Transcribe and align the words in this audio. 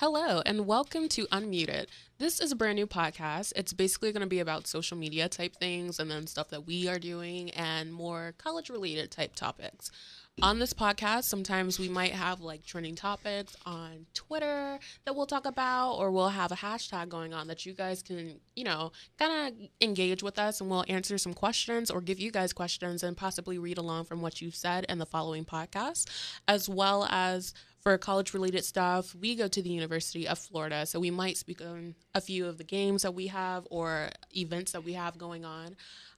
Hello, 0.00 0.42
and 0.46 0.64
welcome 0.64 1.08
to 1.08 1.26
Unmuted. 1.32 1.86
This 2.18 2.38
is 2.38 2.52
a 2.52 2.54
brand 2.54 2.76
new 2.76 2.86
podcast. 2.86 3.52
It's 3.56 3.72
basically 3.72 4.12
going 4.12 4.20
to 4.20 4.28
be 4.28 4.38
about 4.38 4.68
social 4.68 4.96
media 4.96 5.28
type 5.28 5.56
things 5.56 5.98
and 5.98 6.08
then 6.08 6.28
stuff 6.28 6.50
that 6.50 6.68
we 6.68 6.86
are 6.86 7.00
doing 7.00 7.50
and 7.50 7.92
more 7.92 8.32
college 8.38 8.70
related 8.70 9.10
type 9.10 9.34
topics. 9.34 9.90
On 10.40 10.60
this 10.60 10.72
podcast, 10.72 11.24
sometimes 11.24 11.80
we 11.80 11.88
might 11.88 12.12
have 12.12 12.40
like 12.40 12.64
trending 12.64 12.94
topics 12.94 13.56
on 13.66 14.06
Twitter 14.14 14.78
that 15.04 15.16
we'll 15.16 15.26
talk 15.26 15.46
about, 15.46 15.94
or 15.94 16.12
we'll 16.12 16.28
have 16.28 16.52
a 16.52 16.54
hashtag 16.54 17.08
going 17.08 17.34
on 17.34 17.48
that 17.48 17.66
you 17.66 17.72
guys 17.72 18.00
can, 18.00 18.38
you 18.54 18.62
know, 18.62 18.92
kind 19.18 19.48
of 19.48 19.68
engage 19.80 20.22
with 20.22 20.38
us 20.38 20.60
and 20.60 20.70
we'll 20.70 20.84
answer 20.86 21.18
some 21.18 21.34
questions 21.34 21.90
or 21.90 22.00
give 22.00 22.20
you 22.20 22.30
guys 22.30 22.52
questions 22.52 23.02
and 23.02 23.16
possibly 23.16 23.58
read 23.58 23.78
along 23.78 24.04
from 24.04 24.22
what 24.22 24.40
you've 24.40 24.54
said 24.54 24.86
in 24.88 24.98
the 24.98 25.06
following 25.06 25.44
podcast, 25.44 26.06
as 26.46 26.68
well 26.68 27.08
as 27.10 27.52
for 27.80 27.96
college 27.98 28.34
related 28.34 28.64
stuff, 28.64 29.14
we 29.14 29.34
go 29.34 29.48
to 29.48 29.62
the 29.62 29.70
University 29.70 30.26
of 30.26 30.38
Florida. 30.38 30.86
So 30.86 30.98
we 30.98 31.10
might 31.10 31.36
speak 31.36 31.60
on 31.60 31.94
a 32.14 32.20
few 32.20 32.46
of 32.46 32.58
the 32.58 32.64
games 32.64 33.02
that 33.02 33.14
we 33.14 33.28
have 33.28 33.66
or 33.70 34.10
events 34.36 34.72
that 34.72 34.84
we 34.84 34.94
have 34.94 35.18
going 35.18 35.44
on. 35.44 35.76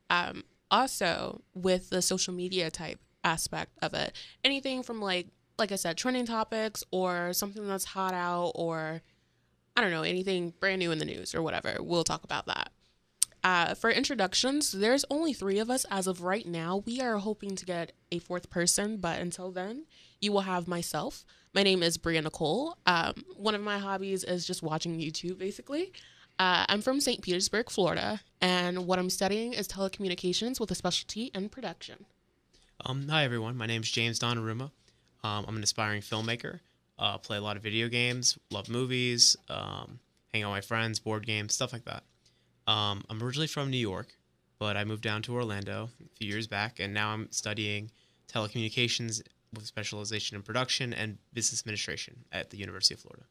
Um, 0.09 0.45
also, 0.71 1.43
with 1.55 1.91
the 1.91 2.01
social 2.01 2.33
media 2.33 2.71
type 2.71 3.01
aspect 3.25 3.73
of 3.83 3.95
it, 3.95 4.15
anything 4.45 4.83
from 4.83 5.01
like, 5.01 5.29
like 5.59 5.73
I 5.73 5.77
said, 5.77 5.97
trending 5.97 6.27
topics 6.27 6.83
or 6.91 7.33
something 7.33 7.67
that's 7.69 7.85
hot 7.85 8.15
out 8.15 8.53
or 8.55 9.03
I 9.77 9.83
don't 9.83 9.91
know, 9.91 10.03
anything 10.03 10.55
brand 10.59 10.79
new 10.79 10.91
in 10.91 10.99
the 10.99 11.05
news 11.05 11.35
or 11.35 11.43
whatever, 11.43 11.77
we'll 11.81 12.05
talk 12.05 12.25
about 12.25 12.47
that. 12.47 12.71
Uh, 13.43 13.75
for 13.75 13.91
introductions, 13.91 14.73
there's 14.73 15.05
only 15.11 15.33
three 15.33 15.59
of 15.59 15.71
us 15.71 15.87
as 15.91 16.07
of 16.07 16.23
right 16.23 16.47
now. 16.47 16.83
We 16.85 17.01
are 17.01 17.17
hoping 17.17 17.57
to 17.57 17.65
get 17.65 17.93
a 18.13 18.19
fourth 18.19 18.51
person, 18.51 18.99
but 18.99 19.19
until 19.19 19.51
then, 19.51 19.87
you 20.21 20.33
will 20.33 20.43
have 20.43 20.69
myself. 20.69 21.25
My 21.55 21.63
name 21.63 21.83
is 21.83 21.97
Bria 21.97 22.23
Nicole. 22.23 22.77
Um, 22.87 23.25
one 23.37 23.55
of 23.55 23.63
my 23.63 23.79
hobbies 23.79 24.23
is 24.23 24.47
just 24.47 24.63
watching 24.63 24.99
YouTube, 24.99 25.39
basically. 25.39 25.93
Uh, 26.39 26.65
I'm 26.69 26.83
from 26.83 27.01
St. 27.01 27.23
Petersburg, 27.23 27.71
Florida, 27.71 28.21
and 28.41 28.87
what 28.87 28.99
I'm 28.99 29.11
studying 29.11 29.53
is 29.53 29.67
telecommunications 29.67 30.61
with 30.61 30.71
a 30.71 30.75
specialty 30.75 31.31
in 31.35 31.49
production. 31.49 32.07
Um, 32.85 33.09
hi 33.09 33.25
everyone, 33.25 33.57
my 33.57 33.67
name 33.67 33.83
is 33.83 33.91
James 33.91 34.19
Donnarumma. 34.19 34.71
Um, 35.23 35.45
I'm 35.47 35.57
an 35.57 35.63
aspiring 35.63 36.01
filmmaker. 36.01 36.61
Uh, 36.99 37.19
play 37.19 37.37
a 37.37 37.41
lot 37.41 37.57
of 37.57 37.63
video 37.63 37.89
games, 37.89 38.39
love 38.51 38.69
movies, 38.69 39.37
um, 39.49 39.99
hang 40.33 40.43
out 40.43 40.53
with 40.53 40.57
my 40.57 40.61
friends, 40.61 40.99
board 40.99 41.27
games, 41.27 41.55
stuff 41.55 41.73
like 41.73 41.85
that. 41.85 42.05
Um, 42.67 43.03
I'm 43.09 43.23
originally 43.23 43.47
from 43.47 43.71
New 43.71 43.79
York, 43.79 44.09
but 44.59 44.77
I 44.77 44.85
moved 44.85 45.03
down 45.03 45.23
to 45.23 45.35
Orlando 45.35 45.91
a 46.03 46.17
few 46.17 46.29
years 46.29 46.47
back, 46.47 46.79
and 46.79 46.93
now 46.95 47.11
I'm 47.11 47.29
studying 47.33 47.91
telecommunications 48.33 49.23
with 49.55 49.67
specialization 49.67 50.37
in 50.37 50.43
production 50.43 50.93
and 50.93 51.19
business 51.33 51.63
administration 51.63 52.25
at 52.33 52.51
the 52.51 52.57
University 52.57 52.95
of 52.95 53.01
Florida. 53.01 53.25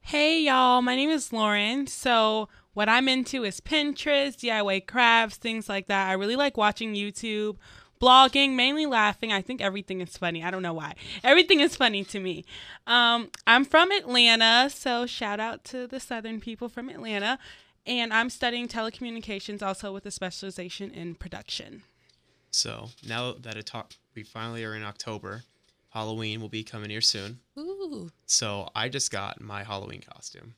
Hey 0.00 0.42
y'all, 0.42 0.82
my 0.82 0.94
name 0.94 1.10
is 1.10 1.32
Lauren. 1.32 1.86
So, 1.88 2.48
what 2.74 2.88
I'm 2.88 3.08
into 3.08 3.42
is 3.42 3.60
Pinterest, 3.60 4.36
DIY 4.36 4.86
crafts, 4.86 5.36
things 5.36 5.68
like 5.68 5.88
that. 5.88 6.08
I 6.08 6.12
really 6.12 6.36
like 6.36 6.56
watching 6.56 6.94
YouTube, 6.94 7.56
blogging, 8.00 8.54
mainly 8.54 8.86
laughing. 8.86 9.32
I 9.32 9.42
think 9.42 9.60
everything 9.60 10.00
is 10.00 10.16
funny. 10.16 10.44
I 10.44 10.50
don't 10.50 10.62
know 10.62 10.74
why. 10.74 10.94
Everything 11.24 11.60
is 11.60 11.74
funny 11.74 12.04
to 12.04 12.20
me. 12.20 12.44
Um, 12.86 13.30
I'm 13.46 13.64
from 13.64 13.90
Atlanta, 13.90 14.70
so 14.70 15.06
shout 15.06 15.40
out 15.40 15.64
to 15.64 15.86
the 15.86 15.98
Southern 15.98 16.40
people 16.40 16.68
from 16.68 16.88
Atlanta. 16.88 17.38
And 17.86 18.12
I'm 18.12 18.30
studying 18.30 18.68
telecommunications 18.68 19.62
also 19.62 19.92
with 19.92 20.06
a 20.06 20.10
specialization 20.10 20.90
in 20.90 21.14
production. 21.14 21.82
So 22.56 22.88
now 23.06 23.34
that 23.42 23.58
it 23.58 23.66
talk, 23.66 23.92
we 24.14 24.22
finally 24.22 24.64
are 24.64 24.74
in 24.74 24.82
October. 24.82 25.42
Halloween 25.90 26.40
will 26.40 26.48
be 26.48 26.64
coming 26.64 26.88
here 26.88 27.02
soon. 27.02 27.38
Ooh. 27.58 28.08
So 28.24 28.70
I 28.74 28.88
just 28.88 29.10
got 29.10 29.42
my 29.42 29.62
Halloween 29.62 30.00
costume 30.00 30.54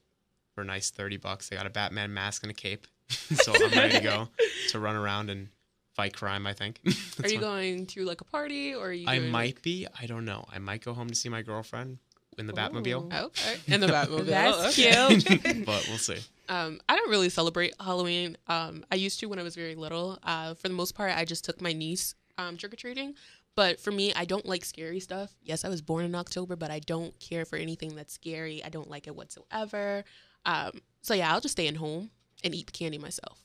for 0.54 0.60
a 0.60 0.64
nice 0.64 0.90
30 0.90 1.16
bucks. 1.16 1.50
I 1.50 1.56
got 1.56 1.66
a 1.66 1.70
Batman 1.70 2.14
mask 2.14 2.44
and 2.44 2.52
a 2.52 2.54
cape. 2.54 2.86
so 3.10 3.52
I'm 3.52 3.70
ready 3.72 3.94
to 3.94 4.00
go 4.00 4.28
to 4.68 4.78
run 4.78 4.94
around 4.94 5.28
and 5.28 5.48
fight 5.96 6.14
crime, 6.14 6.46
I 6.46 6.52
think. 6.52 6.80
Are 7.24 7.28
you 7.28 7.40
going 7.40 7.86
to 7.86 8.04
like 8.04 8.20
a 8.20 8.24
party 8.24 8.76
or 8.76 8.86
are 8.90 8.92
you 8.92 9.08
I 9.08 9.18
might 9.18 9.56
like- 9.56 9.62
be. 9.62 9.88
I 10.00 10.06
don't 10.06 10.24
know. 10.24 10.44
I 10.54 10.60
might 10.60 10.84
go 10.84 10.92
home 10.94 11.08
to 11.08 11.16
see 11.16 11.28
my 11.28 11.42
girlfriend 11.42 11.98
in 12.38 12.46
the 12.46 12.52
Batmobile. 12.52 13.12
Ooh, 13.12 13.26
Okay. 13.26 13.56
In 13.66 13.80
the 13.80 13.88
Batmobile. 13.88 14.26
That's 14.26 14.78
okay. 14.78 15.16
cute. 15.20 15.66
but 15.66 15.84
we'll 15.88 15.98
see. 15.98 16.18
Um, 16.48 16.80
I 16.88 16.96
don't 16.96 17.10
really 17.10 17.28
celebrate 17.28 17.74
Halloween. 17.78 18.36
Um, 18.46 18.84
I 18.90 18.96
used 18.96 19.20
to 19.20 19.26
when 19.26 19.38
I 19.38 19.42
was 19.42 19.54
very 19.54 19.74
little. 19.74 20.18
Uh, 20.22 20.54
for 20.54 20.68
the 20.68 20.74
most 20.74 20.94
part, 20.94 21.12
I 21.16 21.24
just 21.24 21.44
took 21.44 21.60
my 21.60 21.72
niece 21.72 22.14
um, 22.38 22.56
trick 22.56 22.72
or 22.72 22.76
treating. 22.76 23.14
But 23.54 23.80
for 23.80 23.90
me, 23.90 24.12
I 24.14 24.24
don't 24.24 24.46
like 24.46 24.64
scary 24.64 25.00
stuff. 25.00 25.32
Yes, 25.42 25.64
I 25.64 25.68
was 25.68 25.82
born 25.82 26.04
in 26.04 26.14
October, 26.14 26.54
but 26.54 26.70
I 26.70 26.78
don't 26.78 27.18
care 27.18 27.44
for 27.44 27.56
anything 27.56 27.96
that's 27.96 28.14
scary. 28.14 28.62
I 28.64 28.68
don't 28.68 28.88
like 28.88 29.06
it 29.06 29.16
whatsoever. 29.16 30.04
Um, 30.46 30.80
so 31.02 31.14
yeah, 31.14 31.32
I'll 31.32 31.40
just 31.40 31.52
stay 31.52 31.66
in 31.66 31.74
home 31.74 32.10
and 32.44 32.54
eat 32.54 32.66
the 32.66 32.72
candy 32.72 32.98
myself. 32.98 33.42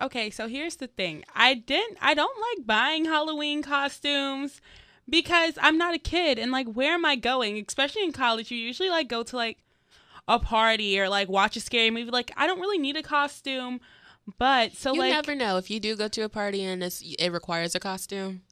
Okay, 0.00 0.30
so 0.30 0.48
here's 0.48 0.76
the 0.76 0.88
thing. 0.88 1.24
I 1.34 1.54
didn't 1.54 1.98
I 2.02 2.14
don't 2.14 2.36
like 2.38 2.66
buying 2.66 3.06
Halloween 3.06 3.62
costumes 3.62 4.60
because 5.08 5.54
I'm 5.60 5.78
not 5.78 5.94
a 5.94 5.98
kid 5.98 6.38
and 6.38 6.52
like 6.52 6.66
where 6.66 6.92
am 6.94 7.04
I 7.04 7.16
going? 7.16 7.64
Especially 7.66 8.02
in 8.02 8.12
college, 8.12 8.50
you 8.50 8.58
usually 8.58 8.90
like 8.90 9.08
go 9.08 9.22
to 9.22 9.36
like 9.36 9.58
a 10.28 10.38
party 10.38 10.98
or 10.98 11.08
like 11.08 11.28
watch 11.28 11.56
a 11.56 11.60
scary 11.60 11.90
movie. 11.90 12.10
Like 12.10 12.30
I 12.36 12.46
don't 12.46 12.60
really 12.60 12.78
need 12.78 12.96
a 12.96 13.02
costume. 13.02 13.80
But 14.38 14.72
so 14.72 14.90
like 14.90 14.96
you 14.96 15.00
like 15.02 15.12
never 15.12 15.34
know 15.34 15.56
if 15.56 15.70
you 15.70 15.78
do 15.78 15.94
go 15.94 16.08
to 16.08 16.22
a 16.22 16.28
party 16.28 16.64
and 16.64 16.82
it's, 16.82 17.00
it 17.00 17.30
requires 17.30 17.74
a 17.74 17.80
costume. 17.80 18.42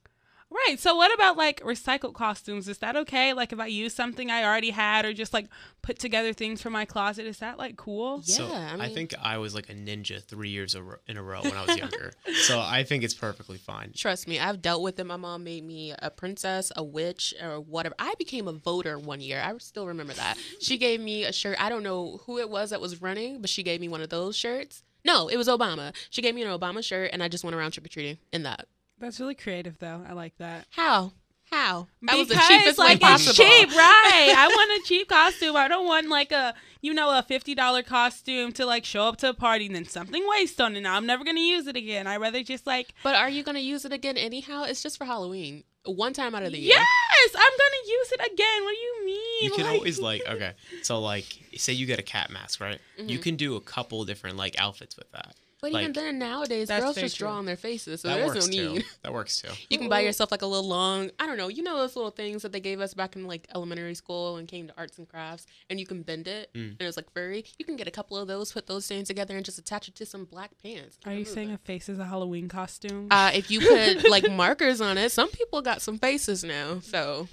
Right. 0.54 0.78
So 0.78 0.94
what 0.94 1.12
about 1.12 1.36
like 1.36 1.60
recycled 1.62 2.14
costumes? 2.14 2.68
Is 2.68 2.78
that 2.78 2.94
okay? 2.96 3.32
Like 3.32 3.52
if 3.52 3.58
I 3.58 3.66
use 3.66 3.92
something 3.92 4.30
I 4.30 4.44
already 4.44 4.70
had 4.70 5.04
or 5.04 5.12
just 5.12 5.32
like 5.34 5.48
put 5.82 5.98
together 5.98 6.32
things 6.32 6.62
from 6.62 6.72
my 6.72 6.84
closet, 6.84 7.26
is 7.26 7.38
that 7.38 7.58
like 7.58 7.76
cool? 7.76 8.22
Yeah, 8.24 8.44
I 8.44 8.74
I, 8.74 8.76
mean- 8.76 8.94
think 8.94 9.14
I 9.20 9.38
was 9.38 9.54
like 9.54 9.68
a 9.68 9.74
ninja 9.74 10.22
three 10.22 10.50
years 10.50 10.74
a 10.76 10.82
ro- 10.82 10.96
in 11.08 11.16
a 11.16 11.22
row 11.22 11.40
when 11.42 11.54
I 11.56 11.64
was 11.66 11.76
younger. 11.76 12.12
so 12.42 12.60
I 12.60 12.84
think 12.84 13.02
it's 13.02 13.14
perfectly 13.14 13.58
fine. 13.58 13.92
Trust 13.96 14.28
me, 14.28 14.38
I've 14.38 14.62
dealt 14.62 14.82
with 14.82 14.98
it. 15.00 15.04
My 15.04 15.16
mom 15.16 15.42
made 15.44 15.64
me 15.64 15.92
a 16.00 16.10
princess, 16.10 16.70
a 16.76 16.84
witch, 16.84 17.34
or 17.42 17.58
whatever. 17.60 17.96
I 17.98 18.14
became 18.16 18.46
a 18.46 18.52
voter 18.52 18.96
one 18.98 19.20
year. 19.20 19.42
I 19.44 19.56
still 19.58 19.88
remember 19.88 20.12
that. 20.14 20.38
She 20.60 20.78
gave 20.78 21.00
me 21.00 21.24
a 21.24 21.32
shirt. 21.32 21.56
I 21.60 21.68
don't 21.68 21.82
know 21.82 22.20
who 22.26 22.38
it 22.38 22.48
was 22.48 22.70
that 22.70 22.80
was 22.80 23.02
running, 23.02 23.40
but 23.40 23.50
she 23.50 23.62
gave 23.64 23.80
me 23.80 23.88
one 23.88 24.02
of 24.02 24.08
those 24.08 24.36
shirts. 24.36 24.84
No, 25.04 25.28
it 25.28 25.36
was 25.36 25.48
Obama. 25.48 25.92
She 26.10 26.22
gave 26.22 26.34
me 26.34 26.42
an 26.42 26.48
Obama 26.48 26.82
shirt, 26.82 27.10
and 27.12 27.22
I 27.22 27.28
just 27.28 27.44
went 27.44 27.54
around 27.54 27.72
trick 27.72 27.84
or 27.84 27.88
treating 27.90 28.18
in 28.32 28.44
that. 28.44 28.68
That's 28.98 29.20
really 29.20 29.34
creative 29.34 29.78
though. 29.78 30.02
I 30.08 30.12
like 30.12 30.36
that. 30.38 30.66
How? 30.70 31.12
How? 31.50 31.88
That 32.02 32.16
was 32.16 32.28
the 32.28 32.34
Because, 32.34 32.48
cheapest 32.48 32.78
like 32.78 33.00
way 33.02 33.08
it's 33.12 33.34
cheap, 33.36 33.68
right? 33.76 34.34
I 34.36 34.48
want 34.48 34.82
a 34.82 34.88
cheap 34.88 35.08
costume. 35.08 35.56
I 35.56 35.68
don't 35.68 35.86
want 35.86 36.08
like 36.08 36.32
a 36.32 36.54
you 36.80 36.94
know 36.94 37.16
a 37.16 37.22
fifty 37.22 37.54
dollar 37.54 37.82
costume 37.82 38.52
to 38.52 38.64
like 38.66 38.84
show 38.84 39.02
up 39.04 39.18
to 39.18 39.28
a 39.28 39.34
party 39.34 39.66
and 39.66 39.74
then 39.74 39.84
something 39.84 40.26
waste 40.28 40.60
on 40.60 40.74
it. 40.74 40.80
Now 40.80 40.94
I'm 40.96 41.06
never 41.06 41.22
gonna 41.24 41.40
use 41.40 41.66
it 41.66 41.76
again. 41.76 42.06
I 42.06 42.16
rather 42.16 42.42
just 42.42 42.66
like 42.66 42.94
But 43.02 43.14
are 43.14 43.28
you 43.28 43.42
gonna 43.42 43.58
use 43.60 43.84
it 43.84 43.92
again 43.92 44.16
anyhow? 44.16 44.64
It's 44.64 44.82
just 44.82 44.96
for 44.96 45.04
Halloween, 45.04 45.64
one 45.84 46.12
time 46.14 46.34
out 46.34 46.42
of 46.44 46.52
the 46.52 46.58
year. 46.58 46.76
yes, 46.76 47.30
I'm 47.36 47.42
gonna 47.42 47.88
use 47.88 48.12
it 48.12 48.32
again. 48.32 48.64
What 48.64 48.70
do 48.74 48.80
you 48.80 49.06
mean? 49.06 49.42
You 49.42 49.50
can 49.52 49.66
always 49.66 50.00
like 50.00 50.22
okay. 50.28 50.52
So 50.82 50.98
like 51.00 51.26
say 51.56 51.74
you 51.74 51.84
get 51.86 51.98
a 51.98 52.02
cat 52.04 52.30
mask, 52.30 52.58
right? 52.60 52.80
You 52.96 53.18
Mhm. 53.18 53.22
can 53.22 53.36
do 53.36 53.56
a 53.56 53.60
couple 53.60 54.02
different 54.06 54.38
like 54.38 54.54
outfits 54.58 54.96
with 54.96 55.12
that. 55.12 55.36
But 55.64 55.72
like- 55.72 55.82
even 55.82 55.92
then, 55.94 56.18
nowadays, 56.18 56.68
girls 56.68 56.94
very 56.94 57.06
just 57.06 57.18
draw 57.18 57.32
on 57.34 57.44
their 57.46 57.56
faces, 57.56 58.00
so 58.02 58.08
that 58.08 58.16
there's 58.16 58.34
works 58.34 58.46
no 58.48 58.50
need. 58.50 58.80
too. 58.82 58.86
That 59.02 59.12
works 59.12 59.40
too. 59.40 59.48
You 59.70 59.78
can 59.78 59.88
buy 59.88 60.00
yourself 60.00 60.30
like 60.30 60.42
a 60.42 60.46
little 60.46 60.68
long, 60.68 61.10
I 61.18 61.26
don't 61.26 61.36
know, 61.36 61.48
you 61.48 61.62
know 61.62 61.76
those 61.78 61.96
little 61.96 62.10
things 62.10 62.42
that 62.42 62.52
they 62.52 62.60
gave 62.60 62.80
us 62.80 62.94
back 62.94 63.16
in 63.16 63.26
like 63.26 63.46
elementary 63.54 63.94
school 63.94 64.36
and 64.36 64.46
came 64.48 64.66
to 64.68 64.74
arts 64.78 64.98
and 64.98 65.08
crafts, 65.08 65.46
and 65.68 65.78
you 65.80 65.86
can 65.86 66.02
bend 66.02 66.28
it, 66.28 66.50
Mm. 66.54 66.70
and 66.78 66.82
it's 66.82 66.96
like 66.96 67.10
furry. 67.12 67.44
You 67.58 67.64
can 67.64 67.76
get 67.76 67.88
a 67.88 67.90
couple 67.90 68.16
of 68.16 68.28
those, 68.28 68.52
put 68.52 68.66
those 68.66 68.86
things 68.86 69.08
together, 69.08 69.36
and 69.36 69.44
just 69.44 69.58
attach 69.58 69.88
it 69.88 69.94
to 69.96 70.06
some 70.06 70.24
black 70.24 70.50
pants. 70.62 70.98
Are 71.04 71.12
you 71.14 71.24
saying 71.24 71.50
a 71.50 71.58
face 71.58 71.88
is 71.88 71.98
a 71.98 72.04
Halloween 72.04 72.48
costume? 72.48 73.08
Uh, 73.10 73.30
if 73.34 73.50
you 73.50 73.60
put 73.60 74.08
like 74.10 74.30
markers 74.30 74.80
on 74.80 74.98
it, 74.98 75.12
some 75.12 75.30
people 75.30 75.62
got 75.62 75.80
some 75.82 75.98
faces 75.98 76.44
now. 76.44 76.80
So 76.80 77.28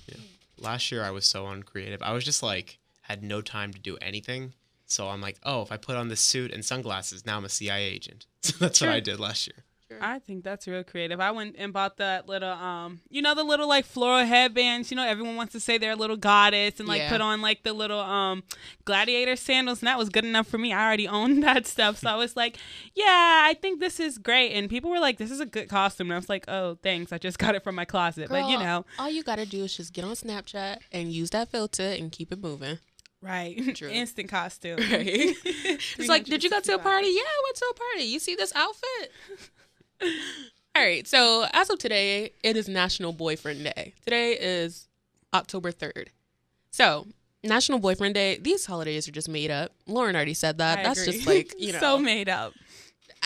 Last 0.57 0.91
year 0.91 1.03
I 1.03 1.09
was 1.11 1.25
so 1.25 1.47
uncreative. 1.47 2.01
I 2.03 2.13
was 2.13 2.23
just 2.23 2.43
like 2.43 2.77
had 3.01 3.23
no 3.23 3.41
time 3.41 3.73
to 3.73 3.79
do 3.79 3.97
anything. 4.01 4.53
So 4.91 5.07
I'm 5.09 5.21
like, 5.21 5.37
oh, 5.43 5.61
if 5.61 5.71
I 5.71 5.77
put 5.77 5.95
on 5.95 6.07
this 6.09 6.21
suit 6.21 6.51
and 6.51 6.63
sunglasses, 6.63 7.25
now 7.25 7.37
I'm 7.37 7.45
a 7.45 7.49
CIA 7.49 7.83
agent. 7.87 8.25
So 8.43 8.55
that's 8.59 8.81
what 8.81 8.89
I 8.89 8.99
did 8.99 9.19
last 9.19 9.47
year. 9.47 9.63
I 9.99 10.19
think 10.19 10.45
that's 10.45 10.69
real 10.69 10.85
creative. 10.85 11.19
I 11.19 11.31
went 11.31 11.57
and 11.59 11.73
bought 11.73 11.97
that 11.97 12.25
little, 12.25 12.49
um, 12.53 13.01
you 13.09 13.21
know, 13.21 13.35
the 13.35 13.43
little 13.43 13.67
like 13.67 13.85
floral 13.85 14.25
headbands. 14.25 14.89
You 14.89 14.95
know, 14.95 15.03
everyone 15.05 15.35
wants 15.35 15.51
to 15.51 15.59
say 15.59 15.77
they're 15.77 15.91
a 15.91 15.95
little 15.97 16.15
goddess 16.15 16.79
and 16.79 16.87
like 16.87 16.99
Yeah. 17.01 17.09
put 17.09 17.19
on 17.19 17.41
like 17.41 17.63
the 17.63 17.73
little 17.73 17.99
um 17.99 18.43
gladiator 18.85 19.35
sandals, 19.35 19.79
and 19.81 19.87
that 19.87 19.97
was 19.97 20.07
good 20.07 20.23
enough 20.23 20.47
for 20.47 20.57
me. 20.57 20.71
I 20.71 20.85
already 20.85 21.07
owned 21.19 21.43
that 21.43 21.67
stuff, 21.67 21.97
so 21.97 22.09
I 22.09 22.15
was 22.15 22.37
like, 22.37 22.57
yeah, 22.95 23.05
I 23.45 23.53
think 23.61 23.81
this 23.81 23.99
is 23.99 24.17
great. 24.17 24.53
And 24.53 24.69
people 24.69 24.89
were 24.89 24.99
like, 24.99 25.17
this 25.17 25.29
is 25.29 25.41
a 25.41 25.45
good 25.45 25.67
costume, 25.67 26.07
and 26.07 26.13
I 26.13 26.17
was 26.17 26.29
like, 26.29 26.45
oh, 26.47 26.77
thanks, 26.81 27.11
I 27.11 27.17
just 27.17 27.37
got 27.37 27.55
it 27.55 27.63
from 27.63 27.75
my 27.75 27.85
closet. 27.85 28.29
but 28.29 28.47
you 28.49 28.57
know, 28.57 28.85
all 28.97 29.09
you 29.09 29.23
gotta 29.23 29.45
do 29.45 29.65
is 29.65 29.75
just 29.75 29.91
get 29.91 30.05
on 30.05 30.11
Snapchat 30.11 30.77
and 30.93 31.11
use 31.11 31.31
that 31.31 31.49
filter 31.51 31.83
and 31.83 32.13
keep 32.13 32.31
it 32.31 32.41
moving. 32.41 32.79
Right, 33.21 33.75
True. 33.75 33.89
instant 33.89 34.29
costume. 34.29 34.77
Right? 34.91 35.05
it's 35.45 36.07
like, 36.07 36.25
did 36.25 36.43
you 36.43 36.49
go 36.49 36.59
to 36.59 36.75
a 36.75 36.79
party? 36.79 37.07
Yeah, 37.07 37.21
I 37.21 37.41
went 37.45 37.55
to 37.57 37.65
a 37.71 37.73
party. 37.73 38.03
You 38.05 38.19
see 38.19 38.35
this 38.35 38.53
outfit? 38.55 39.11
All 40.75 40.83
right. 40.83 41.07
So 41.07 41.45
as 41.53 41.69
of 41.69 41.79
today, 41.79 42.33
it 42.43 42.55
is 42.57 42.67
National 42.67 43.13
Boyfriend 43.13 43.63
Day. 43.63 43.93
Today 44.03 44.33
is 44.33 44.87
October 45.33 45.71
third. 45.71 46.09
So 46.71 47.07
National 47.43 47.79
Boyfriend 47.79 48.15
Day. 48.15 48.37
These 48.37 48.65
holidays 48.65 49.07
are 49.07 49.11
just 49.11 49.29
made 49.29 49.51
up. 49.51 49.71
Lauren 49.87 50.15
already 50.15 50.33
said 50.33 50.57
that. 50.59 50.79
I 50.79 50.83
That's 50.83 51.01
agree. 51.01 51.13
just 51.13 51.27
like 51.27 51.53
you 51.59 51.73
know. 51.73 51.79
so 51.79 51.97
made 51.97 52.29
up. 52.29 52.53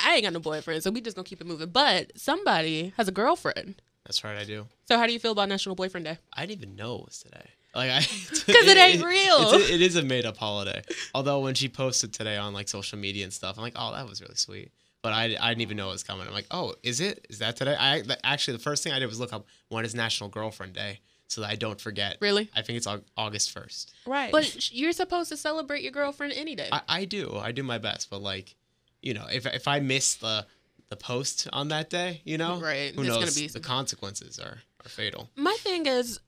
I 0.03 0.15
ain't 0.15 0.23
got 0.23 0.33
no 0.33 0.39
boyfriend, 0.39 0.83
so 0.83 0.91
we 0.91 1.01
just 1.01 1.15
gonna 1.15 1.25
keep 1.25 1.39
it 1.41 1.47
moving. 1.47 1.69
But 1.69 2.11
somebody 2.19 2.93
has 2.97 3.07
a 3.07 3.11
girlfriend. 3.11 3.75
That's 4.05 4.23
right, 4.23 4.37
I 4.37 4.43
do. 4.43 4.67
So 4.87 4.97
how 4.97 5.07
do 5.07 5.13
you 5.13 5.19
feel 5.19 5.31
about 5.31 5.49
National 5.49 5.75
Boyfriend 5.75 6.05
Day? 6.05 6.17
I 6.33 6.45
didn't 6.45 6.63
even 6.63 6.75
know 6.75 6.95
it 6.99 7.05
was 7.05 7.19
today. 7.19 7.49
Like 7.75 7.91
I, 7.91 7.99
because 8.29 8.67
it 8.67 8.77
ain't 8.77 9.03
real. 9.05 9.37
It's 9.53 9.69
a, 9.69 9.73
it 9.73 9.81
is 9.81 9.95
a 9.97 10.01
made 10.03 10.25
up 10.25 10.37
holiday. 10.37 10.81
Although 11.13 11.39
when 11.41 11.55
she 11.55 11.67
posted 11.69 12.13
today 12.13 12.37
on 12.37 12.53
like 12.53 12.69
social 12.69 12.97
media 12.97 13.23
and 13.25 13.33
stuff, 13.33 13.57
I'm 13.57 13.63
like, 13.63 13.73
oh, 13.75 13.93
that 13.93 14.07
was 14.07 14.21
really 14.21 14.35
sweet. 14.35 14.71
But 15.01 15.13
I, 15.13 15.35
I 15.39 15.49
didn't 15.49 15.61
even 15.61 15.77
know 15.77 15.89
it 15.89 15.91
was 15.91 16.03
coming. 16.03 16.25
I'm 16.25 16.33
like, 16.33 16.47
oh, 16.49 16.73
is 16.81 16.99
it? 16.99 17.27
Is 17.29 17.39
that 17.39 17.57
today? 17.57 17.75
I 17.77 18.01
actually 18.23 18.57
the 18.57 18.63
first 18.63 18.83
thing 18.83 18.91
I 18.93 18.99
did 18.99 19.05
was 19.07 19.19
look 19.19 19.33
up 19.33 19.45
when 19.69 19.85
is 19.85 19.93
National 19.93 20.29
Girlfriend 20.29 20.73
Day, 20.73 20.99
so 21.27 21.41
that 21.41 21.49
I 21.51 21.55
don't 21.55 21.79
forget. 21.79 22.17
Really? 22.21 22.49
I 22.55 22.61
think 22.63 22.77
it's 22.77 22.87
August 23.17 23.51
first. 23.51 23.93
Right. 24.07 24.31
But 24.31 24.73
you're 24.73 24.93
supposed 24.93 25.29
to 25.29 25.37
celebrate 25.37 25.83
your 25.83 25.91
girlfriend 25.91 26.33
any 26.35 26.55
day. 26.55 26.69
I, 26.71 26.81
I 26.87 27.05
do. 27.05 27.35
I 27.37 27.51
do 27.51 27.61
my 27.61 27.77
best, 27.77 28.09
but 28.09 28.21
like, 28.21 28.55
you 29.03 29.13
know, 29.13 29.25
if 29.31 29.45
if 29.45 29.67
I 29.67 29.79
miss 29.79 30.15
the 30.15 30.47
the 30.89 30.95
post 30.95 31.47
on 31.53 31.67
that 31.67 31.89
day, 31.89 32.21
you 32.25 32.37
know, 32.39 32.59
Right, 32.59 32.93
Who 32.95 33.01
it's 33.01 33.09
knows? 33.09 33.19
gonna 33.19 33.31
be 33.31 33.47
the 33.47 33.59
consequences 33.59 34.39
are 34.39 34.59
are 34.85 34.89
fatal. 34.89 35.29
My 35.35 35.55
thing 35.59 35.85
is, 35.85 36.19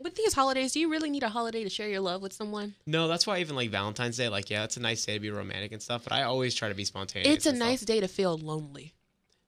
with 0.00 0.14
these 0.14 0.34
holidays, 0.34 0.72
do 0.72 0.80
you 0.80 0.90
really 0.90 1.10
need 1.10 1.22
a 1.22 1.28
holiday 1.28 1.64
to 1.64 1.70
share 1.70 1.88
your 1.88 2.00
love 2.00 2.22
with 2.22 2.32
someone? 2.32 2.74
No, 2.86 3.08
that's 3.08 3.26
why 3.26 3.38
even 3.38 3.56
like 3.56 3.70
Valentine's 3.70 4.16
Day, 4.16 4.28
like 4.28 4.50
yeah, 4.50 4.64
it's 4.64 4.76
a 4.76 4.80
nice 4.80 5.04
day 5.04 5.14
to 5.14 5.20
be 5.20 5.30
romantic 5.30 5.72
and 5.72 5.82
stuff, 5.82 6.04
but 6.04 6.12
I 6.12 6.22
always 6.24 6.54
try 6.54 6.68
to 6.68 6.74
be 6.74 6.84
spontaneous. 6.84 7.34
It's 7.34 7.46
a 7.46 7.50
and 7.50 7.58
stuff. 7.58 7.68
nice 7.68 7.80
day 7.82 8.00
to 8.00 8.08
feel 8.08 8.36
lonely. 8.36 8.94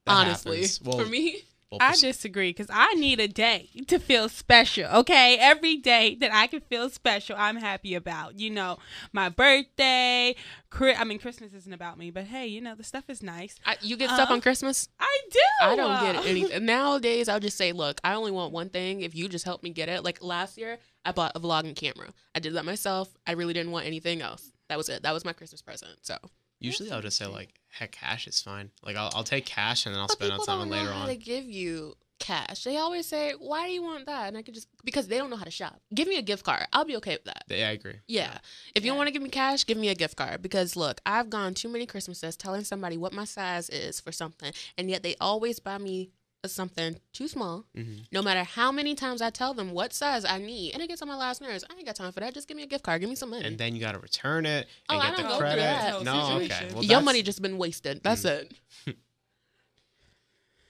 That 0.06 0.12
honestly. 0.12 0.66
Well, 0.82 0.98
for 0.98 1.06
me, 1.06 1.42
I 1.80 1.96
disagree 1.96 2.50
because 2.50 2.68
I 2.72 2.94
need 2.94 3.18
a 3.20 3.28
day 3.28 3.68
to 3.88 3.98
feel 3.98 4.28
special. 4.28 4.84
Okay, 4.86 5.36
every 5.40 5.76
day 5.76 6.14
that 6.20 6.32
I 6.32 6.46
can 6.46 6.60
feel 6.60 6.88
special, 6.88 7.34
I'm 7.38 7.56
happy 7.56 7.94
about. 7.94 8.38
You 8.38 8.50
know, 8.50 8.78
my 9.12 9.28
birthday. 9.28 10.36
Chri- 10.70 10.94
I 10.98 11.04
mean, 11.04 11.18
Christmas 11.18 11.52
isn't 11.52 11.72
about 11.72 11.98
me, 11.98 12.10
but 12.10 12.24
hey, 12.24 12.46
you 12.46 12.60
know, 12.60 12.74
the 12.74 12.84
stuff 12.84 13.04
is 13.08 13.22
nice. 13.22 13.56
I, 13.64 13.76
you 13.80 13.96
get 13.96 14.10
stuff 14.10 14.30
Uh, 14.30 14.34
on 14.34 14.40
Christmas. 14.40 14.88
I 14.98 15.20
do. 15.30 15.38
I 15.62 15.76
don't 15.76 16.00
get 16.02 16.26
anything. 16.26 16.64
Nowadays, 16.64 17.28
I'll 17.28 17.40
just 17.40 17.56
say, 17.56 17.72
look, 17.72 18.00
I 18.04 18.14
only 18.14 18.30
want 18.30 18.52
one 18.52 18.68
thing. 18.68 19.00
If 19.02 19.14
you 19.14 19.28
just 19.28 19.44
help 19.44 19.62
me 19.62 19.70
get 19.70 19.88
it. 19.88 20.04
Like 20.04 20.22
last 20.22 20.58
year, 20.58 20.78
I 21.04 21.12
bought 21.12 21.32
a 21.34 21.40
vlogging 21.40 21.76
camera. 21.76 22.08
I 22.34 22.40
did 22.40 22.54
that 22.54 22.64
myself. 22.64 23.08
I 23.26 23.32
really 23.32 23.52
didn't 23.52 23.72
want 23.72 23.86
anything 23.86 24.20
else. 24.22 24.50
That 24.68 24.78
was 24.78 24.88
it. 24.88 25.02
That 25.02 25.12
was 25.12 25.24
my 25.24 25.32
Christmas 25.32 25.62
present. 25.62 25.92
So, 26.02 26.16
usually 26.64 26.90
I'll 26.90 27.02
just 27.02 27.16
say 27.16 27.26
like, 27.26 27.50
heck, 27.70 27.92
cash 27.92 28.26
is 28.26 28.40
fine. 28.40 28.70
Like 28.82 28.96
I'll, 28.96 29.10
I'll 29.14 29.24
take 29.24 29.46
cash 29.46 29.86
and 29.86 29.94
then 29.94 30.00
I'll 30.00 30.06
but 30.08 30.12
spend 30.18 30.32
on 30.32 30.38
people 30.40 30.46
don't 30.54 30.60
something 30.62 30.70
know 30.70 30.82
later 30.84 30.92
how 30.92 31.02
on. 31.02 31.08
to 31.08 31.16
give 31.16 31.44
you 31.44 31.94
cash. 32.20 32.64
They 32.64 32.76
always 32.78 33.06
say, 33.06 33.32
"Why 33.38 33.66
do 33.66 33.72
you 33.72 33.82
want 33.82 34.06
that?" 34.06 34.28
And 34.28 34.36
I 34.38 34.42
could 34.42 34.54
just 34.54 34.68
because 34.84 35.08
they 35.08 35.18
don't 35.18 35.30
know 35.30 35.36
how 35.36 35.44
to 35.44 35.50
shop. 35.50 35.80
Give 35.94 36.08
me 36.08 36.16
a 36.16 36.22
gift 36.22 36.44
card. 36.44 36.66
I'll 36.72 36.84
be 36.84 36.96
okay 36.96 37.14
with 37.16 37.24
that. 37.24 37.44
Yeah, 37.48 37.68
I 37.68 37.72
agree. 37.72 37.96
Yeah. 38.06 38.38
If 38.74 38.82
you 38.82 38.86
Yeah. 38.86 38.90
don't 38.92 38.98
want 38.98 39.08
to 39.08 39.12
give 39.12 39.22
me 39.22 39.28
cash, 39.28 39.66
give 39.66 39.76
me 39.76 39.88
a 39.88 39.94
gift 39.94 40.16
card. 40.16 40.40
Because 40.40 40.76
look, 40.76 41.00
I've 41.04 41.28
gone 41.28 41.54
too 41.54 41.68
many 41.68 41.86
Christmases 41.86 42.36
telling 42.36 42.64
somebody 42.64 42.96
what 42.96 43.12
my 43.12 43.24
size 43.24 43.68
is 43.68 44.00
for 44.00 44.12
something, 44.12 44.52
and 44.78 44.88
yet 44.88 45.02
they 45.02 45.16
always 45.20 45.58
buy 45.58 45.76
me 45.78 45.98
a 46.00 46.08
something 46.52 46.96
too 47.12 47.28
small. 47.28 47.64
hmm 47.74 47.98
No 48.12 48.22
matter 48.22 48.42
how 48.44 48.70
many 48.72 48.94
times 48.94 49.22
I 49.22 49.30
tell 49.30 49.54
them 49.54 49.72
what 49.72 49.92
size 49.92 50.24
I 50.24 50.38
need, 50.38 50.72
and 50.74 50.82
it 50.82 50.88
gets 50.88 51.00
on 51.02 51.08
my 51.08 51.16
last 51.16 51.40
nerves. 51.40 51.64
I 51.70 51.74
ain't 51.76 51.86
got 51.86 51.96
time 51.96 52.12
for 52.12 52.20
that. 52.20 52.34
Just 52.34 52.48
give 52.48 52.56
me 52.56 52.62
a 52.62 52.66
gift 52.66 52.84
card. 52.84 53.00
Give 53.00 53.08
me 53.10 53.16
some 53.16 53.30
money. 53.30 53.44
And 53.46 53.56
then 53.58 53.74
you 53.74 53.80
got 53.80 53.92
to 53.92 53.98
return 53.98 54.46
it 54.46 54.66
Oh, 54.88 54.94
and 54.94 55.02
I 55.02 55.06
get 55.10 55.16
don't 55.16 55.22
the 55.24 55.28
go 55.30 55.38
through 55.38 55.46
credit. 55.46 55.60
that. 55.62 56.02
No, 56.02 56.36
okay. 56.42 56.68
Well, 56.74 56.82
Your 56.84 57.00
money 57.00 57.22
just 57.22 57.40
been 57.42 57.58
wasted. 57.58 58.02
That's 58.02 58.22
Mm. 58.22 58.50
it. 58.86 58.96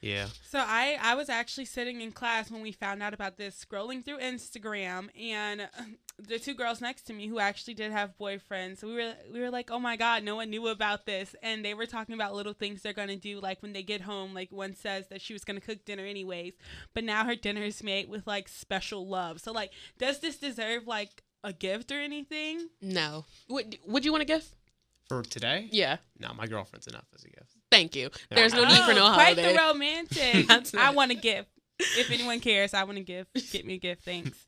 Yeah. 0.04 0.26
So 0.42 0.58
I 0.58 0.98
I 1.00 1.14
was 1.14 1.30
actually 1.30 1.64
sitting 1.64 2.02
in 2.02 2.12
class 2.12 2.50
when 2.50 2.60
we 2.60 2.72
found 2.72 3.02
out 3.02 3.14
about 3.14 3.38
this, 3.38 3.64
scrolling 3.64 4.04
through 4.04 4.18
Instagram, 4.18 5.08
and 5.18 5.68
the 6.18 6.38
two 6.38 6.52
girls 6.52 6.82
next 6.82 7.02
to 7.04 7.14
me 7.14 7.26
who 7.26 7.38
actually 7.38 7.72
did 7.72 7.90
have 7.90 8.12
boyfriends. 8.20 8.82
We 8.82 8.94
were 8.94 9.14
we 9.32 9.40
were 9.40 9.50
like, 9.50 9.70
oh 9.70 9.78
my 9.78 9.96
god, 9.96 10.22
no 10.22 10.36
one 10.36 10.50
knew 10.50 10.68
about 10.68 11.06
this, 11.06 11.34
and 11.42 11.64
they 11.64 11.72
were 11.72 11.86
talking 11.86 12.14
about 12.14 12.34
little 12.34 12.52
things 12.52 12.82
they're 12.82 12.92
gonna 12.92 13.16
do, 13.16 13.40
like 13.40 13.62
when 13.62 13.72
they 13.72 13.82
get 13.82 14.02
home. 14.02 14.34
Like 14.34 14.52
one 14.52 14.74
says 14.74 15.08
that 15.08 15.22
she 15.22 15.32
was 15.32 15.42
gonna 15.42 15.62
cook 15.62 15.86
dinner 15.86 16.04
anyways, 16.04 16.52
but 16.92 17.04
now 17.04 17.24
her 17.24 17.34
dinner 17.34 17.62
is 17.62 17.82
made 17.82 18.10
with 18.10 18.26
like 18.26 18.48
special 18.48 19.08
love. 19.08 19.40
So 19.40 19.52
like, 19.52 19.70
does 19.98 20.18
this 20.18 20.36
deserve 20.36 20.86
like 20.86 21.22
a 21.42 21.54
gift 21.54 21.90
or 21.90 21.98
anything? 21.98 22.68
No. 22.82 23.24
Would 23.48 23.78
Would 23.86 24.04
you 24.04 24.12
want 24.12 24.22
a 24.22 24.26
gift? 24.26 24.54
For 25.08 25.22
today? 25.22 25.68
Yeah. 25.70 25.98
No, 26.18 26.32
my 26.34 26.46
girlfriend's 26.46 26.86
enough 26.86 27.04
as 27.14 27.24
a 27.24 27.28
gift. 27.28 27.50
Thank 27.70 27.94
you. 27.94 28.10
No. 28.30 28.36
There's 28.36 28.54
no 28.54 28.64
need 28.64 28.78
for 28.84 28.94
no 28.94 29.06
Oh, 29.06 29.12
Quite 29.14 29.36
holiday. 29.38 29.52
the 29.52 29.58
romantic. 29.58 30.74
I 30.78 30.90
want 30.92 31.10
a 31.10 31.14
gift. 31.14 31.48
If 31.78 32.10
anyone 32.10 32.40
cares, 32.40 32.72
I 32.72 32.84
want 32.84 32.98
a 32.98 33.02
gift. 33.02 33.30
Get 33.52 33.66
me 33.66 33.74
a 33.74 33.78
gift, 33.78 34.04
thanks. 34.04 34.46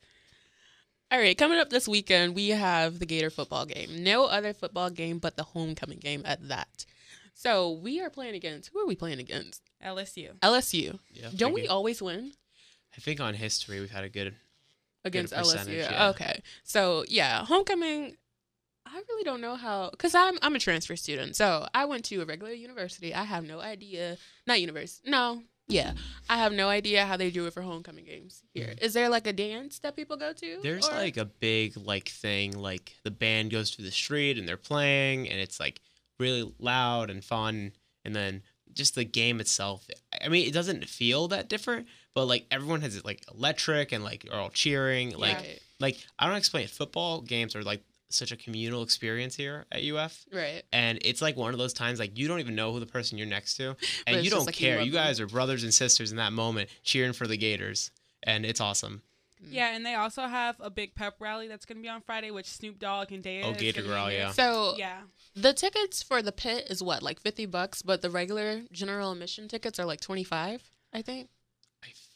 All 1.11 1.19
right, 1.19 1.37
coming 1.37 1.57
up 1.59 1.69
this 1.69 1.87
weekend, 1.87 2.35
we 2.35 2.49
have 2.49 2.99
the 2.99 3.05
Gator 3.05 3.29
football 3.29 3.65
game. 3.65 4.03
No 4.03 4.25
other 4.25 4.51
football 4.53 4.89
game 4.89 5.19
but 5.19 5.37
the 5.37 5.43
homecoming 5.43 5.99
game 5.99 6.23
at 6.25 6.47
that. 6.49 6.85
So 7.33 7.71
we 7.71 8.01
are 8.01 8.09
playing 8.09 8.35
against. 8.35 8.71
Who 8.73 8.79
are 8.79 8.87
we 8.87 8.95
playing 8.95 9.19
against? 9.19 9.61
LSU. 9.85 10.37
LSU. 10.39 10.99
Yeah. 11.13 11.29
Don't 11.35 11.53
we 11.53 11.67
always 11.67 12.01
win 12.01 12.31
I 12.97 12.99
think 12.99 13.19
on 13.21 13.35
history 13.35 13.79
we've 13.79 13.91
had 13.91 14.03
a 14.03 14.09
good. 14.09 14.35
against 15.05 15.33
percentage, 15.33 15.85
LSU? 15.85 15.91
yeah. 15.91 16.09
Okay, 16.09 16.41
so 16.63 17.05
yeah, 17.07 17.45
homecoming. 17.45 18.17
I 18.91 19.01
really 19.09 19.23
don't 19.23 19.41
know 19.41 19.55
how, 19.55 19.91
cause 19.97 20.15
I'm 20.15 20.37
I'm 20.41 20.55
a 20.55 20.59
transfer 20.59 20.95
student, 20.95 21.35
so 21.35 21.67
I 21.73 21.85
went 21.85 22.05
to 22.05 22.21
a 22.21 22.25
regular 22.25 22.53
university. 22.53 23.13
I 23.13 23.23
have 23.23 23.43
no 23.45 23.59
idea, 23.59 24.17
not 24.45 24.59
university, 24.61 25.09
no, 25.09 25.43
yeah, 25.67 25.93
I 26.29 26.37
have 26.37 26.53
no 26.53 26.69
idea 26.69 27.05
how 27.05 27.17
they 27.17 27.29
do 27.29 27.45
it 27.45 27.53
for 27.53 27.61
homecoming 27.61 28.05
games 28.05 28.43
here. 28.53 28.67
Mm. 28.67 28.81
Is 28.83 28.93
there 28.93 29.09
like 29.09 29.27
a 29.27 29.33
dance 29.33 29.79
that 29.79 29.95
people 29.95 30.15
go 30.15 30.31
to? 30.33 30.59
There's 30.63 30.87
or- 30.87 30.93
like 30.93 31.17
a 31.17 31.25
big 31.25 31.75
like 31.77 32.07
thing 32.09 32.57
like 32.57 32.95
the 33.03 33.11
band 33.11 33.51
goes 33.51 33.71
through 33.71 33.85
the 33.85 33.91
street 33.91 34.37
and 34.37 34.47
they're 34.47 34.57
playing 34.57 35.27
and 35.29 35.39
it's 35.39 35.59
like 35.59 35.81
really 36.19 36.51
loud 36.59 37.09
and 37.09 37.23
fun 37.23 37.73
and 38.05 38.15
then 38.15 38.41
just 38.73 38.95
the 38.95 39.03
game 39.03 39.39
itself. 39.39 39.87
I 40.23 40.29
mean, 40.29 40.47
it 40.47 40.53
doesn't 40.53 40.85
feel 40.87 41.27
that 41.29 41.49
different, 41.49 41.87
but 42.15 42.25
like 42.25 42.45
everyone 42.51 42.81
has 42.81 43.03
like 43.03 43.23
electric 43.33 43.91
and 43.91 44.03
like 44.03 44.25
are 44.31 44.39
all 44.39 44.49
cheering. 44.49 45.17
Like 45.17 45.35
Right. 45.37 45.59
like 45.79 45.97
I 46.17 46.27
don't 46.27 46.37
explain 46.37 46.63
it. 46.63 46.69
Football 46.69 47.21
games 47.21 47.55
are 47.55 47.63
like 47.63 47.83
such 48.09 48.31
a 48.31 48.37
communal 48.37 48.83
experience 48.83 49.35
here 49.35 49.65
at 49.71 49.83
UF. 49.83 50.25
right. 50.33 50.63
and 50.71 50.99
it's 51.01 51.21
like 51.21 51.35
one 51.35 51.53
of 51.53 51.59
those 51.59 51.73
times 51.73 51.99
like 51.99 52.17
you 52.17 52.27
don't 52.27 52.39
even 52.39 52.55
know 52.55 52.71
who 52.71 52.79
the 52.79 52.85
person 52.85 53.17
you're 53.17 53.27
next 53.27 53.57
to 53.57 53.75
and 54.05 54.23
you 54.23 54.29
don't 54.29 54.45
like 54.45 54.55
care 54.55 54.77
love 54.77 54.85
you, 54.85 54.91
guys 54.91 55.19
are 55.19 55.27
brothers 55.27 55.63
and 55.63 55.73
sisters 55.73 56.11
in 56.11 56.17
that 56.17 56.33
moment 56.33 56.69
cheering 56.83 57.13
for 57.13 57.27
the 57.27 57.37
gators 57.37 57.91
and 58.23 58.45
it's 58.45 58.61
awesome 58.61 59.01
mm. 59.43 59.47
Yeah, 59.51 59.75
and 59.75 59.85
they 59.85 59.93
also 59.93 60.23
have 60.23 60.55
a 60.59 60.71
big 60.71 60.95
pep 60.95 61.15
rally 61.19 61.47
that's 61.47 61.65
going 61.65 61.77
to 61.77 61.81
be 61.83 61.87
on 61.89 62.01
Friday, 62.01 62.31
which 62.31 62.47
Snoop 62.47 62.79
Dogg 62.79 63.11
and 63.11 63.23
Daya. 63.23 63.43
Oh, 63.43 63.53
Gator 63.53 63.81
gonna 63.81 63.83
be 63.83 63.93
Growl, 63.93 64.07
there. 64.07 64.17
yeah. 64.17 64.31
So 64.31 64.73
Yeah. 64.77 65.01
The 65.35 65.53
tickets 65.53 66.01
for 66.01 66.23
the 66.23 66.31
pit 66.31 66.65
is 66.71 66.81
what, 66.81 67.03
like 67.03 67.21
fifty 67.21 67.45
bucks, 67.45 67.83
but 67.83 68.01
the 68.01 68.09
regular 68.09 68.63
general 68.71 69.11
admission 69.11 69.47
tickets 69.47 69.77
are 69.79 69.85
like 69.85 70.01
twenty 70.01 70.23
five. 70.23 70.63
I 70.91 71.03
think. 71.03 71.29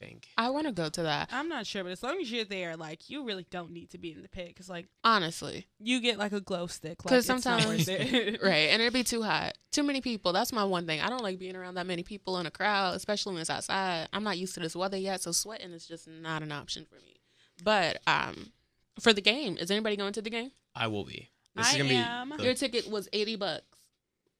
I 0.01 0.05
think 0.05 0.27
I 0.37 0.49
want 0.49 0.67
to 0.67 0.73
go 0.73 0.89
to 0.89 1.03
that. 1.03 1.29
I'm 1.31 1.47
not 1.49 1.65
sure, 1.67 1.83
but 1.83 1.91
as 1.91 2.01
long 2.01 2.19
as 2.19 2.31
you're 2.31 2.45
there, 2.45 2.75
like, 2.75 3.09
you 3.09 3.23
really 3.25 3.45
don't 3.49 3.71
need 3.71 3.91
to 3.91 3.97
be 3.97 4.11
in 4.11 4.21
the 4.21 4.27
pit 4.29 4.47
because, 4.47 4.69
like, 4.69 4.87
Honestly, 5.03 5.67
you 5.79 6.01
get, 6.01 6.17
like, 6.17 6.31
a 6.31 6.41
glow 6.41 6.67
stick. 6.67 7.03
Like, 7.05 7.11
because 7.11 7.29
it's 7.29 7.45
not 7.45 7.61
sometimes, 7.61 7.87
right, 8.43 8.69
and 8.71 8.81
it'd 8.81 8.93
be 8.93 9.03
too 9.13 9.21
hot, 9.21 9.57
too 9.71 9.83
many 9.83 10.01
people. 10.01 10.33
That's 10.33 10.51
my 10.51 10.63
one 10.63 10.85
thing. 10.87 11.01
I 11.01 11.09
don't 11.09 11.21
like 11.23 11.37
being 11.39 11.55
around 11.55 11.75
that 11.75 11.85
many 11.85 12.03
people 12.03 12.37
in 12.39 12.45
a 12.45 12.51
crowd, 12.51 12.95
especially 12.95 13.33
when 13.33 13.41
it's 13.41 13.49
outside. 13.49 14.07
I'm 14.13 14.23
not 14.23 14.37
used 14.37 14.53
to 14.55 14.59
this 14.59 14.75
weather 14.75 14.97
yet, 14.97 15.21
so 15.21 15.31
sweating 15.31 15.71
is 15.71 15.85
just 15.85 16.07
not 16.07 16.41
an 16.41 16.51
option 16.51 16.85
for 16.85 16.95
me. 16.95 17.21
But 17.63 18.01
um, 18.07 18.51
for 18.99 19.13
the 19.13 19.21
game, 19.21 19.57
is 19.57 19.69
anybody 19.69 19.95
going 19.95 20.13
to 20.13 20.21
the 20.21 20.29
game? 20.29 20.51
i 20.75 20.87
will 20.87 21.03
be 21.03 21.29
this 21.55 21.67
I 21.67 21.71
is 21.71 21.77
gonna 21.77 21.93
am. 21.93 22.29
be 22.31 22.37
the- 22.37 22.43
Your 22.43 22.53
ticket 22.53 22.89
was 22.89 23.09
eighty 23.13 23.35
bucks. 23.35 23.65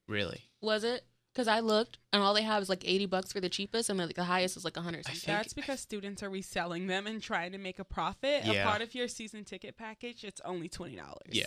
really 0.08 0.42
Was 0.60 0.82
it? 0.82 1.04
Because 1.32 1.48
I 1.48 1.60
looked, 1.60 1.96
and 2.12 2.22
all 2.22 2.34
they 2.34 2.42
have 2.42 2.62
is 2.62 2.68
like 2.68 2.86
eighty 2.86 3.06
bucks 3.06 3.32
for 3.32 3.40
the 3.40 3.48
cheapest, 3.48 3.88
and 3.88 3.98
like, 3.98 4.14
the 4.14 4.24
highest 4.24 4.56
is 4.56 4.64
like 4.66 4.76
a 4.76 4.82
hundred. 4.82 5.06
I 5.06 5.12
think- 5.12 5.24
That's 5.24 5.54
because 5.54 5.80
students 5.80 6.22
are 6.22 6.28
reselling 6.28 6.86
them 6.88 7.06
and 7.06 7.22
trying 7.22 7.52
to 7.52 7.58
make 7.58 7.78
a 7.78 7.84
profit. 7.84 8.44
Yeah. 8.44 8.64
A 8.64 8.66
part 8.66 8.82
of 8.82 8.94
your 8.94 9.08
season 9.08 9.44
ticket 9.44 9.76
package, 9.78 10.24
it's 10.24 10.40
only 10.44 10.68
$20. 10.68 10.98
yeah 11.30 11.46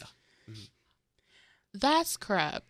That's 1.74 2.18
crap. 2.18 2.63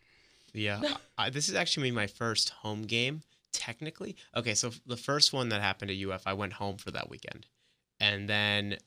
yeah 0.54 0.82
I, 1.18 1.30
this 1.30 1.48
is 1.50 1.56
actually 1.56 1.92
my 1.92 2.08
first 2.08 2.50
home 2.50 2.84
game 2.84 3.22
technically 3.54 4.16
okay 4.36 4.54
so 4.54 4.72
the 4.86 4.98
first 4.98 5.32
one 5.32 5.48
that 5.50 5.62
happened 5.62 5.90
at 5.90 5.98
uf 5.98 6.24
i 6.28 6.34
went 6.34 6.54
home 6.54 6.76
for 6.78 6.92
that 6.92 7.10
weekend 7.10 7.46
and 8.02 8.28
then 8.30 8.78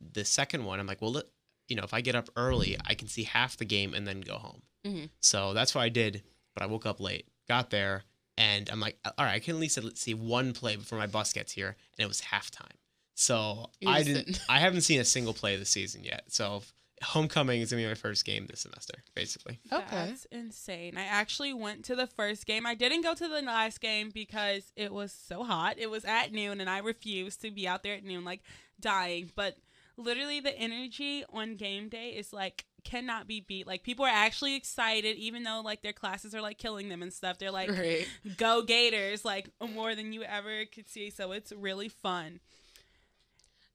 the 0.00 0.24
second 0.24 0.64
one 0.64 0.78
i'm 0.78 0.86
like 0.86 1.02
well 1.02 1.20
you 1.68 1.74
know 1.74 1.82
if 1.82 1.92
i 1.92 2.00
get 2.00 2.14
up 2.14 2.28
early 2.36 2.76
i 2.86 2.94
can 2.94 3.08
see 3.08 3.24
half 3.24 3.56
the 3.56 3.64
game 3.64 3.94
and 3.94 4.06
then 4.06 4.20
go 4.20 4.34
home 4.36 4.62
Mhm. 4.86 5.10
So 5.20 5.54
that's 5.54 5.76
what 5.76 5.82
I 5.82 5.88
did. 5.90 6.24
But 6.54 6.64
I 6.64 6.66
woke 6.66 6.86
up 6.86 6.98
late, 6.98 7.28
got 7.48 7.70
there, 7.70 8.02
and 8.36 8.68
I'm 8.70 8.80
like, 8.80 8.98
all 9.04 9.24
right, 9.24 9.34
I 9.34 9.38
can 9.38 9.54
at 9.54 9.60
least 9.60 9.98
see 9.98 10.14
one 10.14 10.52
play 10.52 10.76
before 10.76 10.98
my 10.98 11.06
bus 11.06 11.32
gets 11.32 11.52
here, 11.52 11.76
and 11.98 12.04
it 12.04 12.08
was 12.08 12.20
halftime. 12.20 12.76
So 13.14 13.70
You're 13.80 13.92
I 13.92 14.02
didn't. 14.02 14.40
I 14.48 14.58
haven't 14.58 14.82
seen 14.82 15.00
a 15.00 15.04
single 15.04 15.34
play 15.34 15.56
this 15.56 15.70
season 15.70 16.02
yet. 16.04 16.24
So 16.28 16.62
homecoming 17.02 17.60
is 17.60 17.70
gonna 17.70 17.82
be 17.82 17.88
my 17.88 17.94
first 17.94 18.24
game 18.24 18.46
this 18.46 18.60
semester, 18.60 18.94
basically. 19.14 19.58
Okay. 19.72 19.84
That's 19.90 20.24
insane. 20.26 20.96
I 20.96 21.04
actually 21.04 21.52
went 21.52 21.84
to 21.86 21.96
the 21.96 22.06
first 22.06 22.46
game. 22.46 22.66
I 22.66 22.74
didn't 22.74 23.02
go 23.02 23.14
to 23.14 23.28
the 23.28 23.42
last 23.42 23.80
game 23.80 24.10
because 24.12 24.72
it 24.76 24.92
was 24.92 25.12
so 25.12 25.42
hot. 25.42 25.76
It 25.78 25.90
was 25.90 26.04
at 26.04 26.32
noon 26.32 26.60
and 26.60 26.70
I 26.70 26.78
refused 26.78 27.42
to 27.42 27.50
be 27.50 27.68
out 27.68 27.82
there 27.82 27.94
at 27.94 28.04
noon 28.04 28.24
like 28.24 28.42
dying. 28.80 29.30
But 29.34 29.58
literally 29.96 30.40
the 30.40 30.56
energy 30.56 31.24
on 31.32 31.56
game 31.56 31.88
day 31.88 32.10
is 32.10 32.32
like 32.32 32.64
cannot 32.84 33.26
be 33.26 33.40
beat. 33.40 33.66
Like 33.66 33.82
people 33.82 34.04
are 34.04 34.08
actually 34.12 34.54
excited, 34.54 35.16
even 35.16 35.42
though 35.42 35.60
like 35.64 35.82
their 35.82 35.92
classes 35.92 36.34
are 36.34 36.40
like 36.40 36.58
killing 36.58 36.88
them 36.88 37.02
and 37.02 37.12
stuff. 37.12 37.38
They're 37.38 37.50
like, 37.50 37.70
Right. 37.70 38.06
go 38.36 38.62
Gators, 38.62 39.24
like 39.24 39.48
more 39.74 39.94
than 39.94 40.12
you 40.12 40.22
ever 40.22 40.64
could 40.66 40.88
see. 40.88 41.10
So 41.10 41.32
it's 41.32 41.52
really 41.52 41.88
fun. 41.88 42.40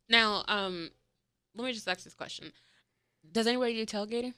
Now, 0.09 0.43
um, 0.47 0.91
let 1.55 1.65
me 1.65 1.73
just 1.73 1.87
ask 1.87 2.03
this 2.03 2.13
question: 2.13 2.51
Does 3.31 3.47
anybody 3.47 3.73
do 3.73 3.85
tailgating? 3.85 4.33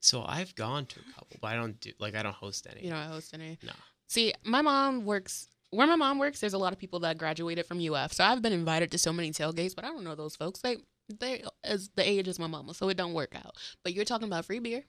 So 0.00 0.24
I've 0.26 0.54
gone 0.54 0.86
to 0.86 1.00
a 1.00 1.12
couple, 1.12 1.36
but 1.40 1.48
I 1.48 1.54
don't 1.54 1.78
do 1.80 1.92
like 1.98 2.14
I 2.14 2.22
don't 2.22 2.34
host 2.34 2.66
any. 2.70 2.84
You 2.84 2.90
know, 2.90 2.96
I 2.96 3.04
host 3.04 3.34
any. 3.34 3.58
No. 3.62 3.72
See, 4.08 4.32
my 4.44 4.62
mom 4.62 5.04
works 5.04 5.48
where 5.70 5.86
my 5.86 5.96
mom 5.96 6.18
works. 6.18 6.40
There's 6.40 6.54
a 6.54 6.58
lot 6.58 6.72
of 6.72 6.78
people 6.78 7.00
that 7.00 7.18
graduated 7.18 7.66
from 7.66 7.78
UF, 7.86 8.12
so 8.12 8.24
I've 8.24 8.42
been 8.42 8.52
invited 8.52 8.90
to 8.92 8.98
so 8.98 9.12
many 9.12 9.30
tailgates, 9.30 9.76
but 9.76 9.84
I 9.84 9.88
don't 9.88 10.02
know 10.04 10.14
those 10.14 10.34
folks. 10.34 10.60
They 10.60 10.78
they 11.18 11.42
as 11.64 11.90
the 11.96 12.08
age 12.08 12.28
as 12.28 12.38
my 12.38 12.46
mama, 12.46 12.74
so 12.74 12.88
it 12.88 12.96
don't 12.96 13.14
work 13.14 13.34
out. 13.34 13.56
But 13.82 13.94
you're 13.94 14.04
talking 14.04 14.28
about 14.28 14.44
free 14.44 14.58
beer. 14.60 14.84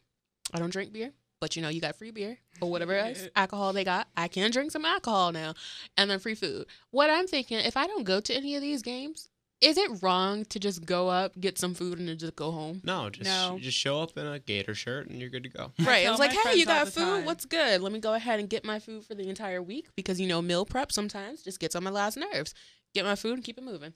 I 0.53 0.59
don't 0.59 0.71
drink 0.71 0.91
beer, 0.93 1.11
but 1.39 1.55
you 1.55 1.61
know 1.61 1.69
you 1.69 1.81
got 1.81 1.95
free 1.95 2.11
beer 2.11 2.37
or 2.61 2.69
whatever 2.69 2.93
else 2.95 3.27
alcohol 3.35 3.73
they 3.73 3.83
got. 3.83 4.07
I 4.17 4.27
can 4.27 4.51
drink 4.51 4.71
some 4.71 4.85
alcohol 4.85 5.31
now, 5.31 5.53
and 5.97 6.09
then 6.09 6.19
free 6.19 6.35
food. 6.35 6.65
What 6.91 7.09
I'm 7.09 7.27
thinking, 7.27 7.59
if 7.59 7.77
I 7.77 7.87
don't 7.87 8.03
go 8.03 8.19
to 8.19 8.33
any 8.35 8.55
of 8.55 8.61
these 8.61 8.81
games, 8.81 9.29
is 9.61 9.77
it 9.77 10.01
wrong 10.01 10.43
to 10.45 10.59
just 10.59 10.85
go 10.87 11.07
up, 11.07 11.39
get 11.39 11.59
some 11.59 11.75
food, 11.75 11.99
and 11.99 12.09
then 12.09 12.17
just 12.17 12.35
go 12.35 12.49
home? 12.51 12.81
No, 12.83 13.11
just 13.11 13.29
No. 13.29 13.59
just 13.61 13.77
show 13.77 14.01
up 14.01 14.17
in 14.17 14.25
a 14.25 14.39
gator 14.39 14.73
shirt 14.73 15.07
and 15.07 15.21
you're 15.21 15.29
good 15.29 15.43
to 15.43 15.49
go. 15.49 15.71
Right. 15.79 15.99
I 15.99 16.03
tell 16.05 16.13
was 16.13 16.19
like, 16.19 16.31
hey, 16.33 16.55
you 16.57 16.65
got 16.65 16.87
food? 16.87 17.01
time. 17.03 17.25
What's 17.25 17.45
good? 17.45 17.79
Let 17.79 17.91
me 17.93 17.99
go 17.99 18.15
ahead 18.15 18.39
and 18.39 18.49
get 18.49 18.65
my 18.65 18.79
food 18.79 19.05
for 19.05 19.13
the 19.13 19.29
entire 19.29 19.61
week 19.61 19.87
because, 19.95 20.19
you 20.19 20.27
know, 20.27 20.41
meal 20.41 20.65
prep 20.65 20.91
sometimes 20.91 21.43
just 21.43 21.59
gets 21.59 21.75
on 21.75 21.83
my 21.83 21.91
last 21.91 22.17
nerves. 22.17 22.55
Get 22.95 23.05
my 23.05 23.15
food 23.15 23.33
and 23.35 23.43
keep 23.43 23.59
it 23.59 23.63
moving. 23.63 23.93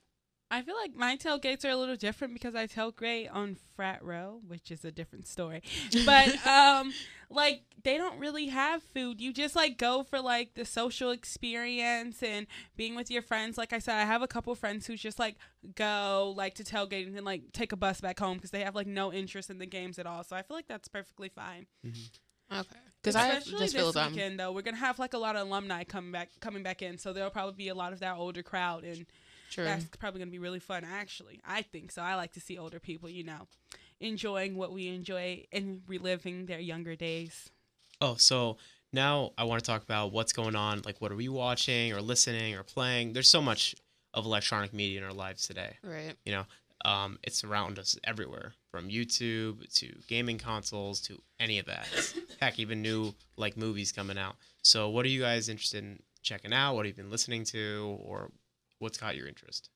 I 0.50 0.62
feel 0.62 0.76
like 0.76 0.94
my 0.94 1.16
tailgates 1.16 1.64
are 1.64 1.70
a 1.70 1.76
little 1.76 1.96
different 1.96 2.32
because 2.32 2.54
I 2.54 2.66
tailgate 2.66 3.28
on 3.32 3.56
frat 3.74 4.04
row, 4.04 4.40
which 4.46 4.70
is 4.70 4.84
a 4.84 4.92
different 4.92 5.26
story. 5.26 5.62
But 6.04 6.46
um 6.46 6.92
like 7.28 7.62
they 7.82 7.96
don't 7.96 8.18
really 8.18 8.46
have 8.46 8.82
food. 8.82 9.20
You 9.20 9.32
just 9.32 9.56
like 9.56 9.76
go 9.76 10.04
for 10.04 10.20
like 10.20 10.54
the 10.54 10.64
social 10.64 11.10
experience 11.10 12.22
and 12.22 12.46
being 12.76 12.94
with 12.94 13.10
your 13.10 13.22
friends. 13.22 13.58
Like 13.58 13.72
I 13.72 13.80
said, 13.80 13.96
I 13.96 14.04
have 14.04 14.22
a 14.22 14.28
couple 14.28 14.54
friends 14.54 14.86
who 14.86 14.96
just 14.96 15.18
like 15.18 15.36
go 15.74 16.32
like 16.36 16.54
to 16.54 16.64
tailgate 16.64 17.06
and 17.06 17.16
then 17.16 17.24
like 17.24 17.52
take 17.52 17.72
a 17.72 17.76
bus 17.76 18.00
back 18.00 18.18
home 18.20 18.36
because 18.36 18.50
they 18.50 18.62
have 18.62 18.76
like 18.76 18.86
no 18.86 19.12
interest 19.12 19.50
in 19.50 19.58
the 19.58 19.66
games 19.66 19.98
at 19.98 20.06
all. 20.06 20.22
So 20.22 20.36
I 20.36 20.42
feel 20.42 20.56
like 20.56 20.68
that's 20.68 20.88
perfectly 20.88 21.28
fine. 21.28 21.66
Okay. 22.52 22.76
Because 23.02 23.16
I 23.16 23.28
Especially 23.28 23.52
just 23.52 23.74
this 23.74 23.94
feel 23.94 24.10
weekend 24.10 24.38
though, 24.38 24.52
we're 24.52 24.62
gonna 24.62 24.76
have 24.76 24.98
like 25.00 25.14
a 25.14 25.18
lot 25.18 25.34
of 25.34 25.46
alumni 25.46 25.82
coming 25.84 26.12
back 26.12 26.30
coming 26.40 26.62
back 26.62 26.82
in, 26.82 26.98
so 26.98 27.12
there'll 27.12 27.30
probably 27.30 27.54
be 27.54 27.68
a 27.68 27.74
lot 27.74 27.92
of 27.92 28.00
that 28.00 28.16
older 28.16 28.42
crowd 28.42 28.84
and 28.84 29.06
true. 29.50 29.64
that's 29.64 29.84
probably 29.98 30.18
going 30.18 30.28
to 30.28 30.32
be 30.32 30.38
really 30.38 30.60
fun, 30.60 30.84
actually. 30.84 31.40
I 31.46 31.62
think 31.62 31.92
so. 31.92 32.02
I 32.02 32.14
like 32.14 32.32
to 32.32 32.40
see 32.40 32.58
older 32.58 32.80
people, 32.80 33.08
you 33.08 33.24
know, 33.24 33.48
enjoying 34.00 34.56
what 34.56 34.72
we 34.72 34.88
enjoy 34.88 35.44
and 35.52 35.82
reliving 35.86 36.46
their 36.46 36.60
younger 36.60 36.96
days. 36.96 37.50
Oh, 38.00 38.16
so 38.16 38.58
now 38.92 39.32
I 39.38 39.44
want 39.44 39.62
to 39.62 39.66
talk 39.66 39.82
about 39.82 40.12
what's 40.12 40.32
going 40.32 40.56
on. 40.56 40.82
Like, 40.84 41.00
what 41.00 41.12
are 41.12 41.16
we 41.16 41.28
watching 41.28 41.92
or 41.92 42.00
listening 42.00 42.54
or 42.54 42.62
playing? 42.62 43.12
There's 43.12 43.28
so 43.28 43.42
much 43.42 43.74
of 44.14 44.24
electronic 44.24 44.72
media 44.72 44.98
in 44.98 45.04
our 45.04 45.12
lives 45.12 45.46
today. 45.46 45.76
Right. 45.82 46.14
You 46.24 46.32
know, 46.32 46.44
um, 46.84 47.18
it's 47.22 47.42
around 47.44 47.78
us 47.78 47.98
everywhere, 48.04 48.54
from 48.70 48.88
YouTube 48.88 49.72
to 49.76 49.94
gaming 50.08 50.38
consoles 50.38 51.00
to 51.02 51.20
any 51.40 51.58
of 51.58 51.66
that. 51.66 51.88
Heck, 52.40 52.58
even 52.58 52.82
new 52.82 53.14
like 53.36 53.56
movies 53.56 53.92
coming 53.92 54.18
out. 54.18 54.36
So, 54.62 54.88
what 54.88 55.04
are 55.04 55.08
you 55.10 55.20
guys 55.20 55.48
interested 55.48 55.84
in 55.84 56.00
checking 56.22 56.52
out? 56.52 56.74
What 56.74 56.86
have 56.86 56.96
you 56.96 57.02
been 57.02 57.10
listening 57.10 57.44
to, 57.44 57.98
or 58.02 58.30
what's 58.78 58.98
caught 58.98 59.16
your 59.16 59.28
interest? 59.28 59.70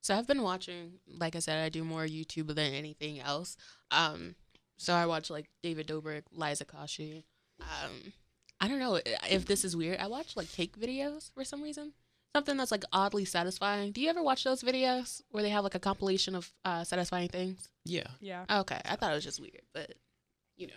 So 0.00 0.16
I've 0.16 0.26
been 0.26 0.42
watching, 0.42 0.94
like 1.06 1.36
I 1.36 1.38
said, 1.38 1.64
I 1.64 1.68
do 1.68 1.84
more 1.84 2.04
YouTube 2.04 2.48
than 2.48 2.72
anything 2.72 3.20
else. 3.20 3.56
Um, 3.90 4.34
so 4.76 4.94
I 4.94 5.06
watch 5.06 5.30
like 5.30 5.48
David 5.62 5.86
Dobrik, 5.86 6.24
Liza 6.32 6.64
Koshy. 6.64 7.22
Um, 7.60 8.12
I 8.60 8.66
don't 8.68 8.80
know 8.80 9.00
if 9.30 9.46
this 9.46 9.64
is 9.64 9.76
weird. 9.76 10.00
I 10.00 10.08
watch 10.08 10.36
like 10.36 10.50
cake 10.50 10.76
videos 10.78 11.30
for 11.32 11.44
some 11.44 11.62
reason. 11.62 11.92
Something 12.34 12.56
that's 12.56 12.72
like 12.72 12.84
oddly 12.92 13.24
satisfying. 13.24 13.92
Do 13.92 14.00
you 14.00 14.08
ever 14.08 14.22
watch 14.22 14.42
those 14.42 14.62
videos 14.62 15.20
where 15.30 15.42
they 15.42 15.50
have 15.50 15.64
like 15.64 15.74
a 15.74 15.80
compilation 15.80 16.34
of 16.34 16.50
uh, 16.64 16.82
satisfying 16.82 17.28
things? 17.28 17.68
Yeah, 17.84 18.06
Yeah. 18.20 18.44
Okay, 18.50 18.80
I 18.84 18.96
thought 18.96 19.12
it 19.12 19.16
was 19.16 19.24
just 19.24 19.40
weird, 19.40 19.62
but 19.74 19.94
you 20.56 20.66
know. 20.68 20.72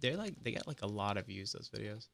they're 0.00 0.16
like 0.16 0.34
they 0.42 0.50
get 0.50 0.66
like 0.66 0.82
a 0.82 0.86
lot 0.86 1.16
of 1.16 1.26
views. 1.26 1.52
Those 1.52 1.70
videos. 1.70 2.08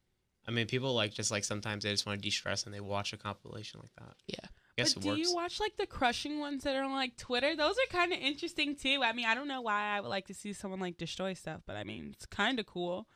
I 0.50 0.52
mean, 0.52 0.66
people 0.66 0.94
like 0.94 1.14
just 1.14 1.30
like 1.30 1.44
sometimes 1.44 1.84
they 1.84 1.90
just 1.90 2.06
want 2.06 2.18
to 2.20 2.22
de-stress 2.22 2.64
and 2.64 2.74
they 2.74 2.80
watch 2.80 3.12
a 3.12 3.16
compilation 3.16 3.78
like 3.80 3.94
that. 3.98 4.16
Yeah. 4.26 4.36
I 4.42 4.82
guess 4.82 4.94
but 4.94 5.00
it 5.00 5.02
do 5.04 5.08
works. 5.10 5.20
you 5.20 5.34
watch 5.34 5.60
like 5.60 5.76
the 5.76 5.86
crushing 5.86 6.40
ones 6.40 6.64
that 6.64 6.74
are 6.74 6.82
on 6.82 6.92
like 6.92 7.16
Twitter? 7.16 7.54
Those 7.54 7.76
are 7.76 7.92
kind 7.96 8.12
of 8.12 8.18
interesting 8.18 8.74
too. 8.74 9.00
I 9.04 9.12
mean, 9.12 9.26
I 9.26 9.34
don't 9.36 9.46
know 9.48 9.60
why 9.60 9.96
I 9.96 10.00
would 10.00 10.08
like 10.08 10.26
to 10.26 10.34
see 10.34 10.52
someone 10.52 10.80
like 10.80 10.96
destroy 10.96 11.34
stuff, 11.34 11.60
but 11.66 11.76
I 11.76 11.84
mean, 11.84 12.10
it's 12.12 12.26
kind 12.26 12.58
of 12.58 12.66
cool. 12.66 13.06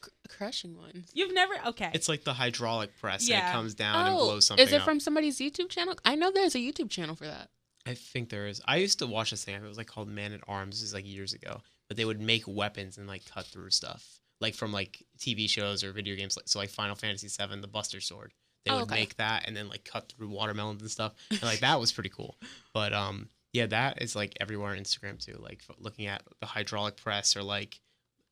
Cr- 0.00 0.10
crushing 0.28 0.76
ones. 0.78 1.10
You've 1.14 1.34
never 1.34 1.54
okay. 1.68 1.90
It's 1.94 2.08
like 2.08 2.22
the 2.24 2.32
hydraulic 2.34 2.90
press 3.00 3.28
and 3.28 3.38
it 3.38 3.52
comes 3.52 3.74
down 3.74 4.06
and 4.06 4.14
Oh, 4.14 4.24
blows 4.24 4.46
something 4.46 4.62
up. 4.62 4.68
is 4.68 4.72
it 4.72 4.78
up. 4.78 4.84
from 4.84 5.00
somebody's 5.00 5.38
YouTube 5.38 5.68
channel? 5.68 5.94
I 6.04 6.14
know 6.14 6.30
there's 6.30 6.54
a 6.54 6.58
YouTube 6.58 6.90
channel 6.90 7.16
for 7.16 7.26
that. 7.26 7.48
I 7.86 7.94
think 7.94 8.30
there 8.30 8.46
is. 8.46 8.62
I 8.66 8.76
used 8.76 9.00
to 9.00 9.06
watch 9.06 9.30
this 9.32 9.44
thing. 9.44 9.56
It 9.56 9.62
was 9.62 9.76
like 9.76 9.88
called 9.88 10.08
Man 10.08 10.32
at 10.32 10.40
Arms. 10.48 10.76
This 10.76 10.84
is 10.84 10.94
like 10.94 11.06
years 11.06 11.32
ago. 11.34 11.60
But 11.88 11.98
they 11.98 12.04
would 12.06 12.20
make 12.20 12.44
weapons 12.46 12.96
and 12.96 13.06
like 13.06 13.22
cut 13.30 13.44
through 13.44 13.68
stuff, 13.70 14.20
like 14.40 14.54
from 14.54 14.72
like 14.72 15.02
TV 15.18 15.48
shows 15.48 15.82
or 15.84 15.92
video 15.92 16.16
games. 16.16 16.36
Like 16.36 16.48
so, 16.48 16.58
like 16.58 16.70
Final 16.70 16.94
Fantasy 16.96 17.28
VII, 17.28 17.60
the 17.60 17.66
Buster 17.68 18.00
Sword. 18.00 18.32
They 18.64 18.70
Oh, 18.70 18.76
would 18.76 18.82
okay. 18.84 18.94
make 19.00 19.16
that 19.18 19.46
and 19.46 19.54
then 19.56 19.68
like 19.68 19.84
cut 19.84 20.10
through 20.10 20.28
watermelons 20.30 20.80
and 20.80 20.90
stuff. 20.90 21.12
And 21.30 21.42
like 21.42 21.60
that 21.60 21.78
was 21.80 21.92
pretty 21.92 22.08
cool. 22.10 22.38
But 22.72 22.92
um, 22.94 23.28
yeah, 23.52 23.66
that 23.66 24.00
is 24.02 24.16
like 24.16 24.34
everywhere 24.40 24.70
on 24.72 24.78
Instagram 24.78 25.22
too. 25.24 25.36
Like 25.38 25.60
f- 25.68 25.76
looking 25.78 26.06
at 26.06 26.22
the 26.40 26.46
hydraulic 26.46 26.96
press 26.96 27.36
or 27.36 27.42
like 27.42 27.80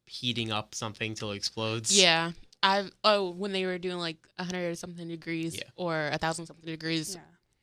heating 0.06 0.50
up 0.50 0.74
something 0.74 1.14
till 1.14 1.30
it 1.32 1.36
explodes. 1.36 1.96
Yeah. 1.98 2.32
I've 2.62 2.92
oh 3.04 3.30
when 3.30 3.52
they 3.52 3.66
were 3.66 3.76
doing 3.78 3.98
like 3.98 4.16
a 4.38 4.44
hundred 4.44 4.76
something 4.78 5.08
degrees 5.08 5.56
Yeah. 5.56 5.64
or 5.76 6.08
a 6.12 6.18
thousand 6.18 6.46
something 6.46 6.64
degrees 6.66 7.16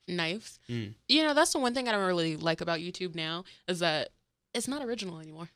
yeah. 0.08 0.16
knives. 0.16 0.60
Mm. 0.70 0.94
You 1.08 1.24
know, 1.24 1.34
that's 1.34 1.54
the 1.54 1.60
one 1.60 1.74
thing 1.74 1.88
I 1.88 1.92
don't 1.94 2.06
really 2.06 2.36
like 2.38 2.62
about 2.62 2.80
YouTube 2.80 3.16
now 3.16 3.46
is 3.68 3.80
that 3.80 4.10
it's 4.54 4.68
not 4.68 4.84
original 4.84 5.20
anymore. 5.20 5.50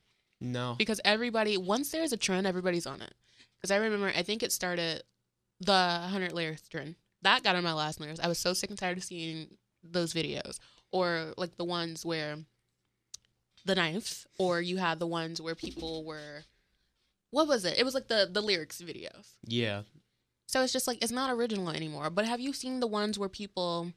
No. 0.44 0.76
Because 0.78 1.00
everybody 1.06 1.58
once 1.58 1.90
there's 1.90 2.12
a 2.12 2.18
trend, 2.18 2.46
everybody's 2.46 2.86
on 2.86 3.02
it. 3.02 3.14
Because 3.58 3.72
I 3.72 3.78
remember 3.78 4.12
I 4.16 4.24
think 4.24 4.44
it 4.44 4.52
started 4.52 5.04
the 5.62 5.74
hundred 5.74 6.34
layers 6.34 6.62
trend. 6.70 6.96
That 7.22 7.44
got 7.44 7.56
on 7.56 7.64
my 7.64 7.74
last 7.74 8.00
nerves. 8.02 8.20
I 8.20 8.28
was 8.28 8.38
so 8.38 8.54
sick 8.54 8.70
and 8.70 8.78
tired 8.78 8.98
of 8.98 9.04
seeing 9.06 9.58
those 9.84 10.14
videos. 10.14 10.60
Or 10.92 11.34
like 11.38 11.56
the 11.58 11.64
ones 11.64 12.06
where 12.06 12.38
the 13.66 13.76
knives, 13.76 14.28
or 14.38 14.62
you 14.62 14.78
had 14.78 15.00
the 15.00 15.08
ones 15.08 15.42
where 15.42 15.56
people 15.56 16.04
were 16.04 16.44
what 17.32 17.48
was 17.48 17.64
it? 17.66 17.80
It 17.80 17.86
was 17.86 17.94
like 17.94 18.10
the 18.10 18.30
the 18.30 18.42
lyrics 18.42 18.82
videos. 18.82 19.36
Yeah. 19.46 19.84
So 20.46 20.62
it's 20.62 20.74
just 20.74 20.88
like 20.88 21.02
it's 21.02 21.12
not 21.12 21.32
original 21.32 21.70
anymore. 21.70 22.10
But 22.10 22.26
have 22.26 22.42
you 22.42 22.52
seen 22.52 22.82
the 22.82 22.88
ones 22.88 23.18
where 23.18 23.30
people 23.30 23.94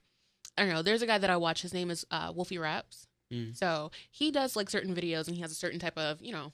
I 0.56 0.62
don't 0.62 0.72
know, 0.72 0.82
there's 0.82 1.02
a 1.02 1.06
guy 1.06 1.18
that 1.18 1.28
I 1.28 1.36
watch, 1.36 1.62
his 1.62 1.74
name 1.74 1.90
is 1.90 2.06
uh 2.12 2.32
Wolfie 2.32 2.56
Raps. 2.56 3.08
Mm. 3.32 3.56
So 3.56 3.90
he 4.10 4.30
does 4.30 4.56
like 4.56 4.70
certain 4.70 4.94
videos 4.94 5.26
and 5.26 5.36
he 5.36 5.42
has 5.42 5.50
a 5.50 5.56
certain 5.56 5.78
type 5.80 5.98
of, 5.98 6.20
you 6.22 6.32
know, 6.32 6.52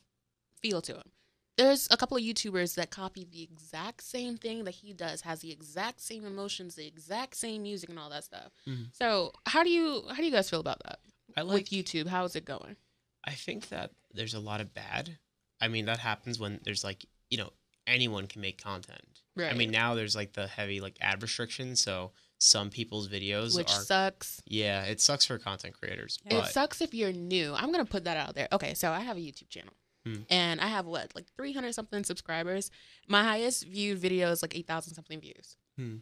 feel 0.60 0.80
to 0.82 0.94
him. 0.94 1.12
There's 1.58 1.86
a 1.90 1.96
couple 1.96 2.16
of 2.16 2.22
YouTubers 2.22 2.76
that 2.76 2.90
copy 2.90 3.26
the 3.30 3.42
exact 3.42 4.02
same 4.02 4.38
thing 4.38 4.64
that 4.64 4.70
he 4.76 4.94
does, 4.94 5.20
has 5.20 5.40
the 5.40 5.52
exact 5.52 6.00
same 6.00 6.24
emotions, 6.24 6.76
the 6.76 6.86
exact 6.86 7.36
same 7.36 7.62
music 7.62 7.90
and 7.90 7.98
all 7.98 8.08
that 8.10 8.24
stuff. 8.24 8.52
Mhm. 8.66 8.86
So 8.92 9.32
how 9.46 9.62
do 9.62 9.70
you 9.70 10.04
how 10.08 10.16
do 10.16 10.24
you 10.24 10.30
guys 10.30 10.48
feel 10.48 10.60
about 10.60 10.82
that? 10.84 11.00
I 11.36 11.42
like 11.42 11.64
With 11.64 11.70
YouTube, 11.70 12.06
how 12.06 12.24
is 12.24 12.36
it 12.36 12.44
going? 12.44 12.76
I 13.24 13.32
think 13.32 13.68
that 13.68 13.92
there's 14.12 14.34
a 14.34 14.40
lot 14.40 14.60
of 14.60 14.74
bad. 14.74 15.18
I 15.60 15.68
mean, 15.68 15.84
that 15.86 15.98
happens 15.98 16.38
when 16.38 16.60
there's 16.64 16.82
like, 16.82 17.04
you 17.30 17.38
know, 17.38 17.52
anyone 17.86 18.26
can 18.26 18.40
make 18.40 18.60
content. 18.60 19.22
Right. 19.36 19.52
I 19.52 19.54
mean, 19.54 19.70
now 19.70 19.94
there's 19.94 20.16
like 20.16 20.32
the 20.32 20.46
heavy 20.46 20.80
like 20.80 20.96
ad 21.00 21.22
restrictions, 21.22 21.80
so 21.80 22.12
some 22.42 22.70
people's 22.70 23.08
videos 23.08 23.56
Which 23.56 23.70
are 23.70 23.80
sucks. 23.82 24.42
yeah, 24.46 24.84
it 24.84 25.00
sucks 25.00 25.24
for 25.24 25.38
content 25.38 25.74
creators. 25.78 26.18
Yeah. 26.28 26.38
It 26.38 26.46
sucks 26.46 26.80
if 26.80 26.92
you're 26.92 27.12
new. 27.12 27.54
I'm 27.54 27.70
gonna 27.70 27.84
put 27.84 28.04
that 28.04 28.16
out 28.16 28.34
there. 28.34 28.48
Okay, 28.52 28.74
so 28.74 28.90
I 28.90 29.00
have 29.00 29.16
a 29.16 29.20
YouTube 29.20 29.48
channel, 29.48 29.74
Hmm. 30.04 30.22
and 30.28 30.60
I 30.60 30.66
have 30.66 30.84
what 30.86 31.14
like 31.14 31.26
300 31.36 31.72
something 31.74 32.02
subscribers. 32.04 32.70
My 33.08 33.22
highest 33.22 33.64
viewed 33.66 33.98
video 33.98 34.30
is 34.30 34.42
like 34.42 34.56
8,000 34.56 34.94
something 34.94 35.20
views, 35.20 35.56
Hmm. 35.76 35.98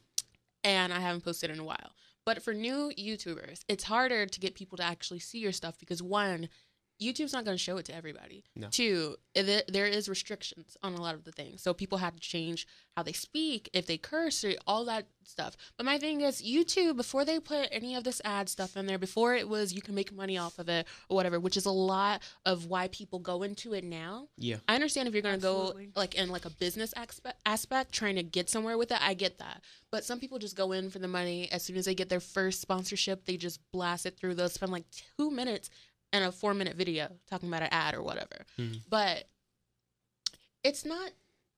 and 0.65 0.93
I 0.93 1.01
haven't 1.01 1.23
posted 1.25 1.51
in 1.51 1.59
a 1.59 1.65
while. 1.65 1.93
But 2.25 2.43
for 2.43 2.53
new 2.55 2.93
YouTubers, 2.99 3.61
it's 3.69 3.85
harder 3.85 4.27
to 4.27 4.41
get 4.41 4.55
people 4.55 4.77
to 4.77 4.85
actually 4.85 5.21
see 5.21 5.39
your 5.39 5.53
stuff 5.53 5.79
because 5.79 6.03
one, 6.03 6.49
YouTube's 7.01 7.33
not 7.33 7.45
going 7.45 7.57
to 7.57 7.63
show 7.63 7.79
it 7.79 7.87
to 7.87 7.95
everybody. 7.95 8.45
No. 8.55 8.69
Two, 8.71 9.17
it, 9.35 9.71
there 9.73 9.87
is 9.87 10.09
restrictions 10.09 10.77
on 10.83 10.95
a 10.95 11.01
lot 11.01 11.15
of 11.15 11.25
the 11.25 11.33
things, 11.33 11.63
so 11.63 11.73
people 11.73 11.99
have 11.99 12.15
to 12.15 12.21
change 12.21 12.67
how 12.97 13.03
they 13.03 13.13
speak, 13.13 13.71
if 13.73 13.87
they 13.87 13.97
curse, 13.97 14.45
or 14.45 14.53
all 14.67 14.85
that 14.85 15.07
stuff. 15.25 15.57
But 15.77 15.87
my 15.87 15.97
thing 15.99 16.21
is, 16.21 16.43
YouTube 16.43 16.97
before 16.97 17.25
they 17.25 17.39
put 17.39 17.69
any 17.71 17.95
of 17.95 18.05
this 18.05 18.21
ad 18.25 18.49
stuff 18.49 18.77
in 18.77 18.87
there, 18.87 18.99
before 18.99 19.35
it 19.35 19.49
was 19.49 19.73
you 19.73 19.81
can 19.81 19.95
make 19.95 20.13
money 20.13 20.37
off 20.37 20.59
of 20.59 20.69
it 20.69 20.87
or 21.09 21.17
whatever, 21.17 21.41
which 21.41 21.57
is 21.57 21.67
a 21.67 21.71
lot 21.71 22.23
of 22.45 22.67
why 22.67 22.89
people 22.89 23.19
go 23.19 23.43
into 23.43 23.73
it 23.73 23.85
now. 23.85 24.29
yeah, 24.37 24.57
I 24.69 24.75
understand 24.75 25.09
if 25.09 25.15
you're 25.15 25.23
gonna 25.23 25.39
go 25.39 25.75
like 25.97 26.17
in 26.17 26.29
like 26.29 26.45
a 26.45 26.51
business 26.51 26.93
aspect, 26.97 27.41
aspect, 27.47 27.93
trying 27.93 28.17
to 28.17 28.23
get 28.23 28.51
somewhere 28.51 28.77
with 28.77 28.91
it. 28.91 28.99
I 29.01 29.15
get 29.15 29.39
that, 29.39 29.63
but 29.91 30.05
some 30.05 30.19
people 30.21 30.39
just 30.39 30.57
go 30.57 30.73
in 30.73 30.91
for 30.91 30.99
the 30.99 31.09
money. 31.09 31.51
As 31.51 31.63
soon 31.63 31.77
as 31.77 31.85
they 31.85 31.95
get 31.95 32.09
their 32.09 32.21
first 32.21 32.61
sponsorship, 32.61 33.25
they 33.25 33.37
just 33.37 33.61
blast 33.73 34.07
it 34.07 34.17
through. 34.19 34.35
They'll 34.35 34.49
spend 34.49 34.73
like 34.73 34.85
two 35.17 35.31
minutes 35.31 35.71
in 36.13 36.23
a 36.23 36.33
four 36.33 36.55
minute 36.55 36.77
video 36.77 37.09
talking 37.29 37.49
about 37.49 37.63
an 37.63 37.69
ad 37.71 37.95
or 37.95 38.03
whatever. 38.03 38.45
Mhm. 38.59 38.81
But 38.89 39.25
it's 40.63 40.85
not 40.85 41.11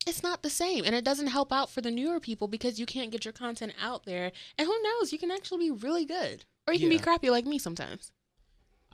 it's 0.07 0.23
not 0.23 0.43
the 0.43 0.51
same 0.51 0.85
and 0.85 0.95
it 0.95 1.05
doesn't 1.05 1.29
help 1.29 1.53
out 1.53 1.71
for 1.71 1.81
the 1.81 1.91
newer 1.91 2.19
people 2.19 2.49
because 2.49 2.79
you 2.81 2.87
can't 2.87 3.11
get 3.13 3.25
your 3.25 3.33
content 3.33 3.73
out 3.81 4.05
there 4.05 4.33
and 4.59 4.67
who 4.67 4.83
knows 4.83 5.13
you 5.13 5.19
can 5.19 5.31
actually 5.31 5.67
be 5.67 5.71
really 5.71 6.05
good 6.05 6.45
or 6.67 6.75
you 6.75 6.81
can 6.81 6.89
be 6.89 6.99
crappy 6.99 7.31
like 7.31 7.45
me 7.47 7.59
sometimes 7.59 8.11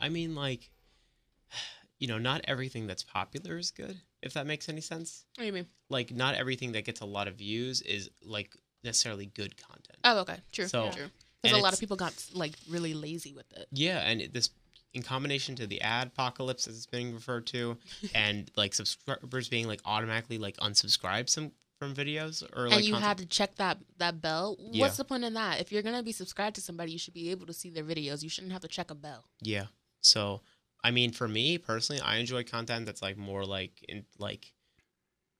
I 0.01 0.11
mean, 0.11 0.37
like, 0.37 0.71
you 1.99 2.07
know, 2.07 2.19
not 2.19 2.43
everything 2.45 2.87
that's 2.87 3.03
popular 3.03 3.59
is 3.59 3.73
good. 3.73 4.01
If 4.23 4.35
that 4.35 4.47
makes 4.47 4.69
any 4.69 4.81
sense. 4.81 5.25
what 5.35 5.43
do 5.43 5.47
you 5.47 5.53
mean 5.53 5.67
Like, 5.89 6.13
not 6.13 6.37
everything 6.37 6.71
that 6.73 6.85
gets 6.85 7.01
a 7.01 7.05
lot 7.05 7.27
of 7.27 7.35
views 7.35 7.81
is 7.83 8.09
like 8.23 8.55
necessarily 8.85 9.27
good 9.27 9.57
content. 9.57 9.99
oh 10.05 10.19
okay 10.21 10.37
true 10.53 10.69
So- 10.69 10.91
true 10.93 11.07
because 11.43 11.57
a 11.59 11.61
lot 11.63 11.73
of 11.73 11.81
people 11.81 11.97
got 11.97 12.13
like 12.33 12.53
really 12.69 12.95
lazy 12.95 13.33
with 13.33 13.51
it 13.55 13.67
Yeah, 13.73 13.99
and 14.01 14.21
it- 14.21 14.33
this 14.35 14.51
in 14.95 15.03
combination 15.03 15.55
to 15.57 15.67
the 15.67 15.81
ad 15.83 16.09
apocalypse 16.09 16.67
as 16.67 16.77
it's 16.77 16.87
being 16.87 17.13
referred 17.15 17.47
to, 17.49 17.77
and 18.15 18.51
like 18.57 18.75
subscribers 18.75 19.49
being 19.49 19.67
like 19.67 19.81
automatically 19.85 20.39
like 20.39 20.57
unsubscribed 20.59 21.29
some 21.29 21.53
from 21.79 21.95
videos 21.95 22.43
or 22.57 22.65
like 22.69 22.79
and 22.79 22.85
you 22.85 22.93
content- 22.95 23.09
had 23.09 23.19
to 23.19 23.27
check 23.27 23.55
that 23.55 23.79
that 23.99 24.21
bell 24.21 24.57
Yeah. 24.59 24.83
what's 24.85 24.97
the 24.97 25.05
point 25.05 25.23
in 25.23 25.35
that 25.35 25.61
if 25.61 25.71
you're 25.71 25.83
gonna 25.83 26.03
be 26.03 26.11
subscribed 26.11 26.57
to 26.57 26.61
somebody 26.61 26.91
you 26.91 26.99
should 26.99 27.15
be 27.15 27.31
able 27.31 27.47
to 27.47 27.53
see 27.53 27.71
their 27.71 27.85
videos 27.85 28.21
you 28.25 28.29
shouldn't 28.29 28.53
have 28.53 28.63
to 28.63 28.69
check 28.69 28.91
a 28.91 28.97
bell 28.97 29.25
Yeah. 29.43 29.67
So, 30.01 30.41
I 30.83 30.91
mean, 30.91 31.13
for 31.13 31.29
me 31.29 31.57
personally, 31.59 32.01
I 32.01 32.17
enjoy 32.17 32.43
content 32.45 32.87
that's 32.87 33.01
like 33.03 33.17
more 33.17 33.45
like 33.45 33.85
in 33.89 34.05
like 34.19 34.53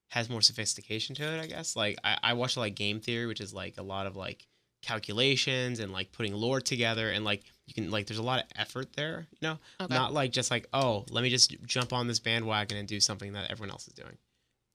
has 0.09 0.31
more 0.31 0.41
sophistication 0.41 1.15
to 1.17 1.23
it. 1.25 1.41
I 1.41 1.47
guess. 1.47 1.75
Like 1.77 1.99
I, 2.05 2.19
I 2.23 2.33
watch 2.35 2.57
like 2.57 2.75
game 2.75 3.01
theory, 3.01 3.27
which 3.27 3.41
is 3.41 3.53
like 3.53 3.77
a 3.79 3.83
lot 3.83 4.07
of 4.07 4.15
like 4.17 4.47
calculations 4.89 5.81
and 5.81 5.93
like 5.93 6.11
putting 6.13 6.35
lore 6.35 6.61
together 6.61 7.11
and 7.11 7.25
like 7.25 7.43
you 7.67 7.75
can 7.75 7.91
like 7.91 8.07
there's 8.07 8.19
a 8.19 8.23
lot 8.23 8.39
of 8.41 8.47
effort 8.57 8.95
there. 8.95 9.27
You 9.33 9.49
know, 9.49 9.59
okay 9.81 9.95
not 9.95 10.13
like 10.13 10.33
just 10.33 10.51
like 10.51 10.67
oh 10.73 11.05
let 11.11 11.23
me 11.23 11.31
just 11.31 11.55
jump 11.67 11.93
on 11.93 12.07
this 12.09 12.19
bandwagon 12.19 12.77
and 12.79 12.89
do 12.89 12.99
something 13.01 13.35
that 13.35 13.51
everyone 13.51 13.71
else 13.71 13.87
is 13.87 13.95
doing. 13.95 14.17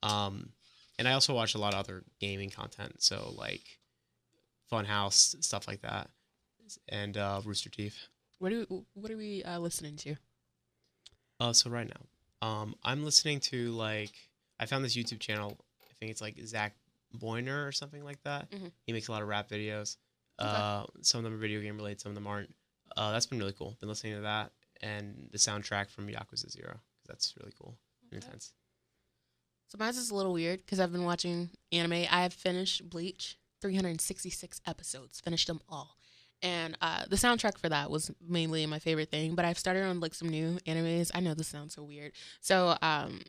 Um, 0.04 0.50
and 1.00 1.08
I 1.08 1.14
also 1.14 1.34
watch 1.34 1.56
a 1.56 1.58
lot 1.58 1.74
of 1.74 1.80
other 1.80 2.04
gaming 2.20 2.50
content, 2.52 3.02
so 3.02 3.34
like 3.38 3.64
Funhaus 4.72 5.42
stuff 5.44 5.68
like 5.68 5.82
that, 5.82 6.10
and 6.90 7.18
uh, 7.18 7.42
Rooster 7.44 7.70
Teeth. 7.70 7.98
what 8.40 8.52
are 8.52 8.66
we, 8.70 8.82
what 8.94 9.12
are 9.12 9.18
we 9.18 9.44
uh, 9.44 9.60
listening 9.60 9.96
to 9.98 10.16
Uh, 11.40 11.54
so 11.54 11.70
right 11.70 11.88
now, 11.90 12.48
um, 12.48 12.76
I'm 12.84 13.04
listening 13.04 13.40
to 13.52 13.72
like 13.72 14.14
I 14.60 14.66
found 14.66 14.84
this 14.86 14.96
YouTube 14.96 15.20
channel. 15.20 15.58
I 15.84 15.94
think 16.00 16.12
it's 16.12 16.22
like 16.22 16.36
Zach 16.46 16.76
Boyner 17.14 17.66
or 17.68 17.72
something 17.72 18.04
like 18.04 18.22
that. 18.24 18.50
Mhm. 18.52 18.72
He 18.86 18.94
makes 18.94 19.08
a 19.08 19.12
lot 19.12 19.22
of 19.22 19.28
rap 19.28 19.50
videos. 19.50 19.98
Uh, 20.40 20.86
some 21.02 21.20
of 21.20 21.24
them 21.24 21.34
are 21.34 21.38
video 21.38 21.62
game 21.62 21.78
related, 21.78 22.02
some 22.02 22.12
of 22.12 22.16
them 22.16 22.28
aren't. 22.28 22.54
Uh, 22.98 23.12
that's 23.12 23.26
been 23.26 23.40
really 23.40 23.54
cool. 23.54 23.76
Been 23.80 23.90
listening 23.90 24.16
to 24.16 24.22
that 24.22 24.52
and 24.82 25.30
the 25.32 25.38
soundtrack 25.38 25.90
from 25.90 26.08
Yakuza 26.08 26.50
Zero. 26.52 26.80
because 27.02 27.08
That's 27.08 27.34
really 27.40 27.54
cool 27.60 27.78
and 28.12 28.18
Okay. 28.18 28.26
intense. 28.28 28.54
So 29.70 29.78
mine's 29.80 29.98
is 29.98 30.12
a 30.12 30.16
little 30.16 30.34
weird 30.34 30.60
because 30.60 30.80
I've 30.80 30.92
been 30.92 31.06
watching 31.06 31.50
anime. 31.72 32.06
I 32.12 32.22
have 32.24 32.34
finished 32.34 32.88
Bleach, 32.90 33.38
366 33.62 34.62
episodes, 34.68 35.20
finished 35.20 35.48
them 35.48 35.62
all. 35.68 35.98
And 36.44 36.78
uh, 36.82 37.06
the 37.10 37.16
soundtrack 37.16 37.58
for 37.58 37.70
that 37.70 37.90
was 37.90 38.12
mainly 38.28 38.66
my 38.66 38.78
favorite 38.78 39.10
thing. 39.10 39.34
But 39.34 39.46
I've 39.46 39.58
started 39.58 39.84
on 39.86 40.00
like 40.02 40.14
some 40.14 40.30
new 40.30 40.60
animes. 40.68 41.10
I 41.16 41.22
know 41.22 41.34
this 41.34 41.48
sounds 41.48 41.74
so 41.74 41.84
weird. 41.84 42.12
So 42.42 42.78
um, 42.82 43.22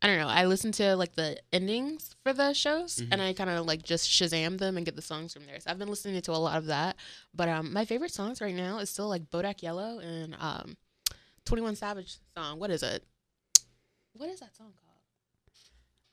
I 0.00 0.06
don't 0.06 0.18
know. 0.18 0.28
I 0.28 0.44
listen 0.44 0.70
to 0.72 0.94
like 0.94 1.16
the 1.16 1.40
endings 1.52 2.14
for 2.22 2.32
the 2.32 2.52
shows, 2.52 2.96
Mhm. 2.96 3.08
and 3.10 3.22
I 3.22 3.32
kind 3.32 3.50
of 3.50 3.66
like 3.66 3.82
just 3.82 4.08
Shazam 4.08 4.58
them 4.58 4.76
and 4.76 4.86
get 4.86 4.94
the 4.94 5.02
songs 5.02 5.32
from 5.32 5.44
there. 5.46 5.58
So 5.58 5.70
I've 5.70 5.78
been 5.78 5.88
listening 5.88 6.20
to 6.22 6.32
a 6.32 6.38
lot 6.38 6.56
of 6.58 6.66
that. 6.66 6.96
But 7.34 7.48
um, 7.48 7.72
my 7.72 7.84
favorite 7.84 8.12
songs 8.12 8.40
right 8.40 8.54
now 8.54 8.78
is 8.78 8.90
still 8.90 9.08
like 9.08 9.28
Bodak 9.30 9.60
Yellow 9.60 9.98
and 9.98 10.36
um, 10.38 10.76
21 11.46 11.74
Savage 11.74 12.18
song. 12.36 12.60
What 12.60 12.70
is 12.70 12.82
it? 12.82 13.04
What 14.12 14.28
is 14.28 14.40
that 14.40 14.54
song 14.56 14.72
called? 14.76 14.88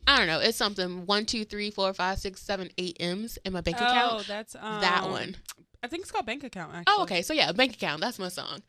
I 0.08 0.18
don't 0.18 0.28
know. 0.28 0.40
It's 0.40 0.58
something 0.58 1.06
one, 1.06 1.26
two, 1.26 1.46
three, 1.46 1.72
four, 1.72 1.94
five, 1.94 2.20
six, 2.20 2.42
seven, 2.42 2.70
eight 2.78 2.98
M's 3.00 3.38
in 3.44 3.54
my 3.54 3.62
bank 3.62 3.78
oh, 3.80 3.86
account. 3.86 4.14
Oh, 4.14 4.24
that's 4.28 4.56
um, 4.56 4.82
that 4.82 5.10
one. 5.10 5.36
I 5.84 5.88
think 5.88 6.02
it's 6.04 6.12
called 6.12 6.26
bank 6.26 6.44
account. 6.44 6.74
Actually. 6.74 6.94
Oh, 6.96 7.04
okay. 7.04 7.22
So 7.22 7.34
yeah, 7.34 7.52
bank 7.52 7.74
account. 7.74 8.02
That's 8.02 8.20
my 8.20 8.30
song. 8.30 8.62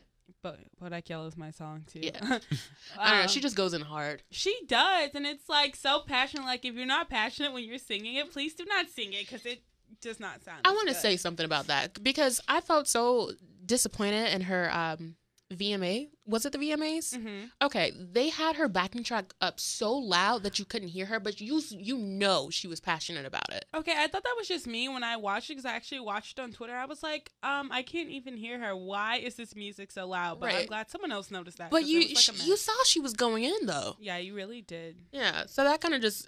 But 0.80 0.92
I 0.92 1.02
Yellow 1.06 1.26
is 1.26 1.36
my 1.36 1.50
song 1.50 1.84
too. 1.86 2.00
Yeah. 2.02 2.18
I 2.22 2.28
don't 2.28 3.16
know. 3.16 3.22
Um, 3.22 3.28
She 3.28 3.40
just 3.40 3.56
goes 3.56 3.74
in 3.74 3.80
hard. 3.80 4.22
She 4.30 4.56
does, 4.66 5.10
and 5.14 5.26
it's 5.26 5.48
like 5.48 5.76
so 5.76 6.00
passionate. 6.06 6.44
Like 6.44 6.64
if 6.64 6.74
you're 6.74 6.86
not 6.86 7.08
passionate 7.08 7.52
when 7.52 7.64
you're 7.64 7.78
singing 7.78 8.16
it, 8.16 8.32
please 8.32 8.54
do 8.54 8.64
not 8.64 8.88
sing 8.88 9.12
it 9.12 9.28
because 9.28 9.46
it 9.46 9.62
does 10.00 10.20
not 10.20 10.42
sound. 10.44 10.60
I 10.64 10.72
want 10.72 10.88
to 10.88 10.94
say 10.94 11.16
something 11.16 11.44
about 11.44 11.68
that 11.68 12.02
because 12.02 12.40
I 12.48 12.60
felt 12.60 12.88
so 12.88 13.32
disappointed 13.64 14.32
in 14.34 14.42
her 14.42 14.70
um, 14.72 15.16
VMA. 15.54 16.08
Was 16.26 16.44
it 16.44 16.52
the 16.52 16.58
VMAs? 16.58 17.14
Mhm. 17.14 17.50
Okay, 17.62 17.92
they 17.96 18.30
had 18.30 18.56
her 18.56 18.66
backing 18.68 19.04
track 19.04 19.32
up 19.40 19.60
so 19.60 19.92
loud 19.96 20.42
that 20.42 20.58
you 20.58 20.64
couldn't 20.64 20.88
hear 20.88 21.06
her, 21.06 21.20
but 21.20 21.40
you 21.40 21.62
you 21.70 21.96
know 21.98 22.50
she 22.50 22.66
was 22.66 22.80
passionate 22.80 23.24
about 23.24 23.52
it. 23.52 23.64
Okay, 23.72 23.94
I 23.96 24.08
thought 24.08 24.24
that 24.24 24.34
was 24.36 24.48
just 24.48 24.66
me 24.66 24.88
when 24.88 25.04
I 25.04 25.16
watched 25.16 25.48
it 25.50 25.54
because 25.54 25.64
I 25.64 25.74
actually 25.74 26.00
watched 26.00 26.38
it 26.38 26.42
on 26.42 26.50
Twitter. 26.52 26.74
I 26.74 26.86
was 26.86 27.02
like, 27.02 27.30
um, 27.44 27.70
I 27.70 27.82
can't 27.82 28.10
even 28.10 28.36
hear 28.36 28.58
her. 28.58 28.74
Why 28.76 29.18
is 29.18 29.36
this 29.36 29.54
music 29.54 29.92
so 29.92 30.06
loud? 30.08 30.40
But 30.40 30.52
I'm 30.52 30.66
glad 30.66 30.90
someone 30.90 31.12
else 31.12 31.30
noticed 31.30 31.58
that. 31.58 31.70
But 31.70 31.84
you 31.84 32.00
like 32.00 32.44
you 32.46 32.56
saw 32.56 32.72
she 32.84 32.98
was 33.00 33.12
going 33.12 33.44
in 33.44 33.66
though. 33.66 33.96
yeah, 34.00 34.16
you 34.16 34.34
really 34.34 34.62
did. 34.62 34.96
Yeah, 35.12 35.46
so 35.46 35.62
that 35.62 35.80
kind 35.80 35.94
of 35.94 36.00
just 36.00 36.26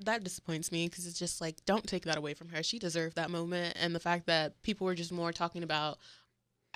that 0.00 0.22
disappoints 0.24 0.70
me 0.70 0.88
because 0.88 1.06
it's 1.06 1.18
just 1.18 1.40
like 1.40 1.64
don't 1.64 1.86
take 1.86 2.04
that 2.04 2.18
away 2.18 2.34
from 2.34 2.48
her. 2.50 2.62
She 2.62 2.78
deserved 2.78 3.16
that 3.16 3.30
moment, 3.30 3.76
and 3.80 3.94
the 3.94 4.00
fact 4.00 4.26
that 4.26 4.60
people 4.62 4.86
were 4.86 4.94
just 4.96 5.12
more 5.12 5.32
talking 5.32 5.62
about 5.62 5.98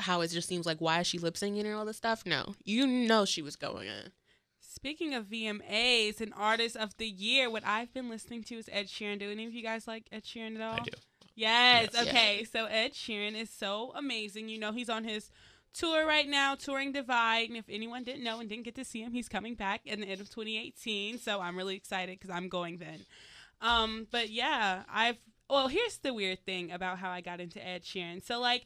how 0.00 0.20
it 0.20 0.28
just 0.28 0.48
seems 0.48 0.66
like 0.66 0.80
why 0.80 1.00
is 1.00 1.06
she 1.06 1.18
lip 1.18 1.34
syncing 1.34 1.64
and 1.64 1.74
all 1.74 1.84
this 1.84 1.96
stuff. 1.96 2.24
No, 2.26 2.54
you 2.64 2.86
know 2.86 3.24
she 3.24 3.42
was 3.42 3.56
going 3.56 3.88
in. 3.88 4.12
Speaking 4.60 5.14
of 5.14 5.26
VMAs 5.26 6.20
and 6.20 6.32
artists 6.36 6.76
of 6.76 6.96
the 6.96 7.06
year, 7.06 7.50
what 7.50 7.66
I've 7.66 7.92
been 7.92 8.08
listening 8.08 8.44
to 8.44 8.54
is 8.56 8.68
Ed 8.72 8.86
Sheeran. 8.86 9.18
Do 9.18 9.30
any 9.30 9.46
of 9.46 9.52
you 9.52 9.62
guys 9.62 9.86
like 9.86 10.06
Ed 10.12 10.24
Sheeran 10.24 10.56
at 10.56 10.62
all? 10.62 10.74
I 10.74 10.84
do. 10.84 10.90
Yes. 11.34 11.90
Yes. 11.92 12.06
Okay. 12.06 12.44
So 12.44 12.66
Ed 12.66 12.92
Sheeran 12.92 13.34
is 13.34 13.50
so 13.50 13.92
amazing. 13.96 14.48
You 14.48 14.58
know, 14.58 14.72
he's 14.72 14.88
on 14.88 15.04
his 15.04 15.30
tour 15.74 16.06
right 16.06 16.28
now, 16.28 16.54
touring 16.54 16.92
Divide. 16.92 17.48
And 17.48 17.58
if 17.58 17.64
anyone 17.68 18.04
didn't 18.04 18.24
know 18.24 18.40
and 18.40 18.48
didn't 18.48 18.64
get 18.64 18.74
to 18.76 18.84
see 18.84 19.02
him, 19.02 19.12
he's 19.12 19.28
coming 19.28 19.54
back 19.54 19.82
in 19.84 20.00
the 20.00 20.06
end 20.06 20.20
of 20.20 20.28
2018. 20.30 21.18
So 21.18 21.40
I'm 21.40 21.56
really 21.56 21.76
excited 21.76 22.18
because 22.18 22.34
I'm 22.34 22.48
going 22.48 22.78
then. 22.78 23.00
Um, 23.60 24.06
but 24.10 24.30
yeah, 24.30 24.84
I've 24.90 25.18
well, 25.50 25.66
here's 25.68 25.98
the 25.98 26.14
weird 26.14 26.44
thing 26.44 26.70
about 26.70 26.98
how 26.98 27.10
I 27.10 27.20
got 27.20 27.40
into 27.40 27.66
Ed 27.66 27.82
Sheeran. 27.82 28.24
So 28.24 28.40
like 28.40 28.64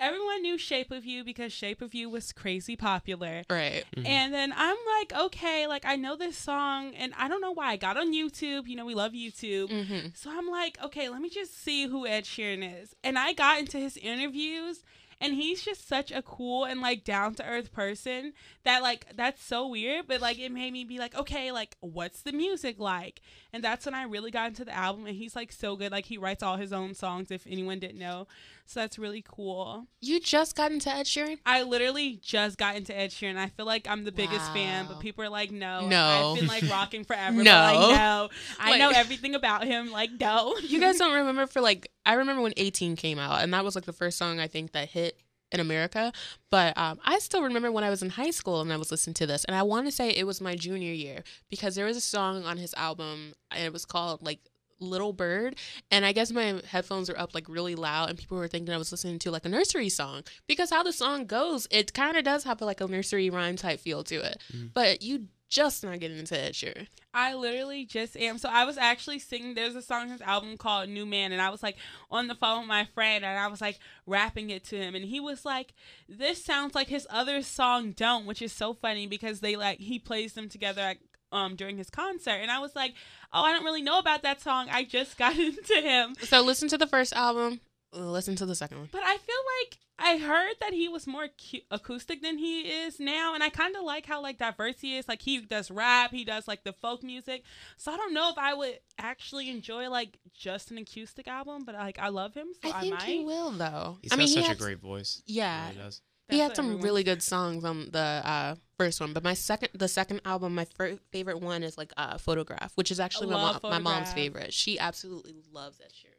everyone 0.00 0.42
knew 0.42 0.58
Shape 0.58 0.90
of 0.90 1.04
You 1.04 1.24
because 1.24 1.52
Shape 1.52 1.82
of 1.82 1.94
You 1.94 2.08
was 2.08 2.32
crazy 2.32 2.76
popular. 2.76 3.42
Right. 3.50 3.84
Mhm. 3.96 4.06
And 4.06 4.34
then 4.34 4.52
I'm 4.56 4.76
like, 4.98 5.12
okay, 5.26 5.66
like 5.66 5.84
I 5.84 5.96
know 5.96 6.16
this 6.16 6.36
song, 6.36 6.94
and 6.94 7.12
I 7.16 7.28
don't 7.28 7.40
know 7.40 7.52
why 7.52 7.72
I 7.72 7.76
got 7.76 7.96
on 7.96 8.12
YouTube. 8.12 8.66
You 8.66 8.76
know, 8.76 8.86
we 8.86 8.94
love 8.94 9.12
YouTube. 9.12 9.70
Mm-hmm. 9.70 10.08
So 10.14 10.30
I'm 10.30 10.48
like, 10.48 10.78
okay, 10.82 11.08
let 11.08 11.20
me 11.20 11.28
just 11.30 11.62
see 11.62 11.86
who 11.86 12.06
Ed 12.06 12.24
Sheeran 12.24 12.82
is. 12.82 12.94
And 13.02 13.18
I 13.18 13.32
got 13.32 13.58
into 13.58 13.78
his 13.78 13.96
interviews, 13.96 14.84
and 15.20 15.34
he's 15.34 15.62
just 15.62 15.88
such 15.88 16.12
a 16.12 16.22
cool 16.22 16.64
and 16.64 16.80
like 16.80 17.02
down 17.02 17.34
to 17.34 17.44
earth 17.44 17.72
person 17.72 18.32
that 18.62 18.82
like 18.82 19.06
that's 19.16 19.42
so 19.42 19.66
weird, 19.66 20.06
but 20.06 20.20
like 20.20 20.38
it 20.38 20.52
made 20.52 20.72
me 20.72 20.84
be 20.84 20.98
like, 20.98 21.16
okay, 21.16 21.50
like 21.50 21.76
what's 21.80 22.22
the 22.22 22.30
music 22.32 22.78
like? 22.78 23.20
And 23.52 23.64
that's 23.64 23.84
when 23.84 23.94
I 23.96 24.04
really 24.04 24.30
got 24.30 24.48
into 24.48 24.64
the 24.64 24.76
album, 24.76 25.06
and 25.06 25.16
he's 25.16 25.34
like 25.34 25.50
so 25.50 25.74
good. 25.74 25.90
Like 25.90 26.04
he 26.06 26.18
writes 26.18 26.42
all 26.42 26.56
his 26.56 26.72
own 26.72 26.94
songs, 26.94 27.30
if 27.32 27.46
anyone 27.48 27.80
didn't 27.80 27.98
know. 27.98 28.28
So 28.70 28.80
that's 28.80 28.98
really 28.98 29.24
cool. 29.26 29.86
You 30.02 30.20
just 30.20 30.54
got 30.54 30.72
into 30.72 30.94
Ed 30.94 31.06
Sheeran. 31.06 31.38
I 31.46 31.62
literally 31.62 32.20
just 32.22 32.58
got 32.58 32.76
into 32.76 32.94
Ed 32.94 33.08
Sheeran. 33.10 33.38
I 33.38 33.46
feel 33.48 33.64
like 33.64 33.88
I'm 33.88 34.04
the 34.04 34.12
biggest 34.12 34.52
fan, 34.52 34.84
but 34.86 35.00
people 35.00 35.24
are 35.24 35.30
like, 35.30 35.50
no, 35.50 35.88
No. 35.88 36.32
I've 36.34 36.38
been 36.40 36.46
like 36.48 36.64
rocking 36.70 37.02
forever. 37.04 37.42
No. 37.42 37.50
like, 37.50 37.96
no, 37.96 38.28
I 38.60 38.70
Like- 38.72 38.78
know 38.80 38.90
everything 38.90 39.34
about 39.34 39.64
him. 39.64 39.90
Like, 39.90 40.10
no, 40.20 40.54
You 40.62 40.80
guys 40.80 40.98
don't 40.98 41.14
remember 41.14 41.46
for 41.46 41.62
like 41.62 41.90
I 42.04 42.12
remember 42.12 42.42
when 42.42 42.52
A 42.58 42.68
Team 42.68 42.94
came 42.94 43.18
out, 43.18 43.40
and 43.42 43.54
that 43.54 43.64
was 43.64 43.74
like 43.74 43.86
the 43.86 43.92
first 43.94 44.18
song 44.18 44.38
I 44.38 44.48
think 44.48 44.72
that 44.72 44.90
hit 44.90 45.18
in 45.50 45.60
America. 45.60 46.12
But 46.50 46.76
um, 46.76 46.98
I 47.06 47.20
still 47.20 47.42
remember 47.42 47.72
when 47.72 47.84
I 47.84 47.88
was 47.90 48.02
in 48.02 48.10
high 48.10 48.32
school 48.32 48.60
and 48.60 48.70
I 48.70 48.76
was 48.76 48.90
listening 48.90 49.14
to 49.14 49.26
this, 49.26 49.44
and 49.46 49.56
I 49.56 49.62
want 49.62 49.86
to 49.86 49.92
say 49.92 50.10
it 50.10 50.26
was 50.26 50.42
my 50.42 50.54
junior 50.56 50.92
year 50.92 51.22
because 51.48 51.74
there 51.74 51.86
was 51.86 51.96
a 51.96 52.02
song 52.02 52.44
on 52.44 52.58
his 52.58 52.74
album, 52.74 53.32
and 53.50 53.64
it 53.64 53.72
was 53.72 53.86
called 53.86 54.20
like 54.22 54.40
Little 54.80 55.12
Bird, 55.12 55.56
and 55.90 56.04
I 56.06 56.12
guess 56.12 56.30
my 56.32 56.60
headphones 56.68 57.08
were 57.08 57.18
up 57.18 57.34
like 57.34 57.48
really 57.48 57.74
loud, 57.74 58.10
and 58.10 58.18
people 58.18 58.38
were 58.38 58.48
thinking 58.48 58.74
I 58.74 58.78
was 58.78 58.90
listening 58.92 59.18
to 59.20 59.30
like 59.30 59.44
a 59.44 59.48
nursery 59.48 59.88
song 59.88 60.22
because 60.46 60.70
how 60.70 60.82
the 60.82 60.92
song 60.92 61.26
goes, 61.26 61.66
it 61.70 61.92
kind 61.94 62.16
of 62.16 62.24
does 62.24 62.44
have 62.44 62.60
like 62.60 62.80
a 62.80 62.86
nursery 62.86 63.30
rhyme 63.30 63.56
type 63.56 63.80
feel 63.80 64.04
to 64.04 64.16
it. 64.16 64.42
Mhm. 64.52 64.72
But 64.74 65.02
you 65.02 65.28
just 65.50 65.82
not 65.82 65.98
getting 65.98 66.18
into 66.18 66.38
Ed 66.38 66.52
Sheeran. 66.52 66.88
I 67.14 67.32
literally 67.32 67.86
just 67.86 68.18
am. 68.18 68.36
So 68.36 68.50
I 68.50 68.66
was 68.66 68.76
actually 68.76 69.18
singing. 69.18 69.54
There's 69.54 69.74
a 69.74 69.80
song 69.80 70.02
on 70.02 70.08
his 70.10 70.20
album 70.20 70.58
called 70.58 70.90
New 70.90 71.06
Man, 71.06 71.32
and 71.32 71.40
I 71.40 71.48
was 71.48 71.62
like 71.62 71.76
on 72.10 72.26
the 72.26 72.34
phone 72.34 72.60
with 72.60 72.68
my 72.68 72.84
friend, 72.84 73.24
and 73.24 73.38
I 73.38 73.46
was 73.46 73.62
like 73.62 73.78
rapping 74.06 74.50
it 74.50 74.62
to 74.64 74.76
him, 74.76 74.94
and 74.94 75.06
he 75.06 75.20
was 75.20 75.46
like, 75.46 75.72
"This 76.06 76.44
sounds 76.44 76.74
like 76.74 76.88
his 76.88 77.06
other 77.08 77.40
song, 77.42 77.92
Don't," 77.92 78.26
which 78.26 78.42
is 78.42 78.52
so 78.52 78.74
funny 78.74 79.06
because 79.06 79.40
they 79.40 79.56
like 79.56 79.78
he 79.78 79.98
plays 79.98 80.34
them 80.34 80.50
together 80.50 80.82
at, 80.82 80.98
um 81.32 81.56
during 81.56 81.78
his 81.78 81.88
concert, 81.88 82.38
and 82.42 82.50
I 82.50 82.58
was 82.58 82.76
like, 82.76 82.92
"Oh, 83.32 83.42
I 83.42 83.52
don't 83.52 83.64
really 83.64 83.82
know 83.82 83.98
about 83.98 84.22
that 84.22 84.40
song. 84.40 84.68
I 84.70 84.84
just 84.84 85.16
got 85.18 85.36
into 85.38 85.74
him." 85.80 86.14
So 86.22 86.40
listen 86.42 86.68
to 86.68 86.78
the 86.78 86.86
first 86.86 87.12
album, 87.12 87.60
Listen 87.92 88.36
to 88.36 88.44
the 88.46 88.54
second 88.54 88.78
one. 88.78 88.88
But 88.92 89.02
I 89.02 89.16
feel 89.16 89.36
like 89.62 89.78
I 89.98 90.18
heard 90.18 90.54
that 90.60 90.74
he 90.74 90.88
was 90.88 91.06
more 91.06 91.26
cu- 91.28 91.60
acoustic 91.70 92.20
than 92.22 92.36
he 92.38 92.60
is 92.60 93.00
now, 93.00 93.32
and 93.34 93.42
I 93.42 93.48
kind 93.48 93.74
of 93.76 93.82
like 93.82 94.04
how 94.04 94.20
like 94.22 94.36
diverse 94.38 94.78
he 94.80 94.98
is. 94.98 95.08
Like 95.08 95.22
he 95.22 95.40
does 95.40 95.70
rap, 95.70 96.10
he 96.12 96.22
does 96.24 96.46
like 96.46 96.64
the 96.64 96.74
folk 96.74 97.02
music. 97.02 97.44
So 97.78 97.90
I 97.90 97.96
don't 97.96 98.12
know 98.12 98.28
if 98.30 98.36
I 98.36 98.52
would 98.52 98.78
actually 98.98 99.48
enjoy 99.50 99.88
like 99.88 100.18
just 100.34 100.70
an 100.70 100.76
acoustic 100.78 101.26
album, 101.28 101.64
but 101.64 101.74
like 101.76 101.98
I 101.98 102.08
love 102.10 102.34
him, 102.34 102.48
so 102.62 102.70
I, 102.70 102.76
I 102.76 102.80
think 102.82 102.94
might. 102.94 103.02
he 103.08 103.24
will 103.24 103.50
though. 103.52 103.98
He's 104.02 104.12
I 104.12 104.16
got 104.16 104.18
mean, 104.24 104.34
such 104.34 104.46
he 104.46 104.52
a 104.52 104.54
great 104.56 104.80
voice. 104.80 105.22
Yeah, 105.26 105.70
He 105.70 105.78
does. 105.78 106.02
He 106.28 106.38
had 106.38 106.54
some 106.56 106.80
really 106.80 107.02
good 107.04 107.22
songs 107.22 107.64
on 107.64 107.88
the 107.92 107.98
uh, 107.98 108.54
first 108.76 109.00
one, 109.00 109.12
but 109.12 109.22
my 109.24 109.34
second, 109.34 109.70
the 109.74 109.88
second 109.88 110.20
album, 110.24 110.54
my 110.54 110.64
fir- 110.64 110.98
favorite 111.10 111.40
one 111.40 111.62
is 111.62 111.76
like 111.78 111.92
uh, 111.96 112.18
"Photograph," 112.18 112.72
which 112.74 112.90
is 112.90 113.00
actually 113.00 113.28
my, 113.28 113.34
mom, 113.34 113.60
my 113.62 113.78
mom's 113.78 114.12
favorite. 114.12 114.52
She 114.52 114.78
absolutely 114.78 115.34
loves 115.52 115.78
that 115.78 115.92
Sheeran. 115.92 116.14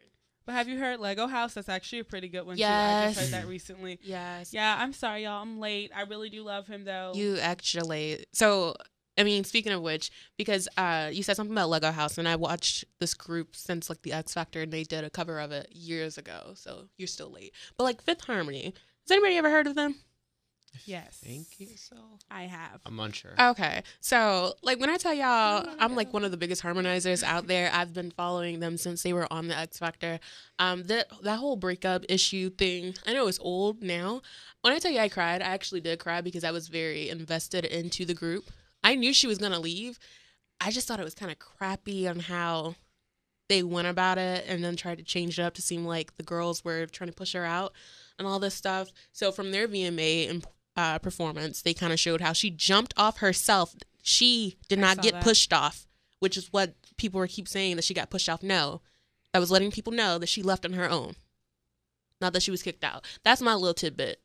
But 0.45 0.53
have 0.53 0.67
you 0.67 0.79
heard 0.79 0.99
Lego 0.99 1.27
House? 1.27 1.53
That's 1.53 1.69
actually 1.69 1.99
a 1.99 2.03
pretty 2.03 2.27
good 2.27 2.43
one 2.45 2.57
too. 2.57 2.63
I 2.63 3.11
just 3.13 3.19
heard 3.19 3.41
that 3.41 3.47
recently. 3.47 3.99
Yes, 4.01 4.51
Yeah, 4.51 4.77
I'm 4.79 4.93
sorry, 4.93 5.23
y'all. 5.23 5.43
I'm 5.43 5.59
late. 5.59 5.91
I 5.95 6.01
really 6.01 6.29
do 6.29 6.41
love 6.43 6.65
him 6.65 6.85
though. 6.85 7.11
you 7.13 7.37
actually. 7.37 8.25
So, 8.33 8.75
I 9.15 9.23
mean, 9.23 9.43
speaking 9.43 9.73
of 9.73 9.83
which, 9.83 10.09
because 10.37 10.67
uh, 10.75 11.09
you 11.11 11.21
said 11.21 11.35
something 11.35 11.53
about 11.53 11.69
Lego 11.69 11.91
House, 11.91 12.17
and 12.17 12.27
I 12.27 12.35
watched 12.35 12.85
this 12.99 13.13
group 13.13 13.55
since 13.55 13.89
like 13.89 14.01
the 14.01 14.13
X 14.13 14.33
Factor, 14.33 14.61
and 14.61 14.71
they 14.71 14.83
did 14.83 15.03
a 15.03 15.09
cover 15.11 15.39
of 15.39 15.51
it 15.51 15.67
years 15.71 16.17
ago. 16.17 16.53
So 16.55 16.85
you're 16.97 17.07
still 17.07 17.29
late. 17.31 17.53
But 17.77 17.83
like 17.83 18.01
Fifth 18.01 18.21
Harmony, 18.21 18.73
has 19.09 19.17
anybody 19.17 19.37
ever 19.37 19.49
heard 19.49 19.67
of 19.67 19.75
them? 19.75 19.95
Yes. 20.85 21.19
Thank 21.23 21.59
you 21.59 21.75
so. 21.75 21.95
I 22.29 22.43
have. 22.43 22.81
I'm 22.85 22.99
unsure. 22.99 23.33
Okay. 23.39 23.81
So, 24.01 24.53
like, 24.61 24.79
when 24.79 24.89
I 24.89 24.97
tell 24.97 25.13
y'all, 25.13 25.67
I'm 25.79 25.95
like 25.95 26.13
one 26.13 26.23
of 26.23 26.31
the 26.31 26.37
biggest 26.37 26.61
harmonizers 26.61 27.23
out 27.23 27.47
there. 27.47 27.71
I've 27.73 27.93
been 27.93 28.11
following 28.11 28.59
them 28.59 28.77
since 28.77 29.03
they 29.03 29.13
were 29.13 29.31
on 29.31 29.47
the 29.47 29.57
X 29.57 29.79
Factor. 29.79 30.19
Um, 30.59 30.83
that 30.83 31.07
that 31.23 31.39
whole 31.39 31.55
breakup 31.55 32.05
issue 32.07 32.49
thing, 32.51 32.93
I 33.07 33.13
know 33.13 33.27
it's 33.27 33.39
old 33.41 33.81
now. 33.81 34.21
When 34.61 34.73
I 34.73 34.79
tell 34.79 34.91
you 34.91 34.99
I 34.99 35.09
cried, 35.09 35.41
I 35.41 35.45
actually 35.45 35.81
did 35.81 35.99
cry 35.99 36.21
because 36.21 36.43
I 36.43 36.51
was 36.51 36.67
very 36.67 37.09
invested 37.09 37.65
into 37.65 38.05
the 38.05 38.13
group. 38.13 38.51
I 38.83 38.95
knew 38.95 39.13
she 39.13 39.27
was 39.27 39.37
gonna 39.37 39.59
leave. 39.59 39.97
I 40.61 40.71
just 40.71 40.87
thought 40.87 40.99
it 40.99 41.05
was 41.05 41.15
kind 41.15 41.31
of 41.31 41.39
crappy 41.39 42.07
on 42.07 42.19
how 42.19 42.75
they 43.47 43.63
went 43.63 43.87
about 43.87 44.17
it 44.17 44.45
and 44.47 44.63
then 44.63 44.75
tried 44.75 44.99
to 44.99 45.03
change 45.03 45.39
it 45.39 45.41
up 45.41 45.55
to 45.55 45.61
seem 45.61 45.85
like 45.85 46.15
the 46.17 46.23
girls 46.23 46.63
were 46.63 46.85
trying 46.85 47.09
to 47.09 47.15
push 47.15 47.33
her 47.33 47.45
out 47.45 47.73
and 48.19 48.27
all 48.27 48.37
this 48.39 48.53
stuff. 48.53 48.89
So 49.11 49.31
from 49.31 49.51
their 49.51 49.67
VMA 49.67 50.29
and 50.29 50.45
uh, 50.75 50.99
performance, 50.99 51.61
they 51.61 51.73
kind 51.73 51.91
of 51.91 51.99
showed 51.99 52.21
how 52.21 52.33
she 52.33 52.51
jumped 52.51 52.93
off 52.97 53.17
herself. 53.19 53.75
She 54.03 54.57
did 54.67 54.79
I 54.79 54.81
not 54.81 55.01
get 55.01 55.13
that. 55.13 55.23
pushed 55.23 55.51
off, 55.51 55.87
which 56.19 56.37
is 56.37 56.53
what 56.53 56.75
people 56.97 57.19
were 57.19 57.27
keep 57.27 57.47
saying 57.47 57.77
that 57.77 57.85
she 57.85 57.93
got 57.93 58.09
pushed 58.09 58.29
off. 58.29 58.43
No, 58.43 58.81
that 59.33 59.39
was 59.39 59.49
letting 59.49 59.71
people 59.71 59.93
know 59.93 60.19
that 60.19 60.29
she 60.29 60.43
left 60.43 60.65
on 60.65 60.73
her 60.73 60.89
own, 60.89 61.15
not 62.21 62.33
that 62.33 62.43
she 62.43 62.51
was 62.51 62.61
kicked 62.61 62.83
out. 62.83 63.05
That's 63.23 63.41
my 63.41 63.55
little 63.55 63.73
tidbit. 63.73 64.21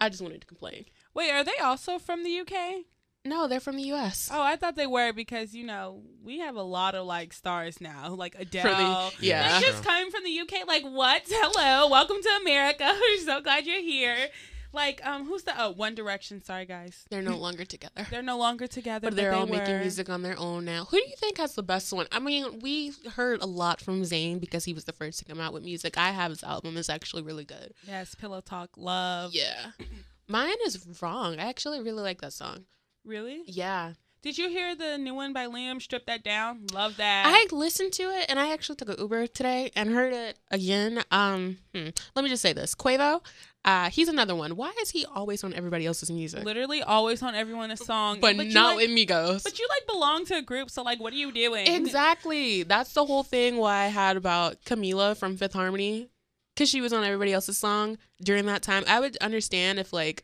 I 0.00 0.08
just 0.08 0.22
wanted 0.22 0.40
to 0.40 0.46
complain. 0.46 0.86
Wait, 1.14 1.30
are 1.30 1.44
they 1.44 1.56
also 1.62 1.98
from 1.98 2.24
the 2.24 2.40
UK? 2.40 2.84
No, 3.26 3.48
they're 3.48 3.58
from 3.60 3.76
the 3.76 3.84
U.S. 3.84 4.28
Oh, 4.30 4.42
I 4.42 4.56
thought 4.56 4.76
they 4.76 4.86
were 4.86 5.12
because 5.14 5.54
you 5.54 5.64
know 5.64 6.02
we 6.22 6.40
have 6.40 6.56
a 6.56 6.62
lot 6.62 6.94
of 6.94 7.06
like 7.06 7.32
stars 7.32 7.80
now, 7.80 8.10
like 8.18 8.36
Adele. 8.38 9.12
the- 9.18 9.26
yeah. 9.26 9.60
They're 9.60 9.70
just 9.70 9.82
coming 9.84 10.10
from 10.10 10.24
the 10.24 10.40
UK. 10.40 10.66
Like 10.68 10.82
what? 10.82 11.22
Hello, 11.28 11.88
welcome 11.88 12.18
to 12.22 12.28
America. 12.42 12.84
We're 13.00 13.24
so 13.24 13.40
glad 13.40 13.64
you're 13.64 13.80
here. 13.80 14.28
Like 14.74 15.00
um, 15.06 15.24
who's 15.24 15.44
the 15.44 15.54
oh 15.56 15.70
One 15.70 15.94
Direction? 15.94 16.42
Sorry 16.42 16.66
guys, 16.66 17.06
They're 17.08 17.22
no 17.22 17.36
longer 17.38 17.64
together. 17.64 18.06
they're 18.10 18.22
no 18.22 18.36
longer 18.36 18.66
together. 18.66 19.06
But 19.08 19.16
they're 19.16 19.30
they 19.30 19.36
all 19.36 19.46
making 19.46 19.78
music 19.78 20.10
on 20.10 20.22
their 20.22 20.36
own 20.38 20.64
now. 20.64 20.84
Who 20.86 20.96
do 20.98 21.04
you 21.08 21.14
think 21.16 21.38
has 21.38 21.54
the 21.54 21.62
best 21.62 21.92
one? 21.92 22.08
I 22.12 22.18
mean, 22.18 22.58
we 22.58 22.92
heard 23.14 23.40
a 23.40 23.46
lot 23.46 23.80
from 23.80 24.02
Zayn 24.02 24.40
because 24.40 24.64
he 24.64 24.74
was 24.74 24.84
the 24.84 24.92
first 24.92 25.20
to 25.20 25.24
come 25.24 25.40
out 25.40 25.52
with 25.54 25.62
music. 25.62 25.96
I 25.96 26.10
have 26.10 26.30
his 26.30 26.42
album; 26.42 26.76
it's 26.76 26.90
actually 26.90 27.22
really 27.22 27.44
good. 27.44 27.72
Yes, 27.86 28.16
Pillow 28.16 28.40
Talk, 28.40 28.70
Love. 28.76 29.32
Yeah, 29.32 29.66
mine 30.28 30.56
is 30.66 30.84
wrong. 31.00 31.38
I 31.38 31.48
actually 31.48 31.80
really 31.80 32.02
like 32.02 32.20
that 32.22 32.32
song. 32.32 32.64
Really? 33.04 33.42
Yeah, 33.46 33.92
Did 34.22 34.38
you 34.38 34.48
hear 34.48 34.74
the 34.74 34.96
new 34.96 35.14
one 35.14 35.34
by 35.34 35.46
Liam? 35.46 35.82
Strip 35.82 36.06
that 36.06 36.24
down. 36.24 36.66
Love 36.72 36.96
that. 36.96 37.24
I 37.26 37.54
listened 37.54 37.92
to 37.94 38.04
it, 38.04 38.24
and 38.30 38.38
I 38.40 38.52
actually 38.54 38.76
took 38.76 38.88
an 38.88 38.96
Uber 38.98 39.26
today 39.26 39.70
and 39.76 39.90
heard 39.90 40.14
it 40.14 40.38
again. 40.50 41.02
Um, 41.10 41.58
hmm, 41.74 41.88
let 42.16 42.22
me 42.22 42.30
just 42.30 42.40
say 42.40 42.54
this: 42.54 42.74
Quavo, 42.74 43.20
uh, 43.66 43.90
he's 43.90 44.08
another 44.08 44.34
one. 44.34 44.56
Why 44.56 44.72
is 44.80 44.90
he 44.90 45.04
always 45.04 45.44
on 45.44 45.52
everybody 45.52 45.84
else's 45.84 46.10
music, 46.10 46.42
literally 46.42 46.82
always 46.82 47.22
on 47.22 47.34
everyone's 47.34 47.84
song, 47.84 48.18
but, 48.20 48.36
you 48.36 48.54
not 48.54 48.76
like, 48.76 48.88
with 48.88 48.96
Migos? 48.96 49.44
But 49.44 49.58
you 49.58 49.68
like 49.68 49.86
belong 49.86 50.24
to 50.26 50.36
a 50.38 50.42
group, 50.42 50.70
so 50.70 50.82
like, 50.82 51.00
what 51.00 51.12
are 51.12 51.16
you 51.16 51.30
doing? 51.30 51.66
Exactly. 51.66 52.62
That's 52.62 52.94
the 52.94 53.04
whole 53.04 53.24
thing 53.24 53.58
why 53.58 53.84
I 53.84 53.88
had 53.88 54.16
about 54.16 54.62
Camila 54.64 55.16
from 55.16 55.36
Fifth 55.36 55.52
Harmony. 55.52 56.08
Because 56.54 56.70
she 56.70 56.80
was 56.80 56.92
on 56.92 57.02
everybody 57.02 57.32
else's 57.32 57.58
song 57.58 57.98
during 58.22 58.46
that 58.46 58.62
time. 58.62 58.84
I 58.86 59.00
would 59.00 59.16
understand 59.16 59.80
if, 59.80 59.92
like, 59.92 60.22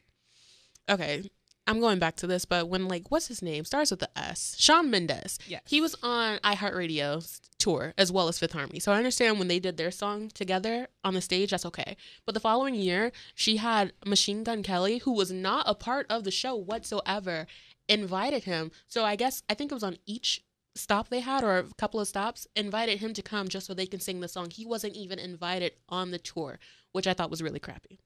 okay, 0.89 1.29
I'm 1.71 1.79
going 1.79 2.01
back 2.01 2.17
to 2.17 2.27
this, 2.27 2.45
but 2.45 2.69
when, 2.69 2.89
like, 2.89 3.13
what's 3.13 3.29
his 3.29 3.43
name? 3.43 3.65
Starts 3.65 3.93
with 3.93 4.01
the 4.01 4.11
S. 4.19 4.57
Shawn 4.59 4.91
Mendes. 4.91 5.39
Yeah, 5.47 5.61
He 5.69 5.81
was 5.81 5.95
on 6.03 6.39
iHeartRadio's 6.39 7.41
tour 7.59 7.95
as 7.97 8.11
well 8.11 8.27
as 8.27 8.41
Fifth 8.41 8.55
Harmony. 8.55 8.81
So 8.81 8.91
I 8.91 8.97
understand 8.97 9.39
when 9.39 9.47
they 9.47 9.61
did 9.61 9.77
their 9.77 9.93
song 9.93 10.31
together 10.35 10.89
on 11.05 11.15
the 11.15 11.21
stage, 11.21 11.53
that's 11.53 11.65
okay. 11.67 11.97
But 12.27 12.35
the 12.35 12.41
following 12.41 12.75
year, 12.75 13.13
she 13.37 13.59
had 13.59 13.93
Machine 14.05 14.43
Gun 14.43 14.65
Kelly, 14.65 14.99
who 14.99 15.13
was 15.13 15.31
not 15.31 15.65
a 15.69 15.77
part 15.77 16.07
of 16.11 16.25
the 16.25 16.33
show 16.33 16.57
whatsoever, 16.57 17.47
invited 17.89 18.45
him. 18.45 18.73
So 18.89 19.05
I 19.05 19.15
guess, 19.15 19.45
I 19.49 19.55
think 19.55 19.71
it 19.71 19.75
was 19.75 19.85
on 19.85 19.99
each 20.07 20.43
stop 20.75 21.09
they 21.09 21.21
had 21.21 21.45
or 21.45 21.59
a 21.59 21.65
couple 21.79 22.01
of 22.01 22.09
stops, 22.09 22.49
invited 22.57 22.99
him 22.99 23.15
to 23.15 23.23
come 23.23 23.47
just 23.49 23.67
so 23.67 23.75
they 23.75 23.87
can 23.87 24.01
sing 24.01 24.19
the 24.19 24.27
song. 24.27 24.51
He 24.51 24.67
wasn't 24.67 24.97
even 24.97 25.21
invited 25.21 25.75
on 25.89 26.11
the 26.11 26.19
tour, 26.19 26.59
which 26.91 27.07
I 27.07 27.15
thought 27.15 27.31
was 27.31 27.43
really 27.43 27.61
crappy. 27.61 28.01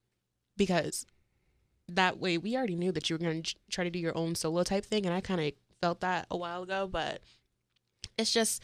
Because 0.56 1.06
that 1.88 2.18
way 2.18 2.38
we 2.38 2.56
already 2.56 2.76
knew 2.76 2.92
that 2.92 3.08
you 3.08 3.14
were 3.14 3.24
going 3.24 3.42
to 3.42 3.54
try 3.70 3.84
to 3.84 3.90
do 3.90 3.98
your 3.98 4.16
own 4.16 4.34
solo 4.34 4.62
type 4.62 4.84
thing 4.84 5.06
and 5.06 5.14
I 5.14 5.20
kind 5.20 5.40
of 5.40 5.52
felt 5.80 6.00
that 6.00 6.26
a 6.30 6.36
while 6.36 6.62
ago, 6.62 6.88
but 6.90 7.20
it's 8.16 8.32
just 8.32 8.62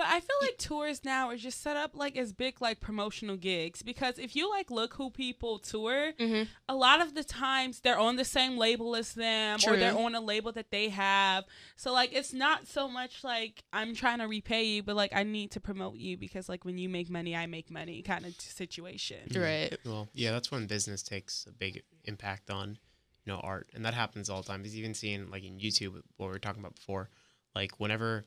But 0.00 0.08
I 0.08 0.20
feel 0.20 0.36
like 0.40 0.56
tours 0.56 1.04
now 1.04 1.28
are 1.28 1.36
just 1.36 1.60
set 1.60 1.76
up 1.76 1.94
like 1.94 2.16
as 2.16 2.32
big 2.32 2.62
like 2.62 2.80
promotional 2.80 3.36
gigs 3.36 3.82
because 3.82 4.18
if 4.18 4.34
you 4.34 4.48
like 4.48 4.70
look 4.70 4.94
who 4.94 5.10
people 5.10 5.58
tour, 5.58 6.14
mhm. 6.18 6.48
a 6.66 6.74
lot 6.74 7.02
of 7.02 7.14
the 7.14 7.22
times 7.22 7.80
they're 7.80 7.98
on 7.98 8.16
the 8.16 8.24
same 8.24 8.56
label 8.56 8.96
as 8.96 9.12
them 9.12 9.58
or 9.66 9.76
they're 9.76 9.94
on 9.94 10.14
a 10.14 10.20
label 10.22 10.52
that 10.52 10.70
they 10.70 10.88
have. 10.88 11.44
So 11.76 11.92
like 11.92 12.14
it's 12.14 12.32
not 12.32 12.66
so 12.66 12.88
much 12.88 13.22
like 13.24 13.62
I'm 13.74 13.94
trying 13.94 14.20
to 14.20 14.24
repay 14.26 14.64
you, 14.64 14.82
but 14.82 14.96
like 14.96 15.14
I 15.14 15.22
need 15.22 15.50
to 15.50 15.60
promote 15.60 15.96
you 15.96 16.16
because 16.16 16.48
like 16.48 16.64
when 16.64 16.78
you 16.78 16.88
make 16.88 17.10
money, 17.10 17.36
I 17.36 17.44
make 17.44 17.70
money 17.70 18.00
kind 18.00 18.24
of 18.24 18.40
situation. 18.40 19.18
right. 19.36 19.76
Well, 19.84 20.08
yeah, 20.14 20.30
that's 20.30 20.50
when 20.50 20.66
business 20.66 21.02
takes 21.02 21.44
a 21.46 21.52
big 21.52 21.82
impact 22.06 22.50
on, 22.50 22.78
you 23.26 23.34
know, 23.34 23.40
art, 23.40 23.68
and 23.74 23.84
that 23.84 23.92
happens 23.92 24.30
all 24.30 24.40
the 24.40 24.48
time. 24.48 24.64
He's 24.64 24.78
even 24.78 24.94
seen 24.94 25.30
like 25.30 25.44
in 25.44 25.58
YouTube 25.58 25.92
what 26.16 26.28
we 26.28 26.32
were 26.32 26.38
talking 26.38 26.60
about 26.60 26.76
before, 26.76 27.10
like 27.54 27.72
whenever 27.78 28.24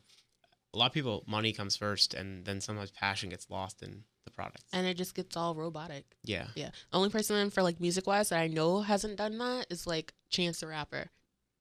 a 0.74 0.78
lot 0.78 0.86
of 0.86 0.92
people 0.92 1.24
money 1.26 1.52
comes 1.52 1.76
first, 1.76 2.12
and 2.14 2.44
then 2.44 2.60
sometimes 2.60 2.90
passion 2.90 3.28
gets 3.30 3.48
lost 3.48 3.82
in 3.82 4.04
the 4.24 4.30
product. 4.30 4.64
And 4.72 4.86
it 4.86 4.96
just 4.96 5.14
gets 5.14 5.36
all 5.36 5.54
robotic. 5.54 6.04
yeah, 6.24 6.48
Yeah. 6.56 6.70
The 6.90 6.96
only 6.98 7.10
person 7.10 7.50
for 7.50 7.62
like 7.62 7.80
music 7.80 8.06
wise 8.06 8.30
that 8.30 8.40
I 8.40 8.48
know 8.48 8.80
hasn't 8.82 9.16
done 9.16 9.38
that 9.38 9.66
is 9.70 9.86
like 9.86 10.12
Chance 10.30 10.60
the 10.60 10.66
Rapper. 10.66 11.10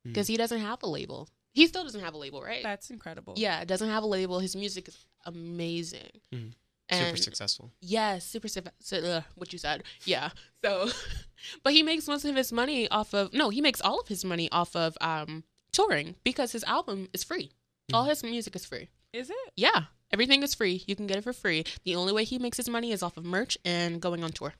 Because 0.06 0.28
he 0.28 0.36
doesn't 0.36 0.60
have 0.60 0.84
a 0.84 0.88
label. 0.88 1.30
He 1.54 1.66
still 1.68 1.84
doesn't 1.84 2.02
have 2.02 2.14
a 2.14 2.18
label, 2.18 2.42
right? 2.42 2.62
That's 2.64 2.90
incredible. 2.90 3.36
yeah, 3.38 3.62
it 3.62 3.68
doesn't 3.70 3.90
have 3.90 4.04
a 4.04 4.08
label. 4.08 4.40
His 4.40 4.56
music 4.56 4.88
is 4.90 5.06
amazing. 5.26 6.10
Mhm. 6.34 6.54
And 6.90 7.06
super 7.08 7.18
successful. 7.18 7.72
Yes, 7.80 8.26
super 8.26 8.48
su- 8.50 8.62
su- 8.82 8.98
uh, 8.98 9.22
what 9.36 9.54
you 9.54 9.60
said. 9.60 9.84
Yeah. 10.06 10.32
So, 10.64 10.90
but 11.64 11.72
he 11.74 11.82
makes 11.84 12.08
most 12.08 12.26
of 12.26 12.36
his 12.36 12.52
money 12.52 12.90
off 12.90 13.14
of 13.14 13.34
no, 13.34 13.50
he 13.50 13.62
makes 13.62 13.80
all 13.82 14.00
of 14.00 14.08
his 14.10 14.26
money 14.26 14.50
off 14.52 14.76
of 14.76 14.98
um 15.00 15.44
touring 15.72 16.16
because 16.24 16.52
his 16.52 16.64
album 16.66 17.08
is 17.14 17.24
free. 17.24 17.52
All 17.94 18.06
Mhm. 18.06 18.10
his 18.10 18.24
music 18.24 18.56
is 18.56 18.66
free. 18.66 18.90
Is 19.14 19.30
it? 19.30 19.54
Yeah, 19.56 19.84
everything 20.12 20.44
is 20.44 20.54
free. 20.56 20.84
You 20.88 20.96
can 20.96 21.08
get 21.08 21.18
it 21.18 21.24
for 21.24 21.34
free. 21.34 21.64
The 21.84 21.96
only 21.96 22.12
way 22.14 22.24
he 22.24 22.40
makes 22.40 22.58
his 22.58 22.68
money 22.70 22.92
is 22.92 23.04
off 23.04 23.16
of 23.18 23.24
merch 23.26 23.58
and 23.64 24.02
going 24.02 24.24
on 24.24 24.32
tour. 24.32 24.54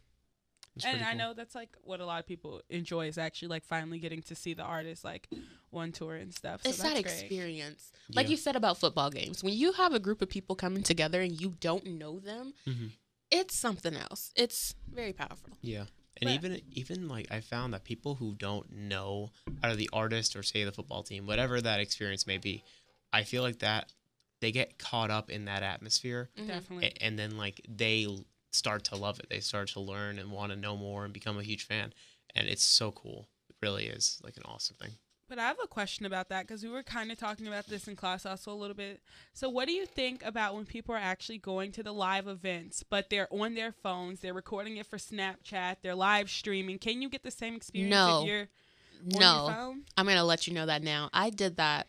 It's 0.76 0.86
and 0.86 0.94
pretty 0.94 1.06
I 1.06 1.10
cool. 1.12 1.18
know 1.20 1.34
that's 1.34 1.54
like 1.56 1.70
what 1.84 2.00
a 2.00 2.06
lot 2.06 2.20
of 2.20 2.26
people 2.28 2.62
enjoy 2.70 3.08
is 3.08 3.18
actually 3.20 3.50
like 3.50 3.64
finally 3.64 4.00
getting 4.00 4.22
to 4.24 4.36
see 4.36 4.54
the 4.56 4.64
artist 4.64 5.04
like 5.04 5.28
on 5.72 5.92
tour 5.92 6.16
and 6.16 6.34
stuff. 6.34 6.62
So 6.64 6.70
it's 6.70 6.78
that's 6.80 6.94
that 6.94 7.04
great. 7.04 7.06
experience. 7.14 7.92
Like 8.14 8.26
Yeah. 8.26 8.32
you 8.32 8.38
said 8.38 8.56
about 8.56 8.78
football 8.80 9.10
games, 9.12 9.44
when 9.44 9.54
you 9.54 9.74
have 9.74 9.94
a 9.94 10.00
group 10.00 10.22
of 10.24 10.30
people 10.30 10.56
coming 10.56 10.82
together 10.84 11.22
and 11.22 11.40
you 11.40 11.56
don't 11.60 11.86
know 11.86 12.20
them, 12.20 12.54
Mhm. 12.68 12.92
it's 13.30 13.56
something 13.56 13.96
else. 13.96 14.32
It's 14.36 14.74
very 14.92 15.14
powerful. 15.14 15.50
Yeah. 15.62 15.86
And 16.22 16.28
But- 16.30 16.34
even 16.34 16.62
even 16.72 17.08
like 17.08 17.32
I 17.32 17.42
found 17.42 17.74
that 17.76 17.84
people 17.84 18.16
who 18.16 18.34
don't 18.34 18.72
know 18.72 19.32
out 19.64 19.72
of 19.72 19.78
the 19.78 19.90
artist 19.94 20.36
or 20.36 20.42
say 20.42 20.64
the 20.64 20.72
football 20.72 21.04
team, 21.04 21.28
whatever 21.28 21.62
that 21.62 21.80
experience 21.82 22.26
may 22.26 22.38
be, 22.40 22.64
I 23.12 23.24
feel 23.26 23.44
like 23.44 23.60
that 23.60 23.92
they 24.44 24.52
get 24.52 24.78
caught 24.78 25.10
up 25.10 25.30
in 25.32 25.46
that 25.46 25.64
atmosphere 25.64 26.30
Mhm. 26.38 26.48
Definitely. 26.48 26.86
a- 26.88 27.04
and 27.04 27.18
then 27.18 27.38
like 27.38 27.62
they 27.68 28.06
start 28.52 28.84
to 28.86 28.96
love 28.96 29.20
it. 29.20 29.30
They 29.30 29.40
start 29.40 29.70
to 29.70 29.80
learn 29.80 30.20
and 30.20 30.32
want 30.32 30.52
to 30.52 30.56
know 30.56 30.78
more 30.78 31.06
and 31.06 31.14
become 31.14 31.40
a 31.40 31.44
huge 31.44 31.64
fan. 31.64 31.94
And 32.36 32.48
it's 32.48 32.64
so 32.64 32.92
cool. 32.92 33.28
It 33.50 33.56
really 33.62 33.88
is 33.88 34.20
like 34.24 34.38
an 34.38 34.44
awesome 34.46 34.76
thing. 34.76 34.92
But 35.30 35.40
I 35.40 35.48
have 35.48 35.58
a 35.64 35.68
question 35.68 36.06
about 36.06 36.28
that 36.30 36.46
because 36.46 36.62
we 36.62 36.70
were 36.70 36.84
kind 36.84 37.12
of 37.12 37.18
talking 37.18 37.48
about 37.48 37.66
this 37.68 37.88
in 37.88 37.96
class 37.96 38.26
also 38.26 38.52
a 38.52 38.54
little 38.54 38.76
bit. 38.76 39.02
So, 39.34 39.50
what 39.50 39.68
do 39.68 39.74
you 39.74 39.86
think 39.88 40.24
about 40.24 40.54
when 40.54 40.66
people 40.66 40.94
are 40.94 41.00
actually 41.00 41.38
going 41.40 41.72
to 41.72 41.82
the 41.82 41.94
live 41.94 42.28
events, 42.28 42.84
but 42.84 43.10
they're 43.10 43.34
on 43.34 43.56
their 43.56 43.72
phones, 43.72 44.20
they're 44.20 44.34
recording 44.34 44.78
it 44.78 44.86
for 44.86 44.98
Snapchat, 44.98 45.78
they're 45.82 45.96
live 45.96 46.30
streaming? 46.30 46.78
Can 46.78 47.02
you 47.02 47.10
get 47.10 47.24
the 47.24 47.32
same 47.32 47.56
experience 47.56 47.90
No. 47.92 48.22
if 48.22 48.28
you're 48.28 48.42
on 48.42 49.20
No, 49.20 49.46
your 49.46 49.54
phone? 49.56 49.86
I'm 49.98 50.06
gonna 50.06 50.26
let 50.26 50.46
you 50.46 50.54
know 50.54 50.66
that 50.68 50.84
now. 50.84 51.10
I 51.14 51.30
did 51.32 51.56
that. 51.56 51.88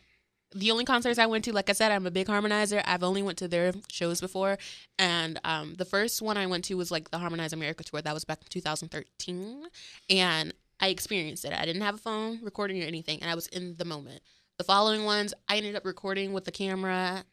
The 0.55 0.71
only 0.71 0.85
concerts 0.85 1.19
I 1.19 1.25
went 1.25 1.43
to, 1.45 1.51
like 1.53 1.69
I 1.69 1.73
said, 1.73 1.91
I'm 1.91 2.07
a 2.07 2.11
big 2.11 2.27
harmonizer. 2.27 2.81
I've 2.85 3.03
only 3.03 3.21
went 3.21 3.37
to 3.39 3.47
their 3.49 3.73
shows 3.89 4.21
before, 4.21 4.57
and 4.97 5.37
um, 5.43 5.73
the 5.75 5.83
first 5.83 6.21
one 6.21 6.37
I 6.37 6.47
went 6.47 6.63
to 6.65 6.75
was 6.75 6.91
like 6.91 7.11
the 7.11 7.19
Harmonize 7.19 7.51
America 7.51 7.83
tour. 7.83 8.01
That 8.01 8.13
was 8.13 8.23
back 8.23 8.39
in 8.41 8.47
2013, 8.49 9.65
and 10.09 10.53
I 10.79 10.87
experienced 10.87 11.43
it. 11.43 11.51
I 11.51 11.65
didn't 11.65 11.81
have 11.81 11.95
a 11.95 11.97
phone 11.97 12.39
recording 12.41 12.81
or 12.81 12.85
anything, 12.85 13.21
and 13.21 13.29
I 13.29 13.35
was 13.35 13.47
in 13.47 13.75
the 13.75 13.83
moment. 13.83 14.21
The 14.57 14.63
following 14.63 15.03
ones, 15.03 15.33
I 15.49 15.57
ended 15.57 15.75
up 15.75 15.85
recording 15.85 16.31
with 16.31 16.45
the 16.45 16.53
camera. 16.53 17.25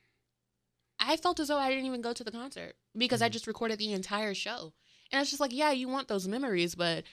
I 0.99 1.17
felt 1.17 1.39
as 1.39 1.47
though 1.47 1.59
I 1.59 1.71
didn't 1.71 1.87
even 1.87 2.03
go 2.03 2.13
to 2.13 2.25
the 2.25 2.33
concert 2.33 2.75
because 2.97 3.23
I 3.23 3.29
Mhm. 3.29 3.33
just 3.33 3.47
recorded 3.47 3.79
the 3.79 3.93
entire 3.93 4.35
show, 4.35 4.73
and 5.13 5.21
it's 5.21 5.31
just 5.31 5.41
like, 5.41 5.53
yeah, 5.53 5.71
you 5.71 5.87
want 5.87 6.09
those 6.09 6.27
memories, 6.27 6.75
but 6.75 7.05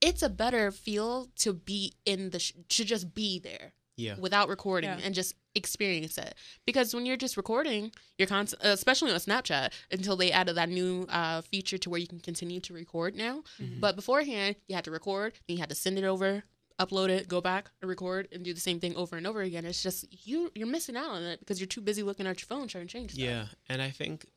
it's 0.00 0.22
a 0.22 0.28
better 0.28 0.70
feel 0.70 1.30
to 1.36 1.52
be 1.52 1.94
in 2.04 2.30
the 2.30 2.38
sh- 2.38 2.52
to 2.68 2.84
just 2.84 3.12
be 3.12 3.40
there 3.40 3.72
Yeah. 3.96 4.16
without 4.18 4.48
recording 4.48 4.90
Yeah. 4.90 5.00
and 5.04 5.14
just 5.14 5.34
experience 5.54 6.16
it 6.16 6.34
because 6.64 6.94
when 6.94 7.04
you're 7.04 7.16
just 7.18 7.36
recording 7.36 7.92
you're 8.18 8.26
constant 8.26 8.62
especially 8.64 9.10
on 9.12 9.18
snapchat 9.18 9.70
until 9.90 10.16
they 10.16 10.32
added 10.32 10.54
that 10.56 10.70
new 10.70 11.02
uh, 11.10 11.42
feature 11.42 11.76
to 11.76 11.90
where 11.90 12.00
you 12.00 12.06
can 12.08 12.18
continue 12.20 12.58
to 12.60 12.72
record 12.72 13.14
now 13.14 13.42
Mhm. 13.60 13.78
but 13.80 13.94
beforehand 13.94 14.56
you 14.66 14.74
had 14.74 14.84
to 14.84 14.90
record 14.90 15.34
then 15.46 15.56
you 15.56 15.60
had 15.60 15.68
to 15.68 15.74
send 15.74 15.98
it 15.98 16.04
over 16.04 16.44
upload 16.80 17.10
it 17.10 17.28
go 17.28 17.42
back 17.42 17.70
and 17.82 17.88
record 17.90 18.28
and 18.32 18.44
do 18.46 18.54
the 18.54 18.60
same 18.60 18.80
thing 18.80 18.96
over 18.96 19.14
and 19.18 19.26
over 19.26 19.42
again 19.42 19.66
it's 19.66 19.82
just 19.82 20.06
you 20.26 20.50
you're 20.54 20.66
missing 20.66 20.96
out 20.96 21.10
on 21.10 21.22
it 21.22 21.38
because 21.40 21.60
you're 21.60 21.66
too 21.66 21.82
busy 21.82 22.02
looking 22.02 22.26
at 22.26 22.40
your 22.40 22.46
phone 22.46 22.66
trying 22.66 22.86
to 22.86 22.92
change 22.92 23.12
stuff. 23.12 23.22
Yeah, 23.22 23.46
and 23.68 23.82
I 23.82 23.90
think 23.90 24.24
a 24.24 24.28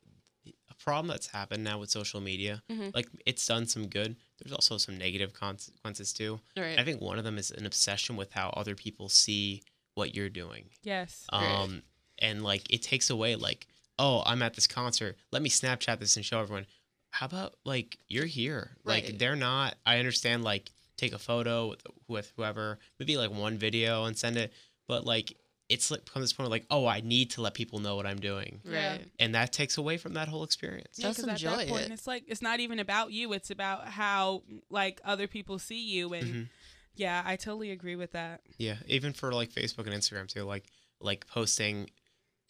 problem 0.78 1.08
that's 1.08 1.28
happened 1.28 1.64
now 1.64 1.78
with 1.78 1.90
social 1.90 2.20
media, 2.20 2.62
Mhm. 2.70 2.94
like 2.94 3.08
it's 3.24 3.44
done 3.46 3.66
some 3.66 3.88
good. 3.88 4.16
There's 4.38 4.52
also 4.52 4.78
some 4.78 4.96
negative 4.98 5.32
consequences 5.32 6.12
too. 6.12 6.40
Right 6.56 6.78
I 6.78 6.84
think 6.84 7.00
one 7.00 7.18
of 7.18 7.24
them 7.24 7.38
is 7.38 7.50
an 7.50 7.66
obsession 7.66 8.16
with 8.16 8.32
how 8.32 8.50
other 8.50 8.74
people 8.74 9.08
see 9.08 9.62
what 9.94 10.14
you're 10.14 10.28
doing. 10.28 10.70
Yes. 10.82 11.24
Right. 11.32 11.42
Um, 11.42 11.82
and 12.18 12.42
like 12.42 12.70
it 12.70 12.82
takes 12.82 13.08
away 13.10 13.34
like, 13.36 13.66
oh, 13.98 14.22
I'm 14.26 14.42
at 14.42 14.54
this 14.54 14.66
concert. 14.66 15.16
Let 15.32 15.42
me 15.42 15.48
Snapchat 15.48 15.98
this 15.98 16.16
and 16.16 16.24
show 16.24 16.40
everyone. 16.40 16.66
How 17.10 17.26
about 17.26 17.54
like 17.64 17.98
you're 18.08 18.26
here? 18.26 18.76
Like 18.84 19.18
they're 19.18 19.36
not. 19.36 19.76
I 19.86 19.98
understand. 19.98 20.44
Like 20.44 20.70
take 20.98 21.12
a 21.14 21.18
photo 21.18 21.68
with, 21.68 21.82
with 22.08 22.32
whoever, 22.36 22.78
maybe 22.98 23.16
like 23.16 23.30
one 23.30 23.56
video 23.58 24.04
and 24.04 24.16
send 24.18 24.36
it. 24.36 24.52
But 24.86 25.04
like 25.06 25.36
it's 25.68 25.90
like 25.90 26.04
come 26.04 26.22
this 26.22 26.32
point 26.32 26.46
of 26.46 26.50
like, 26.50 26.66
oh, 26.70 26.86
I 26.86 27.00
need 27.00 27.30
to 27.32 27.40
let 27.42 27.54
people 27.54 27.78
know 27.80 27.96
what 27.96 28.06
I'm 28.06 28.20
doing, 28.20 28.60
right 28.64 29.00
and 29.18 29.34
that 29.34 29.52
takes 29.52 29.76
away 29.78 29.96
from 29.96 30.14
that 30.14 30.28
whole 30.28 30.44
experience. 30.44 30.96
Yeah, 30.98 31.08
Just 31.08 31.20
'cause 31.20 31.28
at 31.28 31.32
enjoy 31.42 31.56
that 31.56 31.68
point, 31.68 31.86
it. 31.86 31.90
it's 31.92 32.06
like 32.06 32.24
it's 32.28 32.42
not 32.42 32.60
even 32.60 32.78
about 32.78 33.12
you. 33.12 33.32
It's 33.32 33.50
about 33.50 33.88
how 33.88 34.42
like 34.70 35.00
other 35.04 35.26
people 35.26 35.58
see 35.58 35.82
you, 35.84 36.12
and 36.12 36.26
Mhm. 36.34 36.48
yeah, 36.94 37.22
I 37.26 37.36
totally 37.36 37.70
agree 37.72 37.96
with 37.96 38.12
that. 38.12 38.42
Yeah, 38.58 38.76
even 38.86 39.12
for 39.12 39.32
like 39.32 39.50
Facebook 39.52 39.86
and 39.86 39.94
Instagram 39.94 40.28
too, 40.28 40.44
like 40.44 40.64
like 41.00 41.26
posting 41.26 41.90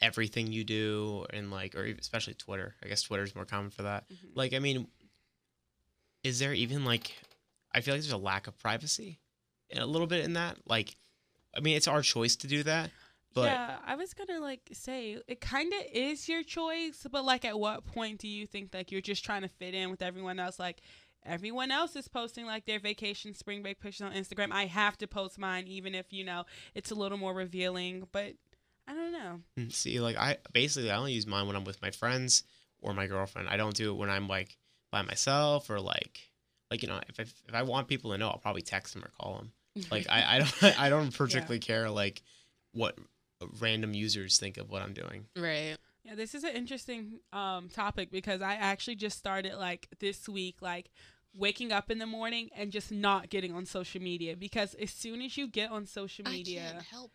everything 0.00 0.52
you 0.52 0.62
do 0.62 1.24
and 1.30 1.50
like 1.50 1.74
or 1.74 1.86
even- 1.86 1.98
especially 2.00 2.34
Twitter. 2.34 2.76
I 2.84 2.88
guess 2.88 3.00
Twitter 3.02 3.22
is 3.22 3.34
more 3.34 3.46
common 3.46 3.70
for 3.70 3.82
that. 3.84 4.06
Mhm. 4.10 4.16
Like 4.34 4.52
I 4.52 4.58
mean 4.58 4.88
is 6.22 6.38
there 6.38 6.52
even 6.52 6.84
like 6.84 7.14
I 7.72 7.80
feel 7.80 7.94
like 7.94 8.02
there's 8.02 8.12
a 8.12 8.16
lack 8.18 8.46
of 8.46 8.58
privacy 8.58 9.20
a 9.74 9.84
little 9.86 10.06
bit 10.06 10.24
in 10.24 10.34
that. 10.34 10.58
Like 10.66 10.94
I 11.56 11.60
mean 11.60 11.76
it's 11.76 11.88
our 11.88 12.02
choice 12.02 12.36
to 12.36 12.46
do 12.46 12.62
that, 12.64 12.90
but 13.36 13.44
yeah, 13.44 13.76
I 13.86 13.94
was 13.96 14.14
gonna 14.14 14.40
like 14.40 14.62
say 14.72 15.18
it 15.28 15.40
kind 15.40 15.72
of 15.72 15.80
is 15.92 16.28
your 16.28 16.42
choice, 16.42 17.06
but 17.10 17.24
like 17.24 17.44
at 17.44 17.58
what 17.58 17.84
point 17.84 18.18
do 18.18 18.28
you 18.28 18.46
think 18.46 18.72
like 18.74 18.90
you're 18.90 19.00
just 19.00 19.24
trying 19.24 19.42
to 19.42 19.48
fit 19.48 19.74
in 19.74 19.90
with 19.90 20.02
everyone 20.02 20.38
else? 20.38 20.58
Like 20.58 20.80
everyone 21.24 21.70
else 21.70 21.94
is 21.96 22.08
posting 22.08 22.46
like 22.46 22.64
their 22.64 22.78
vacation 22.80 23.34
spring 23.34 23.62
break 23.62 23.78
pictures 23.78 24.06
on 24.06 24.12
Instagram. 24.12 24.52
I 24.52 24.66
have 24.66 24.96
to 24.98 25.06
post 25.06 25.38
mine, 25.38 25.66
even 25.66 25.94
if 25.94 26.12
you 26.12 26.24
know 26.24 26.44
it's 26.74 26.90
a 26.90 26.94
little 26.94 27.18
more 27.18 27.34
revealing. 27.34 28.08
But 28.10 28.34
I 28.88 28.94
don't 28.94 29.12
know. 29.12 29.40
Mm, 29.58 29.72
See, 29.72 30.00
like 30.00 30.16
I 30.16 30.38
basically 30.52 30.90
I 30.90 30.96
only 30.96 31.12
use 31.12 31.26
mine 31.26 31.46
when 31.46 31.56
I'm 31.56 31.64
with 31.64 31.82
my 31.82 31.90
friends 31.90 32.44
or 32.80 32.94
my 32.94 33.06
girlfriend. 33.06 33.48
I 33.48 33.56
don't 33.56 33.76
do 33.76 33.90
it 33.90 33.96
when 33.96 34.10
I'm 34.10 34.28
like 34.28 34.56
by 34.90 35.02
myself 35.02 35.68
or 35.68 35.80
like 35.80 36.20
like 36.70 36.82
you 36.82 36.88
know 36.88 37.00
if 37.08 37.20
I, 37.20 37.22
if 37.22 37.54
I 37.54 37.62
want 37.62 37.88
people 37.88 38.12
to 38.12 38.18
know, 38.18 38.28
I'll 38.28 38.38
probably 38.38 38.62
text 38.62 38.94
them 38.94 39.04
or 39.04 39.10
call 39.20 39.36
them. 39.36 39.52
Like 39.90 40.06
I 40.08 40.36
I 40.36 40.38
don't 40.38 40.62
I 40.80 40.88
don't 40.88 41.14
particularly 41.16 41.58
care 41.58 41.90
like 41.90 42.22
what 42.72 42.96
random 43.60 43.94
users 43.94 44.38
think 44.38 44.56
of 44.56 44.70
what 44.70 44.82
I'm 44.82 44.92
doing. 44.92 45.26
right 45.36 45.76
Yeah, 46.04 46.14
this 46.14 46.34
is 46.34 46.44
an 46.44 46.54
interesting 46.54 47.20
um, 47.32 47.68
topic 47.68 48.10
because 48.10 48.40
I 48.40 48.54
actually 48.54 48.96
just 48.96 49.18
started 49.18 49.56
like 49.56 49.88
this 49.98 50.28
week, 50.28 50.56
like 50.60 50.90
waking 51.34 51.72
up 51.72 51.90
in 51.90 51.98
the 51.98 52.06
morning 52.06 52.48
and 52.56 52.72
just 52.72 52.90
not 52.90 53.28
getting 53.28 53.54
on 53.54 53.66
social 53.66 54.00
media 54.00 54.36
because 54.36 54.74
as 54.74 54.90
soon 54.90 55.20
as 55.20 55.36
you 55.36 55.48
get 55.48 55.70
on 55.70 55.86
social 55.86 56.24
media, 56.24 56.60
i 56.60 56.62
media, 56.62 56.72
can't 56.72 56.84
help 56.84 57.12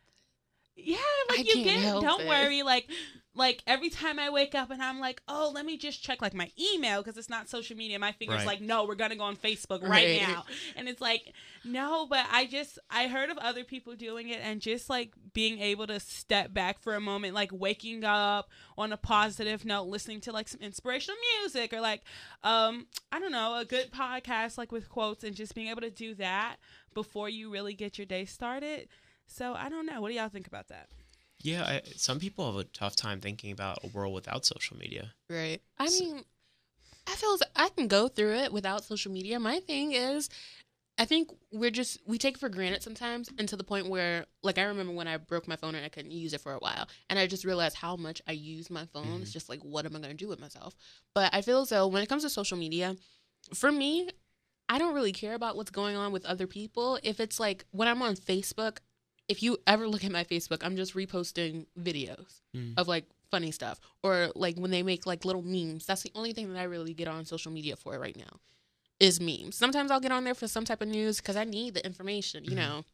yeah, 0.75 0.97
I 0.97 1.25
like 1.37 1.47
you 1.47 1.53
can't 1.53 1.65
get. 1.65 1.79
help 1.79 2.03
Don't 2.03 2.21
it. 2.21 2.27
worry, 2.27 2.63
like 2.63 2.87
like 3.33 3.63
every 3.65 3.89
time 3.89 4.19
I 4.19 4.29
wake 4.29 4.55
up 4.55 4.71
and 4.71 4.83
I'm 4.83 4.99
like, 4.99 5.21
oh, 5.27 5.51
let 5.55 5.65
me 5.65 5.77
just 5.77 6.03
check 6.03 6.21
like 6.21 6.33
my 6.33 6.51
email 6.73 7.01
because 7.01 7.17
it's 7.17 7.29
not 7.29 7.47
social 7.49 7.77
media. 7.77 7.97
My 7.97 8.11
fingers 8.11 8.39
Right. 8.39 8.45
like, 8.45 8.61
no, 8.61 8.85
we're 8.85 8.95
gonna 8.95 9.15
go 9.15 9.23
on 9.23 9.37
Facebook 9.37 9.81
right, 9.83 9.89
Right. 10.05 10.21
now, 10.21 10.43
and 10.75 10.89
it's 10.89 10.99
like, 10.99 11.31
no, 11.63 12.05
but 12.07 12.25
I 12.31 12.45
just 12.45 12.77
I 12.89 13.07
heard 13.07 13.29
of 13.29 13.37
other 13.37 13.63
people 13.63 13.95
doing 13.95 14.29
it 14.29 14.41
and 14.43 14.59
just 14.59 14.89
like 14.89 15.13
being 15.33 15.59
able 15.61 15.87
to 15.87 15.99
step 16.01 16.53
back 16.53 16.79
for 16.79 16.93
a 16.95 16.99
moment, 16.99 17.33
like 17.33 17.51
waking 17.53 18.03
up 18.03 18.49
on 18.77 18.91
a 18.91 18.97
positive 18.97 19.63
note, 19.63 19.83
listening 19.87 20.19
to 20.21 20.31
like 20.33 20.49
some 20.49 20.59
inspirational 20.61 21.17
music 21.39 21.71
or 21.73 21.79
like 21.79 22.01
um 22.43 22.87
I 23.13 23.19
don't 23.19 23.31
know 23.31 23.55
a 23.55 23.63
good 23.65 23.91
podcast 23.91 24.57
like 24.57 24.71
with 24.73 24.89
quotes 24.89 25.23
and 25.23 25.35
just 25.35 25.55
being 25.55 25.67
able 25.69 25.81
to 25.81 25.89
do 25.91 26.15
that 26.15 26.57
before 26.93 27.29
you 27.29 27.49
really 27.49 27.73
get 27.73 27.97
your 27.97 28.05
day 28.07 28.25
started. 28.25 28.89
So 29.31 29.53
I 29.53 29.69
don't 29.69 29.85
know. 29.85 30.01
What 30.01 30.09
do 30.09 30.15
y'all 30.15 30.29
think 30.29 30.47
about 30.47 30.67
that? 30.67 30.89
Yeah, 31.39 31.63
I, 31.63 31.81
some 31.95 32.19
people 32.19 32.45
have 32.45 32.59
a 32.59 32.65
tough 32.65 32.95
time 32.95 33.19
thinking 33.19 33.51
about 33.51 33.79
a 33.83 33.87
world 33.87 34.13
without 34.13 34.45
social 34.45 34.77
media. 34.77 35.13
Right. 35.29 35.61
I 35.79 35.87
So- 35.87 36.03
mean, 36.03 36.25
I 37.07 37.15
feel 37.15 37.33
as 37.33 37.41
I 37.55 37.69
can 37.69 37.87
go 37.87 38.07
through 38.07 38.35
it 38.35 38.53
without 38.53 38.83
social 38.83 39.11
media. 39.11 39.39
My 39.39 39.59
thing 39.59 39.93
is, 39.93 40.29
I 40.99 41.05
think 41.05 41.31
we're 41.51 41.71
just 41.71 41.97
we 42.05 42.19
take 42.19 42.35
it 42.35 42.39
for 42.39 42.49
granted 42.49 42.83
sometimes, 42.83 43.27
and 43.39 43.49
to 43.49 43.55
the 43.55 43.63
point 43.63 43.89
where, 43.89 44.27
like, 44.43 44.59
I 44.59 44.63
remember 44.63 44.93
when 44.93 45.07
I 45.07 45.17
broke 45.17 45.47
my 45.47 45.55
phone 45.55 45.73
and 45.73 45.83
I 45.83 45.89
couldn't 45.89 46.11
use 46.11 46.33
it 46.33 46.41
for 46.41 46.53
a 46.53 46.59
while, 46.59 46.87
and 47.09 47.17
I 47.17 47.25
just 47.25 47.43
realized 47.43 47.75
how 47.75 47.95
much 47.95 48.21
I 48.27 48.33
use 48.33 48.69
my 48.69 48.85
phone. 48.85 49.05
It's 49.05 49.13
mm-hmm. 49.13 49.23
just 49.31 49.49
like, 49.49 49.61
what 49.61 49.85
am 49.85 49.95
I 49.95 49.99
going 49.99 50.11
to 50.11 50.17
do 50.17 50.27
with 50.27 50.39
myself? 50.39 50.75
But 51.15 51.33
I 51.33 51.41
feel 51.41 51.61
as 51.61 51.69
though 51.69 51.87
when 51.87 52.03
it 52.03 52.09
comes 52.09 52.21
to 52.21 52.29
social 52.29 52.57
media, 52.57 52.95
for 53.55 53.71
me, 53.71 54.09
I 54.69 54.77
don't 54.77 54.93
really 54.93 55.11
care 55.11 55.33
about 55.33 55.55
what's 55.55 55.71
going 55.71 55.95
on 55.95 56.11
with 56.11 56.25
other 56.25 56.45
people. 56.45 56.99
If 57.01 57.19
it's 57.19 57.39
like 57.39 57.65
when 57.71 57.87
I'm 57.87 58.03
on 58.03 58.15
Facebook, 58.15 58.77
if 59.31 59.41
you 59.41 59.57
ever 59.65 59.87
look 59.87 60.03
at 60.03 60.11
my 60.11 60.23
Facebook, 60.25 60.59
I'm 60.61 60.75
just 60.75 60.93
reposting 60.93 61.65
videos 61.79 62.41
Mm. 62.55 62.73
of 62.77 62.87
like 62.87 63.05
funny 63.31 63.51
stuff 63.51 63.79
or 64.03 64.29
like 64.35 64.57
when 64.57 64.71
they 64.71 64.83
make 64.83 65.05
like 65.05 65.23
little 65.23 65.41
memes. 65.41 65.85
That's 65.85 66.01
the 66.03 66.11
only 66.15 66.33
thing 66.33 66.51
that 66.51 66.59
I 66.59 66.63
really 66.63 66.93
get 66.93 67.07
on 67.07 67.23
social 67.25 67.51
media 67.51 67.75
for 67.77 67.97
right 67.97 68.17
now 68.17 68.39
is 68.99 69.21
memes. 69.21 69.55
Sometimes 69.55 69.89
I'll 69.89 70.01
get 70.01 70.11
on 70.11 70.25
there 70.25 70.35
for 70.35 70.47
some 70.49 70.65
type 70.65 70.81
of 70.81 70.89
news 70.89 71.17
because 71.21 71.37
I 71.37 71.45
need 71.45 71.73
the 71.75 71.85
information, 71.85 72.43
you 72.43 72.51
Mhm. 72.51 72.55
know. 72.57 72.85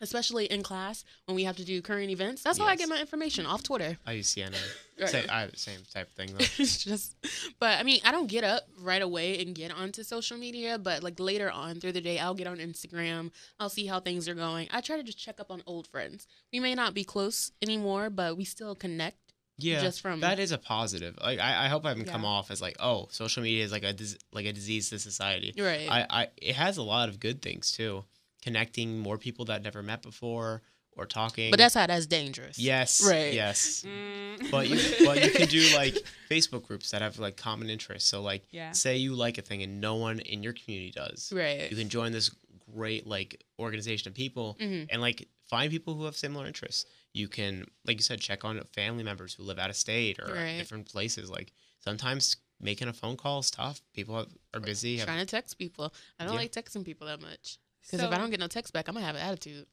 Especially 0.00 0.44
in 0.46 0.62
class 0.62 1.04
when 1.24 1.34
we 1.36 1.44
have 1.44 1.56
to 1.56 1.64
do 1.64 1.80
current 1.80 2.10
events. 2.10 2.42
That's 2.42 2.58
how 2.58 2.66
I 2.66 2.70
Yes. 2.72 2.80
get 2.80 2.88
my 2.90 3.00
information 3.00 3.46
off 3.46 3.62
Twitter. 3.62 3.96
I 4.06 4.12
use 4.12 4.34
CNN. 4.34 4.54
Right. 4.98 5.10
Say, 5.10 5.26
I 5.28 5.42
have 5.42 5.50
the 5.52 5.58
same 5.58 5.80
type 5.92 6.06
of 6.08 6.14
thing 6.14 6.28
though. 6.32 6.38
it's 6.56 6.82
just 6.82 7.14
but 7.60 7.78
i 7.78 7.82
mean 7.82 8.00
i 8.02 8.10
don't 8.10 8.28
get 8.28 8.44
up 8.44 8.62
right 8.80 9.02
away 9.02 9.38
and 9.42 9.54
get 9.54 9.70
onto 9.70 10.02
social 10.02 10.38
media 10.38 10.78
but 10.78 11.02
like 11.02 11.20
later 11.20 11.50
on 11.50 11.80
through 11.80 11.92
the 11.92 12.00
day 12.00 12.18
i'll 12.18 12.32
get 12.32 12.46
on 12.46 12.56
instagram 12.56 13.30
i'll 13.60 13.68
see 13.68 13.84
how 13.84 14.00
things 14.00 14.26
are 14.26 14.34
going 14.34 14.66
i 14.70 14.80
try 14.80 14.96
to 14.96 15.02
just 15.02 15.18
check 15.18 15.38
up 15.38 15.50
on 15.50 15.62
old 15.66 15.86
friends 15.86 16.26
we 16.50 16.60
may 16.60 16.74
not 16.74 16.94
be 16.94 17.04
close 17.04 17.52
anymore 17.60 18.08
but 18.08 18.38
we 18.38 18.44
still 18.46 18.74
connect 18.74 19.18
Yeah, 19.58 19.82
just 19.82 20.00
from 20.00 20.20
that 20.20 20.38
is 20.38 20.50
a 20.50 20.56
positive. 20.56 21.14
Like 21.20 21.40
I, 21.40 21.66
I 21.66 21.68
hope 21.68 21.84
I 21.84 21.90
haven't 21.90 22.06
come 22.08 22.22
Yeah. 22.22 22.28
off 22.28 22.50
as 22.50 22.62
like, 22.62 22.76
oh, 22.80 23.08
social 23.10 23.42
media 23.42 23.64
is 23.64 23.72
like 23.72 23.84
a 23.84 23.92
dis- 23.92 24.16
like 24.32 24.46
a 24.46 24.52
disease 24.54 24.88
to 24.90 24.98
society. 24.98 25.52
right 25.58 25.88
I, 25.90 26.06
I 26.08 26.28
it 26.40 26.56
has 26.56 26.78
a 26.78 26.82
lot 26.82 27.10
of 27.10 27.20
good 27.20 27.42
things 27.42 27.70
too, 27.70 28.04
connecting 28.46 28.98
more 28.98 29.18
people 29.18 29.44
that 29.46 29.62
never 29.62 29.82
met 29.82 30.00
before 30.02 30.62
or 30.98 31.04
talking. 31.04 31.50
but 31.50 31.58
that's 31.58 31.74
how 31.74 31.86
that's 31.86 32.06
dangerous 32.06 32.58
yes, 32.58 32.90
Right. 33.06 33.34
yes. 33.34 33.84
Mm. 33.86 34.50
But 34.50 34.64
you 34.70 34.78
but 35.08 35.16
you 35.24 35.30
can 35.38 35.48
do 35.48 35.62
like 35.76 35.94
Facebook 36.30 36.62
groups 36.68 36.90
that 36.92 37.02
have 37.02 37.18
like 37.18 37.36
common 37.36 37.68
interests. 37.76 38.08
So 38.08 38.22
like, 38.22 38.42
Yeah. 38.50 38.72
say 38.72 38.96
you 38.96 39.14
like 39.14 39.36
a 39.36 39.42
thing 39.42 39.62
and 39.62 39.80
no 39.80 39.94
one 39.96 40.20
in 40.20 40.42
your 40.42 40.54
community 40.60 40.92
does, 40.92 41.32
right 41.34 41.70
you 41.70 41.76
can 41.76 41.88
join 41.88 42.12
this 42.12 42.30
great 42.74 43.06
like 43.06 43.30
organization 43.58 44.08
of 44.10 44.14
people 44.14 44.56
Mhm. 44.60 44.86
and 44.90 45.00
like 45.02 45.28
find 45.52 45.70
people 45.70 45.92
who 45.96 46.04
have 46.04 46.16
similar 46.16 46.46
interests. 46.46 46.86
You 47.12 47.28
can, 47.28 47.52
like 47.86 47.96
you 47.98 48.02
said, 48.02 48.20
check 48.20 48.44
on 48.44 48.60
family 48.74 49.04
members 49.04 49.34
who 49.34 49.42
live 49.42 49.58
out 49.58 49.70
of 49.70 49.76
state 49.76 50.18
or 50.18 50.28
Right. 50.34 50.58
different 50.58 50.86
places. 50.94 51.30
Like 51.30 51.52
sometimes 51.80 52.36
making 52.60 52.88
a 52.88 52.92
phone 52.92 53.16
call 53.16 53.38
is 53.40 53.50
tough. 53.50 53.80
People 53.92 54.16
have, 54.16 54.32
are 54.54 54.60
busy. 54.60 54.96
Have, 54.96 55.06
trying 55.06 55.18
to 55.26 55.26
text 55.38 55.58
people 55.58 55.92
i 56.18 56.24
don't 56.24 56.32
Yeah. 56.34 56.40
like 56.40 56.52
texting 56.52 56.84
people 56.90 57.06
that 57.06 57.20
much 57.20 57.58
because 57.86 58.04
if 58.04 58.12
i 58.12 58.18
don't 58.18 58.30
get 58.30 58.40
no 58.40 58.46
text 58.48 58.72
back 58.72 58.88
i'm 58.88 58.94
gonna 58.94 59.06
have 59.06 59.16
an 59.16 59.22
attitude 59.22 59.66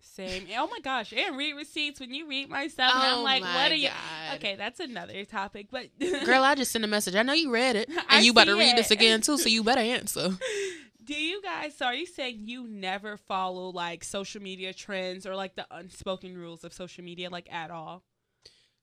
Same. 0.00 0.46
Oh 0.58 0.68
my 0.68 0.80
gosh, 0.80 1.12
and 1.16 1.36
read 1.36 1.54
receipts 1.54 1.98
when 1.98 2.12
you 2.12 2.28
read 2.28 2.50
my 2.50 2.68
stuff, 2.68 2.92
and 2.94 3.02
I'm 3.02 3.18
Oh 3.20 3.22
like, 3.22 3.42
what 3.42 3.72
are 3.72 3.74
you? 3.74 3.88
God. 3.88 4.36
Okay, 4.36 4.54
that's 4.54 4.78
another 4.78 5.24
topic, 5.24 5.68
but 5.70 5.86
Girl, 6.26 6.42
I 6.44 6.54
just 6.54 6.72
sent 6.72 6.84
a 6.84 6.88
message. 6.88 7.14
I 7.14 7.22
know 7.22 7.32
you 7.32 7.50
read 7.50 7.74
it, 7.74 7.88
and 7.88 8.02
I 8.10 8.20
you 8.20 8.32
about 8.32 8.44
to 8.48 8.54
read 8.54 8.72
it. 8.72 8.76
this 8.76 8.90
again 8.90 9.22
too, 9.22 9.38
so 9.38 9.48
you 9.56 9.64
better 9.64 9.80
answer. 9.80 10.36
Do 11.02 11.14
you 11.14 11.40
guys? 11.42 11.74
So 11.76 11.86
are 11.86 11.94
you 11.94 12.04
saying 12.06 12.40
you 12.44 12.66
never 12.68 13.16
follow 13.16 13.70
like 13.70 14.04
social 14.04 14.42
media 14.42 14.74
trends 14.74 15.26
or 15.26 15.34
like 15.36 15.54
the 15.56 15.66
unspoken 15.70 16.36
rules 16.36 16.64
of 16.64 16.74
social 16.74 17.02
media, 17.02 17.30
like 17.30 17.50
at 17.50 17.70
all? 17.70 18.02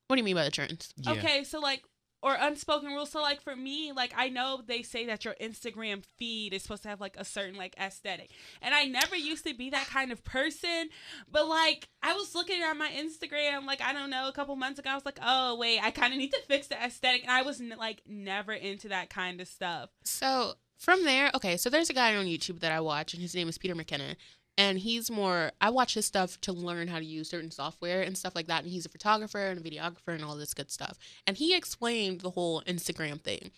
What 0.08 0.16
do 0.16 0.20
you 0.22 0.26
mean 0.26 0.36
by 0.36 0.44
the 0.46 0.52
trends? 0.52 0.92
Yeah. 0.98 1.12
Okay, 1.14 1.44
so 1.44 1.60
like 1.60 1.84
or 2.22 2.36
unspoken 2.40 2.90
rules. 2.90 3.12
So 3.12 3.22
like 3.22 3.42
for 3.42 3.56
me, 3.56 3.92
like 3.92 4.14
I 4.16 4.30
know 4.30 4.62
they 4.66 4.82
say 4.82 5.06
that 5.08 5.26
your 5.26 5.36
Instagram 5.42 6.04
feed 6.18 6.54
is 6.54 6.64
supposed 6.64 6.84
to 6.84 6.90
have 6.90 7.02
like 7.02 7.16
a 7.18 7.26
certain 7.26 7.56
like 7.56 7.76
aesthetic. 7.80 8.32
And 8.62 8.74
I 8.74 8.86
never 8.86 9.16
used 9.16 9.46
to 9.48 9.54
be 9.54 9.70
that 9.72 9.88
kind 9.88 10.12
of 10.12 10.24
person, 10.24 10.90
but 11.32 11.48
like 11.48 11.90
I 12.04 12.14
was 12.14 12.36
looking 12.36 12.62
at 12.62 12.74
my 12.78 12.90
Instagram 12.90 13.66
like 13.66 13.82
I 13.82 13.94
don't 13.94 14.10
know, 14.10 14.28
a 14.28 14.34
couple 14.34 14.56
months 14.56 14.80
ago 14.80 14.90
I 14.90 14.96
was 14.96 15.06
like, 15.06 15.20
"Oh, 15.22 15.58
wait, 15.58 15.80
I 15.82 15.92
kind 15.92 16.14
of 16.14 16.20
need 16.20 16.32
to 16.32 16.42
fix 16.48 16.68
the 16.68 16.84
aesthetic." 16.84 17.24
And 17.24 17.32
I 17.32 17.42
was 17.42 17.62
like 17.78 18.02
never 18.08 18.54
into 18.54 18.90
that 18.90 19.10
kind 19.10 19.42
of 19.42 19.48
stuff. 19.48 19.90
So 20.04 20.54
from 20.78 21.04
there, 21.04 21.30
okay, 21.36 21.58
so 21.58 21.70
there's 21.70 21.92
a 21.92 21.94
guy 21.94 22.16
on 22.16 22.26
YouTube 22.26 22.60
that 22.62 22.72
I 22.72 22.80
watch, 22.80 23.14
and 23.14 23.22
his 23.22 23.36
name 23.36 23.48
is 23.48 23.58
Peter 23.58 23.76
McKinnon. 23.76 24.16
And 24.62 24.78
he's 24.78 25.10
more, 25.10 25.52
I 25.60 25.70
watch 25.72 25.96
his 25.96 26.06
stuff 26.06 26.40
to 26.42 26.54
learn 26.54 26.88
how 26.88 27.00
to 27.00 27.06
use 27.06 27.30
certain 27.30 27.50
software 27.50 28.02
and 28.04 28.16
stuff 28.16 28.36
like 28.36 28.46
that. 28.48 28.62
And 28.64 28.72
he's 28.72 28.86
a 28.86 28.90
photographer 28.90 29.40
and 29.48 29.60
a 29.60 29.64
videographer 29.70 30.14
and 30.14 30.24
all 30.24 30.36
this 30.36 30.54
good 30.54 30.70
stuff. 30.70 31.00
And 31.26 31.36
he 31.38 31.56
explained 31.56 32.22
the 32.22 32.30
whole 32.32 32.62
Instagram 32.64 33.20
thing. 33.22 33.52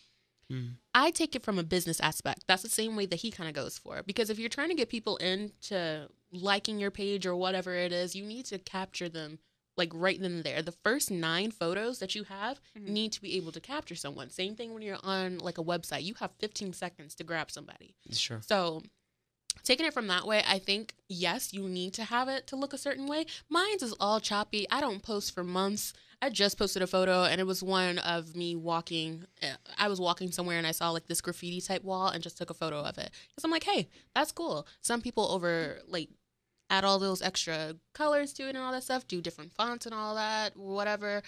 Mhm. 0.49 0.77
I 0.93 1.11
take 1.11 1.35
it 1.35 1.43
from 1.43 1.59
a 1.59 1.63
business 1.63 1.99
aspect. 1.99 2.45
That's 2.47 2.63
the 2.63 2.69
same 2.69 2.95
way 2.95 3.05
that 3.07 3.17
he 3.21 3.31
kind 3.31 3.49
of 3.49 3.55
goes 3.55 3.77
for 3.77 3.97
it. 3.97 4.05
Because 4.07 4.29
if 4.29 4.39
you're 4.39 4.49
trying 4.57 4.69
to 4.69 4.75
get 4.75 4.87
people 4.87 5.17
into 5.17 6.09
liking 6.31 6.79
your 6.79 6.91
page 6.91 7.25
or 7.25 7.35
whatever 7.35 7.73
it 7.75 7.91
is, 7.91 8.15
you 8.15 8.23
need 8.25 8.45
to 8.45 8.57
capture 8.59 9.09
them 9.09 9.39
like 9.75 9.91
right 9.93 10.21
then 10.21 10.33
and 10.35 10.43
there. 10.43 10.61
The 10.61 10.71
first 10.71 11.09
nine 11.09 11.49
photos 11.51 11.99
that 11.99 12.13
you 12.15 12.23
have 12.25 12.61
Mhm. 12.77 12.87
need 12.89 13.11
to 13.13 13.21
be 13.21 13.35
able 13.37 13.51
to 13.51 13.59
capture 13.59 13.95
someone. 13.95 14.29
Same 14.29 14.55
thing 14.55 14.73
when 14.73 14.83
you're 14.83 15.03
on 15.03 15.39
like 15.39 15.57
a 15.57 15.63
website. 15.63 16.03
You 16.03 16.13
have 16.15 16.31
15 16.39 16.73
seconds 16.73 17.15
to 17.15 17.23
grab 17.23 17.49
somebody. 17.49 17.95
Sure. 18.11 18.41
So 18.41 18.83
taking 19.63 19.85
it 19.85 19.93
from 19.93 20.07
that 20.07 20.25
way, 20.27 20.43
I 20.47 20.59
think 20.59 20.93
yes, 21.07 21.53
you 21.53 21.67
need 21.69 21.93
to 21.95 22.03
have 22.03 22.27
it 22.27 22.47
to 22.47 22.55
look 22.55 22.73
a 22.73 22.77
certain 22.77 23.07
way. 23.07 23.25
Mine's 23.49 23.83
is 23.83 23.93
all 23.99 24.19
choppy. 24.19 24.67
I 24.69 24.81
don't 24.81 25.01
post 25.01 25.33
for 25.33 25.43
months. 25.43 25.93
I 26.21 26.29
just 26.29 26.57
posted 26.57 26.81
a 26.81 26.87
photo 26.87 27.23
and 27.25 27.41
it 27.41 27.47
was 27.47 27.61
one 27.61 27.97
of 27.99 28.35
me 28.35 28.55
walking. 28.55 29.25
uh, 29.41 29.55
I 29.77 29.87
was 29.89 29.99
walking 29.99 30.31
somewhere 30.31 30.57
and 30.57 30.65
I 30.67 30.71
saw 30.71 30.89
like 30.91 31.07
this 31.07 31.19
graffiti 31.21 31.59
type 31.61 31.83
wall 31.83 32.07
and 32.07 32.23
just 32.23 32.37
took 32.37 32.49
a 32.49 32.53
photo 32.53 32.79
of 32.79 32.97
it. 32.97 33.11
Cuz 33.35 33.43
I'm 33.43 33.51
like, 33.51 33.63
"Hey, 33.65 33.89
that's 34.15 34.31
cool." 34.31 34.65
Some 34.81 35.01
people 35.01 35.25
over 35.31 35.81
like 35.87 36.09
add 36.69 36.85
all 36.85 36.97
those 36.97 37.21
extra 37.21 37.75
colors 37.93 38.33
to 38.33 38.43
it 38.43 38.49
and 38.55 38.57
all 38.59 38.71
that 38.71 38.83
stuff, 38.83 39.07
do 39.07 39.21
different 39.21 39.51
fonts 39.53 39.85
and 39.85 39.93
all 39.93 40.15
that, 40.15 40.55
whatever, 40.55 41.21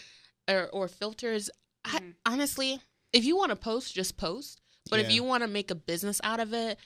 or, 0.48 0.67
or 0.69 0.88
filters. 0.88 1.50
I, 1.84 2.00
Mhm. 2.00 2.15
honestly, 2.26 2.82
if 3.12 3.26
you 3.26 3.36
want 3.36 3.52
to 3.52 3.56
post, 3.56 3.93
just 3.93 4.17
post. 4.17 4.62
But 4.89 5.00
if 5.02 5.12
you 5.12 5.24
want 5.24 5.41
to 5.43 5.48
make 5.48 5.69
a 5.71 5.76
business 5.76 6.21
out 6.24 6.39
of 6.39 6.54
it, 6.54 6.80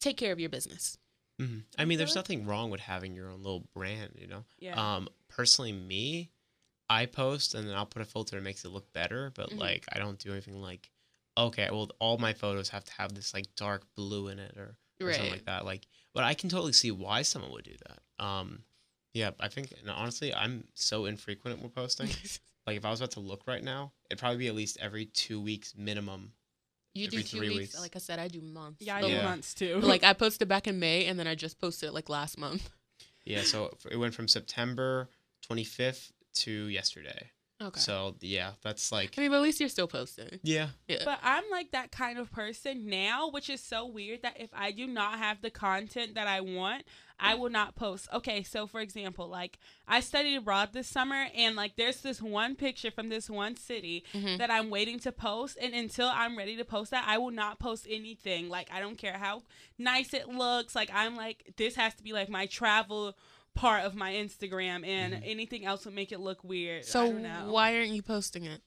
take 0.00 0.16
care 0.16 0.32
of 0.32 0.40
your 0.40 0.50
business. 0.50 0.98
hmm 1.38 1.60
I 1.78 1.84
mean, 1.84 1.98
there's 1.98 2.14
nothing 2.14 2.46
wrong 2.46 2.70
with 2.70 2.80
having 2.80 3.14
your 3.14 3.28
own 3.30 3.42
little 3.42 3.66
brand, 3.74 4.12
you 4.18 4.26
know. 4.26 4.44
Yeah. 4.58 4.96
Um, 4.96 5.08
personally, 5.28 5.72
me, 5.72 6.30
I 6.88 7.06
post 7.06 7.54
and 7.54 7.68
then 7.68 7.74
I'll 7.74 7.86
put 7.86 8.02
a 8.02 8.06
filter 8.06 8.36
that 8.36 8.42
makes 8.42 8.64
it 8.64 8.68
look 8.70 8.92
better, 8.92 9.30
but 9.34 9.50
Mhm. 9.50 9.58
like 9.58 9.84
I 9.92 9.98
don't 9.98 10.18
do 10.18 10.32
anything 10.32 10.60
like, 10.62 10.90
okay, 11.36 11.68
well, 11.70 11.90
all 11.98 12.16
my 12.18 12.32
photos 12.32 12.70
have 12.70 12.84
to 12.84 12.92
have 12.92 13.14
this 13.14 13.34
like 13.34 13.54
dark 13.56 13.82
blue 13.94 14.28
in 14.28 14.38
it 14.38 14.56
or, 14.56 14.76
or 15.00 15.12
something 15.12 15.30
like 15.32 15.44
that. 15.46 15.64
Like, 15.64 15.86
but 16.14 16.24
I 16.24 16.34
can 16.34 16.48
totally 16.48 16.72
see 16.72 16.90
why 16.90 17.22
someone 17.22 17.52
would 17.52 17.64
do 17.64 17.76
that. 17.86 18.24
Um, 18.24 18.62
yeah, 19.12 19.30
I 19.40 19.48
think, 19.48 19.72
and 19.80 19.90
honestly, 19.90 20.34
I'm 20.34 20.68
so 20.74 21.04
infrequent 21.06 21.62
with 21.62 21.74
posting. 21.74 22.08
like, 22.66 22.76
if 22.76 22.84
I 22.84 22.90
was 22.90 23.00
about 23.00 23.12
to 23.12 23.20
look 23.20 23.46
right 23.46 23.62
now, 23.64 23.92
it'd 24.10 24.18
probably 24.18 24.38
be 24.38 24.48
at 24.48 24.54
least 24.54 24.78
every 24.80 25.06
two 25.06 25.40
weeks 25.40 25.74
minimum. 25.76 26.32
You 26.96 27.08
do 27.08 27.22
two 27.22 27.38
three 27.38 27.48
weeks. 27.48 27.58
weeks. 27.74 27.80
Like 27.80 27.96
I 27.96 27.98
said, 27.98 28.18
I 28.18 28.28
do 28.28 28.40
months. 28.40 28.80
yeah, 28.82 28.96
I 28.96 29.02
do 29.02 29.08
Yeah. 29.08 29.22
months 29.22 29.54
too. 29.54 29.80
Like 29.80 30.02
I 30.04 30.12
posted 30.12 30.48
back 30.48 30.66
in 30.66 30.78
May, 30.78 31.06
and 31.06 31.18
then 31.18 31.26
I 31.26 31.34
just 31.34 31.58
posted 31.60 31.92
like 31.92 32.08
last 32.08 32.38
month. 32.38 32.70
Yeah, 33.24 33.42
so 33.42 33.76
it 33.90 33.96
went 33.96 34.14
from 34.14 34.28
September 34.28 35.08
25th 35.50 36.12
to 36.34 36.50
yesterday. 36.68 37.30
Okay. 37.60 37.80
So 37.80 38.14
yeah, 38.20 38.52
that's 38.62 38.92
like 38.92 39.14
I 39.16 39.22
mean, 39.22 39.30
but 39.30 39.36
at 39.38 39.42
least 39.42 39.60
you're 39.60 39.68
still 39.70 39.88
posting. 39.88 40.40
yeah. 40.42 40.68
Yeah. 40.88 40.98
But 41.04 41.18
I'm 41.22 41.44
like 41.50 41.70
that 41.72 41.90
kind 41.90 42.18
of 42.18 42.30
person 42.30 42.86
now, 42.90 43.30
which 43.30 43.48
is 43.48 43.62
so 43.62 43.86
weird 43.86 44.22
that 44.22 44.38
if 44.38 44.50
I 44.54 44.72
do 44.72 44.86
not 44.86 45.18
have 45.18 45.40
the 45.40 45.50
content 45.50 46.14
that 46.16 46.26
I 46.26 46.42
want, 46.42 46.84
I 47.18 47.34
will 47.34 47.48
not 47.48 47.74
post. 47.74 48.08
Okay, 48.12 48.42
so 48.42 48.66
for 48.66 48.80
example, 48.80 49.26
like 49.26 49.58
I 49.88 50.00
studied 50.00 50.36
abroad 50.36 50.74
this 50.74 50.86
summer 50.86 51.28
and 51.34 51.56
like 51.56 51.76
there's 51.76 52.02
this 52.02 52.20
one 52.20 52.56
picture 52.56 52.90
from 52.90 53.08
this 53.08 53.30
one 53.30 53.56
city 53.56 54.04
Mhm. 54.12 54.36
that 54.36 54.50
I'm 54.50 54.68
waiting 54.68 54.98
to 55.00 55.12
post 55.12 55.56
and 55.58 55.72
until 55.72 56.08
I'm 56.08 56.36
ready 56.36 56.58
to 56.58 56.64
post 56.66 56.90
that, 56.90 57.04
I 57.08 57.16
will 57.16 57.30
not 57.30 57.58
post 57.58 57.86
anything. 57.88 58.50
Like 58.50 58.68
I 58.70 58.80
don't 58.80 58.98
care 58.98 59.16
how 59.16 59.44
nice 59.78 60.12
it 60.12 60.28
looks. 60.28 60.74
Like 60.74 60.90
I'm 60.92 61.16
like 61.16 61.54
this 61.56 61.74
has 61.76 61.94
to 61.94 62.02
be 62.02 62.12
like 62.12 62.28
my 62.28 62.44
travel 62.44 63.16
part 63.56 63.84
of 63.84 63.94
my 63.96 64.12
Instagram 64.12 64.86
and 64.86 65.14
Mhm. 65.14 65.22
anything 65.24 65.64
else 65.64 65.84
would 65.84 65.94
make 65.94 66.12
it 66.12 66.20
look 66.20 66.44
weird. 66.44 66.82
I 66.82 66.86
So 66.86 67.06
don't 67.10 67.22
know. 67.22 67.50
why 67.52 67.74
aren't 67.76 67.90
you 67.90 68.02
posting 68.02 68.44
it? 68.44 68.62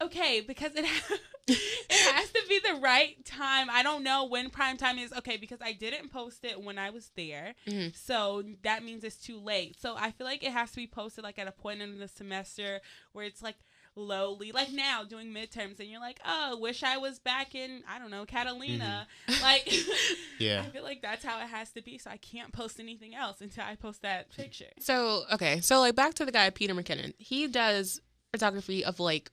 Okay, 0.00 0.40
because 0.40 0.72
it 0.74 0.84
it 1.48 2.12
has 2.12 2.30
to 2.30 2.42
be 2.48 2.58
the 2.58 2.78
right 2.80 3.24
time. 3.24 3.68
I 3.70 3.82
don't 3.82 4.02
know 4.02 4.26
when 4.26 4.50
prime 4.50 4.76
time 4.76 4.98
is. 4.98 5.12
Okay, 5.14 5.38
because 5.38 5.60
I 5.62 5.72
didn't 5.72 6.10
post 6.10 6.44
it 6.44 6.60
when 6.62 6.78
I 6.78 6.90
was 6.90 7.10
there, 7.16 7.54
Mhm. 7.66 7.96
so 7.96 8.42
that 8.62 8.82
means 8.84 9.02
it's 9.02 9.16
too 9.16 9.38
late. 9.38 9.76
So 9.80 9.96
I 9.96 10.10
feel 10.10 10.26
like 10.26 10.42
it 10.44 10.52
has 10.52 10.70
to 10.72 10.76
be 10.76 10.86
posted 10.86 11.24
like 11.24 11.38
at 11.38 11.48
a 11.48 11.52
point 11.52 11.80
in 11.80 11.98
the 11.98 12.08
semester 12.08 12.80
where 13.12 13.24
it's 13.24 13.40
like 13.42 13.56
lowly, 13.98 14.52
like 14.52 14.72
now 14.72 15.04
doing 15.04 15.28
midterms, 15.32 15.80
and 15.80 15.88
you're 15.88 16.00
like, 16.00 16.20
oh, 16.24 16.58
wish 16.58 16.82
I 16.82 16.96
was 16.98 17.18
back 17.18 17.54
in 17.54 17.82
I 17.88 17.98
don't 17.98 18.10
know 18.10 18.24
Catalina. 18.24 19.06
Mm-hmm. 19.28 19.42
Like, 19.42 19.72
Yeah. 20.38 20.62
I 20.66 20.70
feel 20.70 20.82
like 20.82 21.02
that's 21.02 21.24
how 21.24 21.38
it 21.40 21.48
has 21.48 21.70
to 21.72 21.82
be. 21.82 21.98
So 21.98 22.10
I 22.10 22.16
can't 22.16 22.52
post 22.52 22.80
anything 22.80 23.14
else 23.14 23.40
until 23.40 23.64
I 23.64 23.74
post 23.74 24.02
that 24.02 24.30
picture. 24.34 24.66
So 24.80 25.24
okay, 25.32 25.60
so 25.60 25.80
like 25.80 25.94
back 25.94 26.14
to 26.14 26.24
the 26.24 26.32
guy 26.32 26.50
Peter 26.50 26.74
McKinnon. 26.74 27.14
He 27.18 27.46
does 27.46 28.00
photography 28.32 28.84
of 28.84 29.00
like 29.00 29.30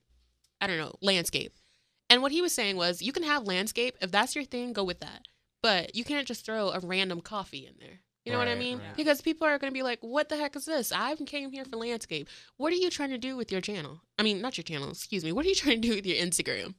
I 0.62 0.67
don't 0.67 0.78
know 0.78 0.95
landscape, 1.01 1.54
and 2.10 2.21
what 2.21 2.32
he 2.32 2.41
was 2.41 2.54
saying 2.54 2.78
was 2.78 3.01
you 3.01 3.12
can 3.12 3.23
have 3.23 3.45
landscape 3.47 3.95
if 4.01 4.12
that's 4.12 4.36
your 4.36 4.45
thing, 4.45 4.73
go 4.73 4.84
with 4.84 4.99
that. 4.99 5.28
But 5.62 5.95
you 5.95 6.04
can't 6.04 6.28
just 6.28 6.45
throw 6.45 6.69
a 6.69 6.80
random 6.80 7.21
coffee 7.21 7.65
in 7.65 7.73
there. 7.80 7.99
You 8.26 8.32
know 8.32 8.40
what 8.40 8.48
I 8.48 8.56
mean? 8.56 8.80
right. 8.80 8.96
Because 8.98 9.22
people 9.22 9.46
are 9.48 9.60
going 9.60 9.72
to 9.72 9.74
be 9.74 9.84
like, 9.84 10.00
"What 10.02 10.30
the 10.30 10.36
heck 10.38 10.56
is 10.56 10.66
this? 10.66 10.92
I 10.92 11.16
came 11.16 11.52
here 11.52 11.64
for 11.64 11.78
landscape. 11.78 12.28
What 12.58 12.74
are 12.74 12.76
you 12.76 12.90
trying 12.90 13.12
to 13.12 13.20
do 13.20 13.38
with 13.38 13.52
your 13.52 13.62
channel? 13.62 14.02
I 14.18 14.24
mean, 14.24 14.42
not 14.42 14.58
your 14.58 14.64
channel. 14.64 14.90
Excuse 14.90 15.24
me. 15.24 15.32
What 15.32 15.46
are 15.46 15.50
you 15.50 15.56
trying 15.64 15.82
to 15.82 15.88
do 15.88 15.96
with 15.96 16.06
your 16.08 16.18
Instagram? 16.18 16.74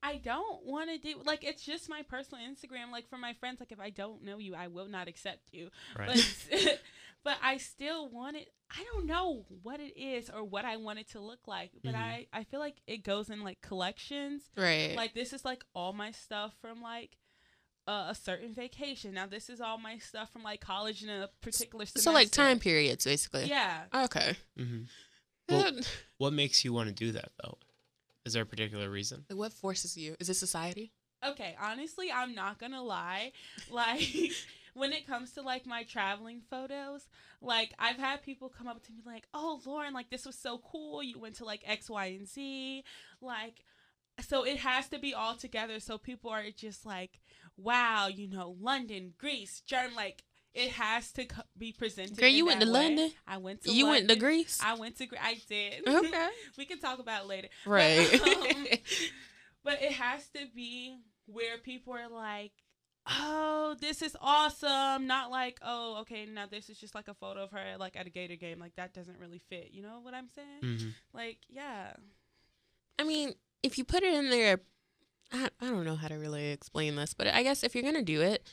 I 0.00 0.18
don't 0.18 0.64
want 0.64 0.90
to 0.90 0.98
do 0.98 1.20
like 1.24 1.42
it's 1.42 1.64
just 1.64 1.88
my 1.88 2.02
personal 2.02 2.40
Instagram. 2.44 2.92
Like 2.92 3.08
for 3.08 3.18
my 3.18 3.32
friends, 3.34 3.58
like 3.58 3.72
if 3.72 3.80
I 3.80 3.90
don't 3.90 4.22
know 4.22 4.38
you, 4.38 4.54
I 4.54 4.68
will 4.68 4.86
not 4.86 5.08
accept 5.08 5.48
you. 5.52 5.70
Right. 5.98 6.08
But 6.50 6.80
but 7.24 7.36
I 7.42 7.56
still 7.56 8.08
want 8.08 8.36
it. 8.36 8.48
I 8.70 8.84
don't 8.92 9.06
know 9.06 9.44
what 9.62 9.80
it 9.80 9.96
is 9.98 10.30
or 10.30 10.44
what 10.44 10.64
I 10.64 10.76
want 10.76 11.00
it 11.00 11.08
to 11.10 11.20
look 11.20 11.48
like. 11.48 11.72
But 11.82 11.94
Mhm. 11.94 11.98
I 11.98 12.26
I 12.32 12.44
feel 12.44 12.60
like 12.60 12.76
it 12.86 12.98
goes 13.02 13.28
in 13.28 13.42
like 13.42 13.60
collections. 13.60 14.44
Right. 14.56 14.94
Like 14.94 15.14
this 15.14 15.32
is 15.32 15.44
like 15.44 15.64
all 15.74 15.92
my 15.92 16.12
stuff 16.12 16.54
from 16.60 16.80
like. 16.80 17.16
Uh, 17.88 18.08
a 18.10 18.14
certain 18.14 18.52
vacation. 18.52 19.14
Now 19.14 19.26
this 19.26 19.48
is 19.48 19.60
all 19.62 19.78
my 19.78 19.96
stuff 19.96 20.30
from 20.30 20.42
like 20.42 20.60
college 20.60 21.02
in 21.02 21.08
a 21.08 21.30
particular 21.40 21.86
semester. 21.86 22.00
so 22.10 22.12
like 22.12 22.30
time 22.30 22.58
periods, 22.58 23.04
basically. 23.06 23.44
Yeah. 23.46 23.84
Okay. 23.94 24.36
hmm 24.58 24.82
Well- 25.48 25.72
What 26.18 26.32
makes 26.34 26.64
you 26.64 26.72
want 26.74 26.88
to 26.90 26.94
do 26.94 27.12
that 27.12 27.30
though? 27.42 27.56
Is 28.26 28.34
there 28.34 28.42
a 28.42 28.46
particular 28.46 28.90
reason? 28.90 29.24
like, 29.30 29.38
what 29.38 29.52
forces 29.54 29.96
you? 29.96 30.14
Is 30.20 30.28
it 30.28 30.34
society? 30.34 30.92
Okay, 31.24 31.56
honestly, 31.60 32.12
I'm 32.12 32.34
not 32.34 32.58
gonna 32.58 32.82
lie. 32.82 33.32
Like, 33.70 34.06
when 34.74 34.92
it 34.92 35.06
comes 35.06 35.32
to 35.32 35.42
like 35.42 35.64
my 35.66 35.82
traveling 35.84 36.42
photos, 36.50 37.06
like 37.40 37.72
I've 37.78 37.96
had 37.96 38.22
people 38.22 38.48
come 38.50 38.68
up 38.68 38.82
to 38.84 38.92
me 38.92 39.00
like, 39.06 39.26
"Oh, 39.32 39.60
Lauren, 39.64 39.94
like 39.94 40.10
this 40.10 40.26
was 40.26 40.36
so 40.36 40.58
cool. 40.58 41.02
You 41.02 41.18
went 41.18 41.36
to 41.36 41.44
like 41.46 41.62
X, 41.66 41.88
Y, 41.88 42.04
and 42.18 42.28
Z." 42.28 42.84
Like, 43.22 43.64
so 44.20 44.44
it 44.44 44.58
has 44.58 44.88
to 44.88 44.98
be 44.98 45.14
all 45.14 45.34
together. 45.34 45.80
So 45.80 45.98
people 45.98 46.30
are 46.30 46.44
just 46.56 46.84
like, 46.86 47.20
"Wow, 47.56 48.08
you 48.08 48.28
know, 48.28 48.56
London, 48.60 49.14
Greece, 49.18 49.60
Germany." 49.66 49.94
Like, 49.94 50.22
it 50.54 50.70
has 50.70 51.12
to 51.12 51.26
be 51.56 51.72
presented. 51.72 52.16
Girl, 52.18 52.28
in 52.28 52.34
you 52.34 52.46
went 52.46 52.60
that 52.60 52.66
to 52.66 52.72
way. 52.72 52.78
London? 52.86 53.10
I 53.26 53.36
went 53.36 53.62
to. 53.64 53.72
You 53.72 53.86
went 53.86 54.08
to 54.08 54.16
Greece? 54.16 54.60
I 54.62 54.74
went 54.74 54.96
to. 54.98 55.06
Gre- 55.06 55.16
I 55.22 55.34
did. 55.48 55.82
Okay. 55.88 56.28
we 56.56 56.64
can 56.64 56.78
talk 56.80 56.98
about 56.98 57.24
it 57.24 57.28
later. 57.28 57.48
Right. 57.66 58.20
um, 58.20 58.66
but 59.64 59.82
it 59.82 59.92
has 59.92 60.26
to 60.30 60.46
be 60.54 60.98
where 61.26 61.58
people 61.58 61.92
are 61.92 62.08
like, 62.08 62.52
oh, 63.08 63.76
this 63.80 64.02
is 64.02 64.16
awesome. 64.20 65.06
Not 65.06 65.30
like, 65.30 65.58
oh, 65.62 65.98
okay, 66.00 66.26
now 66.26 66.46
this 66.50 66.70
is 66.70 66.78
just 66.78 66.94
like 66.94 67.08
a 67.08 67.14
photo 67.14 67.44
of 67.44 67.50
her 67.52 67.76
like 67.78 67.96
at 67.96 68.06
a 68.06 68.10
Gator 68.10 68.36
game. 68.36 68.58
Like 68.58 68.74
that 68.76 68.94
doesn't 68.94 69.18
really 69.20 69.40
fit. 69.50 69.68
You 69.72 69.82
know 69.82 70.00
what 70.02 70.14
I'm 70.14 70.28
saying? 70.34 70.78
hmm 70.78 70.88
Like, 71.12 71.38
yeah. 71.48 71.92
I 72.98 73.04
mean, 73.04 73.34
if 73.62 73.78
you 73.78 73.84
put 73.84 74.02
it 74.02 74.14
in 74.14 74.30
there, 74.30 74.60
I, 75.32 75.48
I 75.60 75.66
don't 75.66 75.84
know 75.84 75.96
how 75.96 76.08
to 76.08 76.14
really 76.14 76.50
explain 76.50 76.96
this, 76.96 77.14
but 77.14 77.26
I 77.26 77.42
guess 77.42 77.62
if 77.62 77.74
you're 77.74 77.84
gonna 77.84 78.02
do 78.02 78.20
it, 78.20 78.46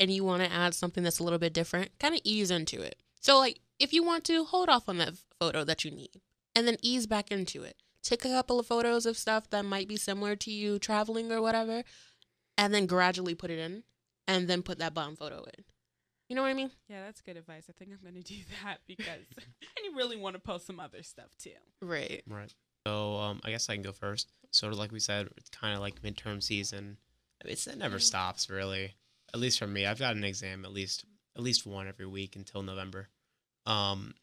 and 0.00 0.10
you 0.10 0.24
want 0.24 0.42
to 0.42 0.50
add 0.50 0.74
something 0.74 1.04
that's 1.04 1.18
a 1.18 1.22
little 1.22 1.38
bit 1.38 1.52
different, 1.52 1.90
kind 1.98 2.14
of 2.14 2.22
ease 2.24 2.50
into 2.50 2.80
it. 2.80 2.96
So, 3.20 3.38
like, 3.38 3.60
if 3.78 3.92
you 3.92 4.02
want 4.02 4.24
to, 4.24 4.44
hold 4.44 4.70
off 4.70 4.88
on 4.88 4.96
that 4.96 5.12
photo 5.38 5.62
that 5.64 5.84
you 5.84 5.90
need 5.90 6.22
and 6.56 6.66
then 6.66 6.76
ease 6.82 7.06
back 7.06 7.30
into 7.30 7.62
it. 7.62 7.76
Take 8.02 8.24
a 8.24 8.28
couple 8.28 8.58
of 8.58 8.66
photos 8.66 9.04
of 9.04 9.18
stuff 9.18 9.50
that 9.50 9.64
might 9.64 9.86
be 9.86 9.96
similar 9.96 10.34
to 10.36 10.50
you 10.50 10.78
traveling 10.78 11.30
or 11.30 11.42
whatever, 11.42 11.84
and 12.56 12.72
then 12.72 12.86
gradually 12.86 13.34
put 13.34 13.50
it 13.50 13.58
in, 13.58 13.82
and 14.26 14.48
then 14.48 14.62
put 14.62 14.78
that 14.78 14.94
bomb 14.94 15.16
photo 15.16 15.44
in. 15.44 15.64
You 16.30 16.36
know 16.36 16.42
what 16.42 16.48
I 16.48 16.54
mean? 16.54 16.70
Yeah, 16.88 17.04
that's 17.04 17.20
good 17.20 17.36
advice. 17.36 17.66
I 17.68 17.72
think 17.72 17.90
I'm 17.92 17.98
going 18.02 18.22
to 18.22 18.26
do 18.26 18.40
that 18.64 18.78
because 18.86 19.26
I 19.62 19.96
really 19.96 20.16
want 20.16 20.34
to 20.34 20.40
post 20.40 20.66
some 20.66 20.80
other 20.80 21.02
stuff 21.02 21.36
too. 21.38 21.50
Right. 21.82 22.22
Right. 22.26 22.54
So 22.90 23.16
um, 23.18 23.40
I 23.44 23.50
guess 23.50 23.68
I 23.68 23.74
can 23.74 23.82
go 23.82 23.92
first. 23.92 24.32
Sort 24.50 24.72
of 24.72 24.78
like 24.78 24.90
we 24.90 24.98
said, 24.98 25.28
it's 25.36 25.48
kind 25.50 25.74
of 25.74 25.80
like 25.80 26.02
midterm 26.02 26.42
season. 26.42 26.96
It's 27.44 27.66
it 27.68 27.78
never 27.78 27.98
Mhm. 27.98 28.02
stops 28.02 28.50
really. 28.50 28.96
At 29.32 29.38
least 29.38 29.60
for 29.60 29.66
me, 29.68 29.86
I've 29.86 30.00
got 30.00 30.16
an 30.16 30.24
exam 30.24 30.64
at 30.64 30.72
least 30.72 31.04
at 31.36 31.42
least 31.42 31.64
one 31.64 31.86
every 31.86 32.06
week 32.06 32.34
until 32.34 32.62
November. 32.62 33.08
Um, 33.64 34.14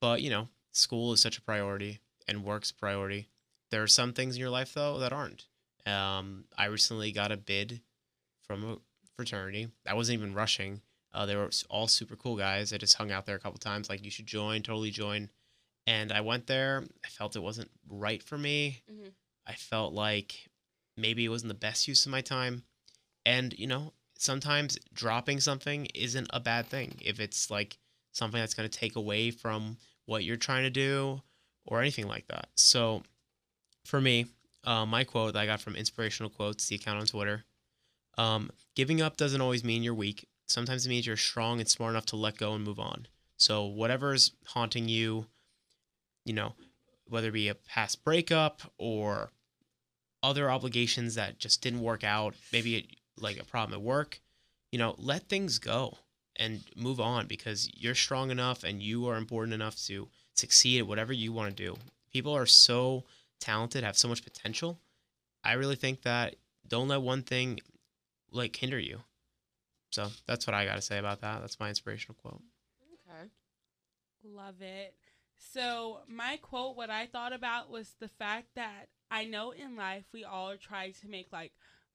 but 0.00 0.22
you 0.22 0.30
know, 0.30 0.48
school 0.72 1.12
is 1.12 1.20
such 1.20 1.36
a 1.36 1.42
priority 1.42 2.00
and 2.26 2.44
work's 2.44 2.70
a 2.70 2.74
priority. 2.74 3.28
There 3.70 3.82
are 3.82 3.86
some 3.88 4.14
things 4.14 4.36
in 4.36 4.40
your 4.40 4.50
life 4.50 4.72
though 4.72 4.98
that 5.00 5.12
aren't. 5.12 5.46
Um, 5.84 6.46
I 6.56 6.66
recently 6.66 7.12
got 7.12 7.30
a 7.30 7.36
bid 7.36 7.82
from 8.40 8.64
a 8.64 8.78
fraternity. 9.16 9.68
I 9.86 9.92
wasn't 9.94 10.18
even 10.18 10.32
rushing. 10.34 10.80
Uh, 11.12 11.26
they 11.26 11.36
were 11.36 11.50
all 11.68 11.88
super 11.88 12.16
cool 12.16 12.36
guys. 12.36 12.72
I 12.72 12.78
just 12.78 12.94
hung 12.96 13.10
out 13.12 13.26
there 13.26 13.36
a 13.36 13.40
couple 13.40 13.58
times. 13.58 13.90
Like 13.90 14.02
you 14.02 14.10
should 14.10 14.26
join, 14.26 14.62
totally 14.62 14.90
join. 14.90 15.28
And 15.86 16.12
I 16.12 16.20
went 16.20 16.46
there. 16.46 16.84
I 17.04 17.08
felt 17.08 17.36
it 17.36 17.42
wasn't 17.42 17.70
right 17.88 18.22
for 18.22 18.38
me. 18.38 18.82
Mhm. 18.90 19.12
I 19.46 19.54
felt 19.54 19.92
like 19.92 20.48
maybe 20.96 21.24
it 21.24 21.28
wasn't 21.28 21.48
the 21.48 21.54
best 21.54 21.88
use 21.88 22.06
of 22.06 22.12
my 22.12 22.20
time. 22.20 22.64
And 23.26 23.52
you 23.58 23.66
know, 23.66 23.92
sometimes 24.16 24.78
dropping 24.92 25.40
something 25.40 25.86
isn't 25.94 26.28
a 26.32 26.40
bad 26.40 26.66
thing 26.68 26.98
if 27.00 27.18
it's 27.18 27.50
like 27.50 27.78
something 28.12 28.40
that's 28.40 28.54
going 28.54 28.68
to 28.68 28.78
take 28.78 28.94
away 28.96 29.30
from 29.30 29.78
what 30.04 30.24
you're 30.24 30.36
trying 30.36 30.62
to 30.64 30.70
do 30.70 31.22
or 31.64 31.80
anything 31.80 32.06
like 32.06 32.26
that. 32.28 32.48
So 32.56 33.02
for 33.84 34.00
me, 34.00 34.26
uh, 34.64 34.86
my 34.86 35.02
quote 35.04 35.32
that 35.32 35.40
I 35.40 35.46
got 35.46 35.60
from 35.60 35.74
Inspirational 35.76 36.30
Quotes, 36.30 36.66
the 36.68 36.76
account 36.76 37.00
on 37.00 37.06
Twitter, 37.06 37.44
um, 38.18 38.50
giving 38.74 39.00
up 39.00 39.16
doesn't 39.16 39.40
always 39.40 39.64
mean 39.64 39.82
you're 39.82 39.94
weak. 39.94 40.28
Sometimes 40.46 40.84
it 40.86 40.90
means 40.90 41.06
you're 41.06 41.16
strong 41.16 41.58
and 41.60 41.68
smart 41.68 41.90
enough 41.90 42.06
to 42.06 42.16
let 42.16 42.36
go 42.36 42.54
and 42.54 42.62
move 42.62 42.78
on. 42.78 43.08
So 43.38 43.64
whatever's 43.64 44.32
haunting 44.46 44.88
you, 44.88 45.26
you 46.24 46.32
know, 46.32 46.54
whether 47.08 47.28
it 47.28 47.32
be 47.32 47.48
a 47.48 47.54
past 47.54 48.04
breakup 48.04 48.62
or 48.78 49.30
other 50.22 50.50
obligations 50.50 51.14
that 51.16 51.38
just 51.38 51.62
didn't 51.62 51.80
work 51.82 52.04
out, 52.04 52.34
maybe 52.52 52.76
it, 52.76 52.86
like 53.18 53.38
a 53.38 53.44
problem 53.44 53.78
at 53.78 53.84
work, 53.84 54.20
you 54.70 54.78
know, 54.78 54.94
let 54.98 55.28
things 55.28 55.58
go 55.58 55.98
and 56.36 56.62
move 56.76 57.00
on 57.00 57.26
because 57.26 57.68
you're 57.74 57.94
strong 57.94 58.30
enough 58.30 58.64
and 58.64 58.82
you 58.82 59.06
are 59.08 59.16
important 59.16 59.52
enough 59.52 59.76
to 59.76 60.08
succeed 60.34 60.78
at 60.78 60.86
whatever 60.86 61.12
you 61.12 61.32
want 61.32 61.54
to 61.54 61.64
do. 61.64 61.76
People 62.12 62.34
are 62.34 62.46
so 62.46 63.04
talented, 63.40 63.84
have 63.84 63.98
so 63.98 64.08
much 64.08 64.24
potential. 64.24 64.78
I 65.44 65.54
really 65.54 65.76
think 65.76 66.02
that 66.02 66.36
don't 66.66 66.88
let 66.88 67.02
one 67.02 67.22
thing 67.22 67.60
like 68.30 68.56
hinder 68.56 68.78
you. 68.78 69.00
So 69.90 70.08
that's 70.26 70.46
what 70.46 70.54
I 70.54 70.64
got 70.64 70.76
to 70.76 70.82
say 70.82 70.98
about 70.98 71.20
that. 71.20 71.40
That's 71.40 71.60
my 71.60 71.68
inspirational 71.68 72.16
quote. 72.22 72.40
Okay. 73.10 73.28
Love 74.24 74.62
it. 74.62 74.94
So, 75.50 76.00
my 76.08 76.38
quote, 76.40 76.76
what 76.76 76.90
I 76.90 77.06
thought 77.06 77.32
about 77.32 77.70
was 77.70 77.94
the 77.98 78.08
fact 78.08 78.54
that 78.54 78.86
I 79.10 79.24
know 79.24 79.50
in 79.50 79.76
life 79.76 80.04
we 80.12 80.24
all 80.24 80.56
try 80.56 80.90
to 80.90 81.08
make 81.08 81.32
like 81.32 81.52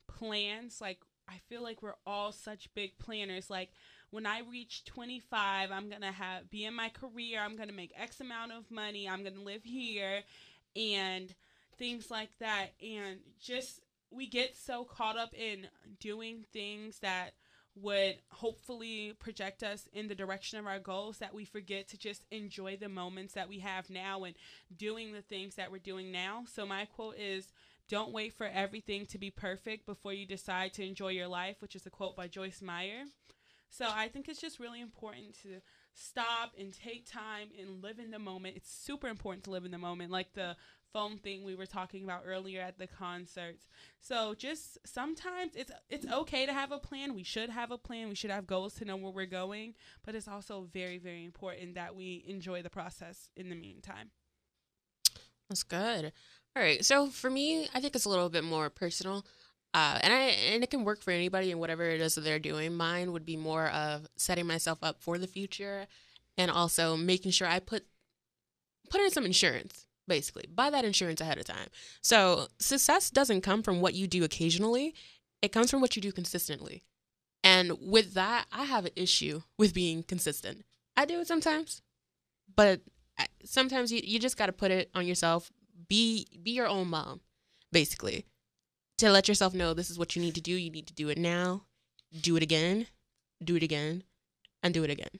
plans. 0.08 0.82
Like, 0.82 1.00
I 1.28 1.40
feel 1.50 1.64
like 1.64 1.82
we're 1.82 1.96
all 2.06 2.32
such 2.32 2.74
big 2.76 2.98
planners. 3.00 3.50
Like, 3.50 3.70
when 4.10 4.26
I 4.26 4.42
reach 4.50 4.86
25, 4.86 5.72
I'm 5.72 5.90
going 5.90 6.02
to 6.02 6.12
have 6.12 6.50
be 6.50 6.66
in 6.66 6.74
my 6.74 6.90
career, 6.90 7.40
I'm 7.42 7.56
going 7.56 7.70
to 7.70 7.76
make 7.76 7.92
X 7.98 8.20
amount 8.22 8.52
of 8.52 8.70
money, 8.70 9.08
I'm 9.08 9.24
going 9.24 9.36
to 9.36 9.42
live 9.42 9.64
here 9.64 10.22
and 10.76 11.34
things 11.78 12.12
like 12.12 12.32
that. 12.40 12.74
And 12.82 13.20
just 13.40 13.82
we 14.12 14.28
get 14.28 14.56
so 14.56 14.84
caught 14.84 15.18
up 15.18 15.34
in 15.34 15.68
doing 16.00 16.46
things 16.54 17.00
that 17.00 17.32
would 17.82 18.18
hopefully 18.30 19.14
project 19.20 19.64
us 19.64 19.88
in 19.94 20.08
the 20.08 20.16
direction 20.16 20.60
of 20.60 20.68
our 20.68 20.80
goals 20.80 21.20
that 21.20 21.34
we 21.34 21.46
forget 21.46 21.88
to 21.90 21.98
just 21.98 22.26
enjoy 22.32 22.78
the 22.78 22.90
moments 22.90 23.34
that 23.34 23.50
we 23.50 23.60
have 23.60 23.90
now 23.90 24.24
and 24.24 24.36
doing 24.76 25.14
the 25.14 25.22
things 25.22 25.56
that 25.56 25.72
we're 25.72 25.78
doing 25.78 26.12
now. 26.12 26.44
So, 26.52 26.66
my 26.66 26.86
quote 26.86 27.18
is 27.18 27.52
Don't 27.90 28.12
wait 28.12 28.34
for 28.34 28.48
everything 28.48 29.06
to 29.08 29.18
be 29.18 29.30
perfect 29.30 29.86
before 29.86 30.14
you 30.14 30.26
decide 30.26 30.74
to 30.74 30.86
enjoy 30.86 31.10
your 31.10 31.28
life, 31.28 31.58
which 31.60 31.76
is 31.76 31.86
a 31.86 31.92
quote 31.92 32.16
by 32.16 32.28
Joyce 32.28 32.62
Meyer. 32.62 33.04
So, 33.70 33.86
I 33.94 34.08
think 34.08 34.28
it's 34.28 34.42
just 34.42 34.60
really 34.60 34.82
important 34.82 35.42
to 35.44 35.62
stop 35.94 36.54
and 36.58 36.74
take 36.74 37.12
time 37.12 37.50
and 37.60 37.84
live 37.84 38.00
in 38.00 38.12
the 38.12 38.20
moment. 38.20 38.56
It's 38.56 38.72
super 38.72 39.08
important 39.08 39.44
to 39.46 39.52
live 39.52 39.66
in 39.66 39.72
the 39.72 39.78
moment, 39.78 40.12
like 40.12 40.34
the 40.34 40.56
phone 40.94 41.18
thing 41.18 41.44
we 41.44 41.56
were 41.56 41.66
talking 41.66 42.04
about 42.04 42.24
earlier 42.26 42.62
at 42.62 42.78
the 42.78 42.88
concerts. 42.88 43.68
So 44.00 44.34
just 44.36 44.78
sometimes 44.86 45.54
it's 45.56 45.72
it's 45.90 46.06
okay 46.12 46.46
to 46.46 46.54
have 46.54 46.72
a 46.72 46.80
plan. 46.80 47.14
We 47.14 47.24
should 47.24 47.50
have 47.50 47.72
a 47.72 47.78
plan. 47.78 48.10
We 48.10 48.16
should 48.16 48.32
have 48.32 48.48
goals 48.48 48.74
to 48.76 48.86
know 48.86 48.98
where 48.98 49.12
we're 49.12 49.26
going, 49.26 49.74
but 50.06 50.16
it's 50.16 50.28
also 50.28 50.68
very 50.74 50.98
very 50.98 51.24
important 51.24 51.76
that 51.76 51.96
we 51.96 52.24
enjoy 52.28 52.62
the 52.62 52.70
process 52.70 53.30
in 53.36 53.50
the 53.50 53.56
meantime. 53.56 54.12
That's 55.50 55.64
good. 55.64 56.12
All 56.56 56.64
right. 56.64 56.84
So 56.84 57.08
for 57.08 57.30
me, 57.30 57.70
I 57.74 57.80
think 57.80 57.96
it's 57.96 58.06
a 58.06 58.10
little 58.10 58.30
bit 58.30 58.44
more 58.44 58.70
personal. 58.70 59.26
Uh, 59.74 60.00
and 60.02 60.14
I 60.14 60.20
and 60.54 60.64
it 60.64 60.72
can 60.72 60.84
work 60.84 61.02
for 61.02 61.12
anybody 61.12 61.52
and 61.52 61.60
whatever 61.60 61.84
it 61.84 62.02
is 62.02 62.16
that 62.16 62.22
they're 62.22 62.40
doing. 62.40 62.76
Mine 62.76 63.12
would 63.12 63.26
be 63.26 63.38
more 63.38 63.68
of 63.68 64.08
setting 64.16 64.48
myself 64.48 64.80
up 64.82 65.02
for 65.02 65.18
the 65.18 65.28
future 65.28 65.88
and 66.38 66.50
also 66.50 66.96
making 66.96 67.32
sure 67.32 67.48
I 67.48 67.60
put 67.60 67.86
put 68.90 69.02
in 69.02 69.12
some 69.12 69.26
insurance, 69.26 69.87
basically. 70.08 70.46
Buy 70.54 70.70
that 70.70 70.86
insurance 70.86 71.22
ahead 71.22 71.38
of 71.38 71.46
time. 71.46 71.68
So 72.02 72.48
success 72.60 73.10
doesn't 73.10 73.42
come 73.42 73.64
from 73.64 73.82
what 73.82 73.94
you 73.94 74.08
do 74.08 74.24
occasionally. 74.24 74.94
It 75.42 75.52
comes 75.52 75.70
from 75.70 75.82
what 75.82 75.96
you 75.96 76.02
do 76.02 76.12
consistently. 76.12 76.84
And 77.44 77.74
with 77.82 78.14
that, 78.14 78.46
I 78.52 78.64
have 78.64 78.86
an 78.86 78.92
issue 78.96 79.42
with 79.58 79.74
being 79.74 80.04
consistent. 80.04 80.66
I 80.96 81.06
do 81.06 81.20
it 81.20 81.28
sometimes, 81.28 81.82
but 82.56 82.82
sometimes 83.46 83.92
you, 83.92 84.02
you 84.04 84.20
just 84.20 84.38
got 84.38 84.48
to 84.48 84.52
put 84.52 84.72
it 84.72 84.90
on 84.96 85.06
yourself. 85.06 85.52
Be 85.88 86.28
be 86.42 86.52
your 86.52 86.68
own 86.68 86.90
mom, 86.90 87.22
basically. 87.72 88.26
To 88.98 89.12
let 89.12 89.28
yourself 89.28 89.54
know 89.54 89.74
this 89.74 89.92
is 89.92 90.00
what 90.00 90.16
you 90.16 90.22
need 90.22 90.34
to 90.36 90.42
do. 90.42 90.54
You 90.54 90.72
need 90.72 90.88
to 90.88 90.94
do 90.94 91.10
it 91.10 91.20
now. 91.20 91.66
Do 92.20 92.36
it 92.36 92.42
again. 92.42 92.88
Do 93.44 93.56
it 93.56 93.64
again. 93.64 94.04
And 94.64 94.74
do 94.74 94.84
it 94.84 94.90
again. 94.90 95.20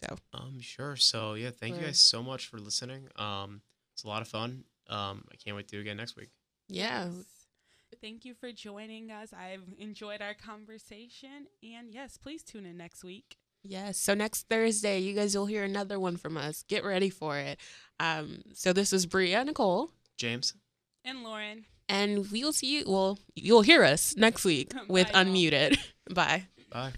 So. 0.00 0.16
Um, 0.32 0.58
sure. 0.60 0.96
So 0.96 1.34
yeah, 1.34 1.50
thank 1.50 1.76
you 1.76 1.82
guys 1.82 2.00
so 2.00 2.22
much 2.22 2.46
for 2.46 2.58
listening. 2.58 3.08
Um, 3.16 3.60
it's 3.98 4.04
a 4.04 4.08
lot 4.08 4.22
of 4.22 4.28
fun. 4.28 4.62
Um, 4.88 5.24
I 5.32 5.34
can't 5.34 5.56
wait 5.56 5.66
to 5.66 5.72
do 5.72 5.78
it 5.78 5.80
again 5.80 5.96
next 5.96 6.14
week. 6.14 6.28
Yeah. 6.68 7.08
Thank 8.00 8.24
you 8.24 8.32
for 8.32 8.52
joining 8.52 9.10
us. 9.10 9.32
I've 9.32 9.64
enjoyed 9.76 10.22
our 10.22 10.34
conversation 10.34 11.48
and 11.64 11.92
yes, 11.92 12.16
please 12.16 12.44
tune 12.44 12.64
in 12.64 12.76
next 12.76 13.02
week. 13.02 13.38
Yes. 13.64 13.98
So 13.98 14.14
next 14.14 14.48
Thursday, 14.48 15.00
you 15.00 15.14
guys 15.14 15.36
will 15.36 15.46
hear 15.46 15.64
another 15.64 15.98
one 15.98 16.16
from 16.16 16.36
us. 16.36 16.62
Get 16.68 16.84
ready 16.84 17.10
for 17.10 17.38
it. 17.38 17.58
Um, 17.98 18.42
so 18.54 18.72
this 18.72 18.92
is 18.92 19.04
Bria 19.04 19.44
Nicole, 19.44 19.90
James. 20.16 20.54
And 21.04 21.24
Lauren, 21.24 21.64
and 21.88 22.30
we'll 22.30 22.52
see 22.52 22.78
you. 22.78 22.84
Well, 22.86 23.18
you'll 23.34 23.62
hear 23.62 23.82
us 23.82 24.14
next 24.16 24.44
week 24.44 24.72
with 24.88 25.12
Bye, 25.12 25.22
y'all. 25.22 25.32
Unmuted. 25.32 25.78
Bye. 26.14 26.44
Bye. 26.70 26.92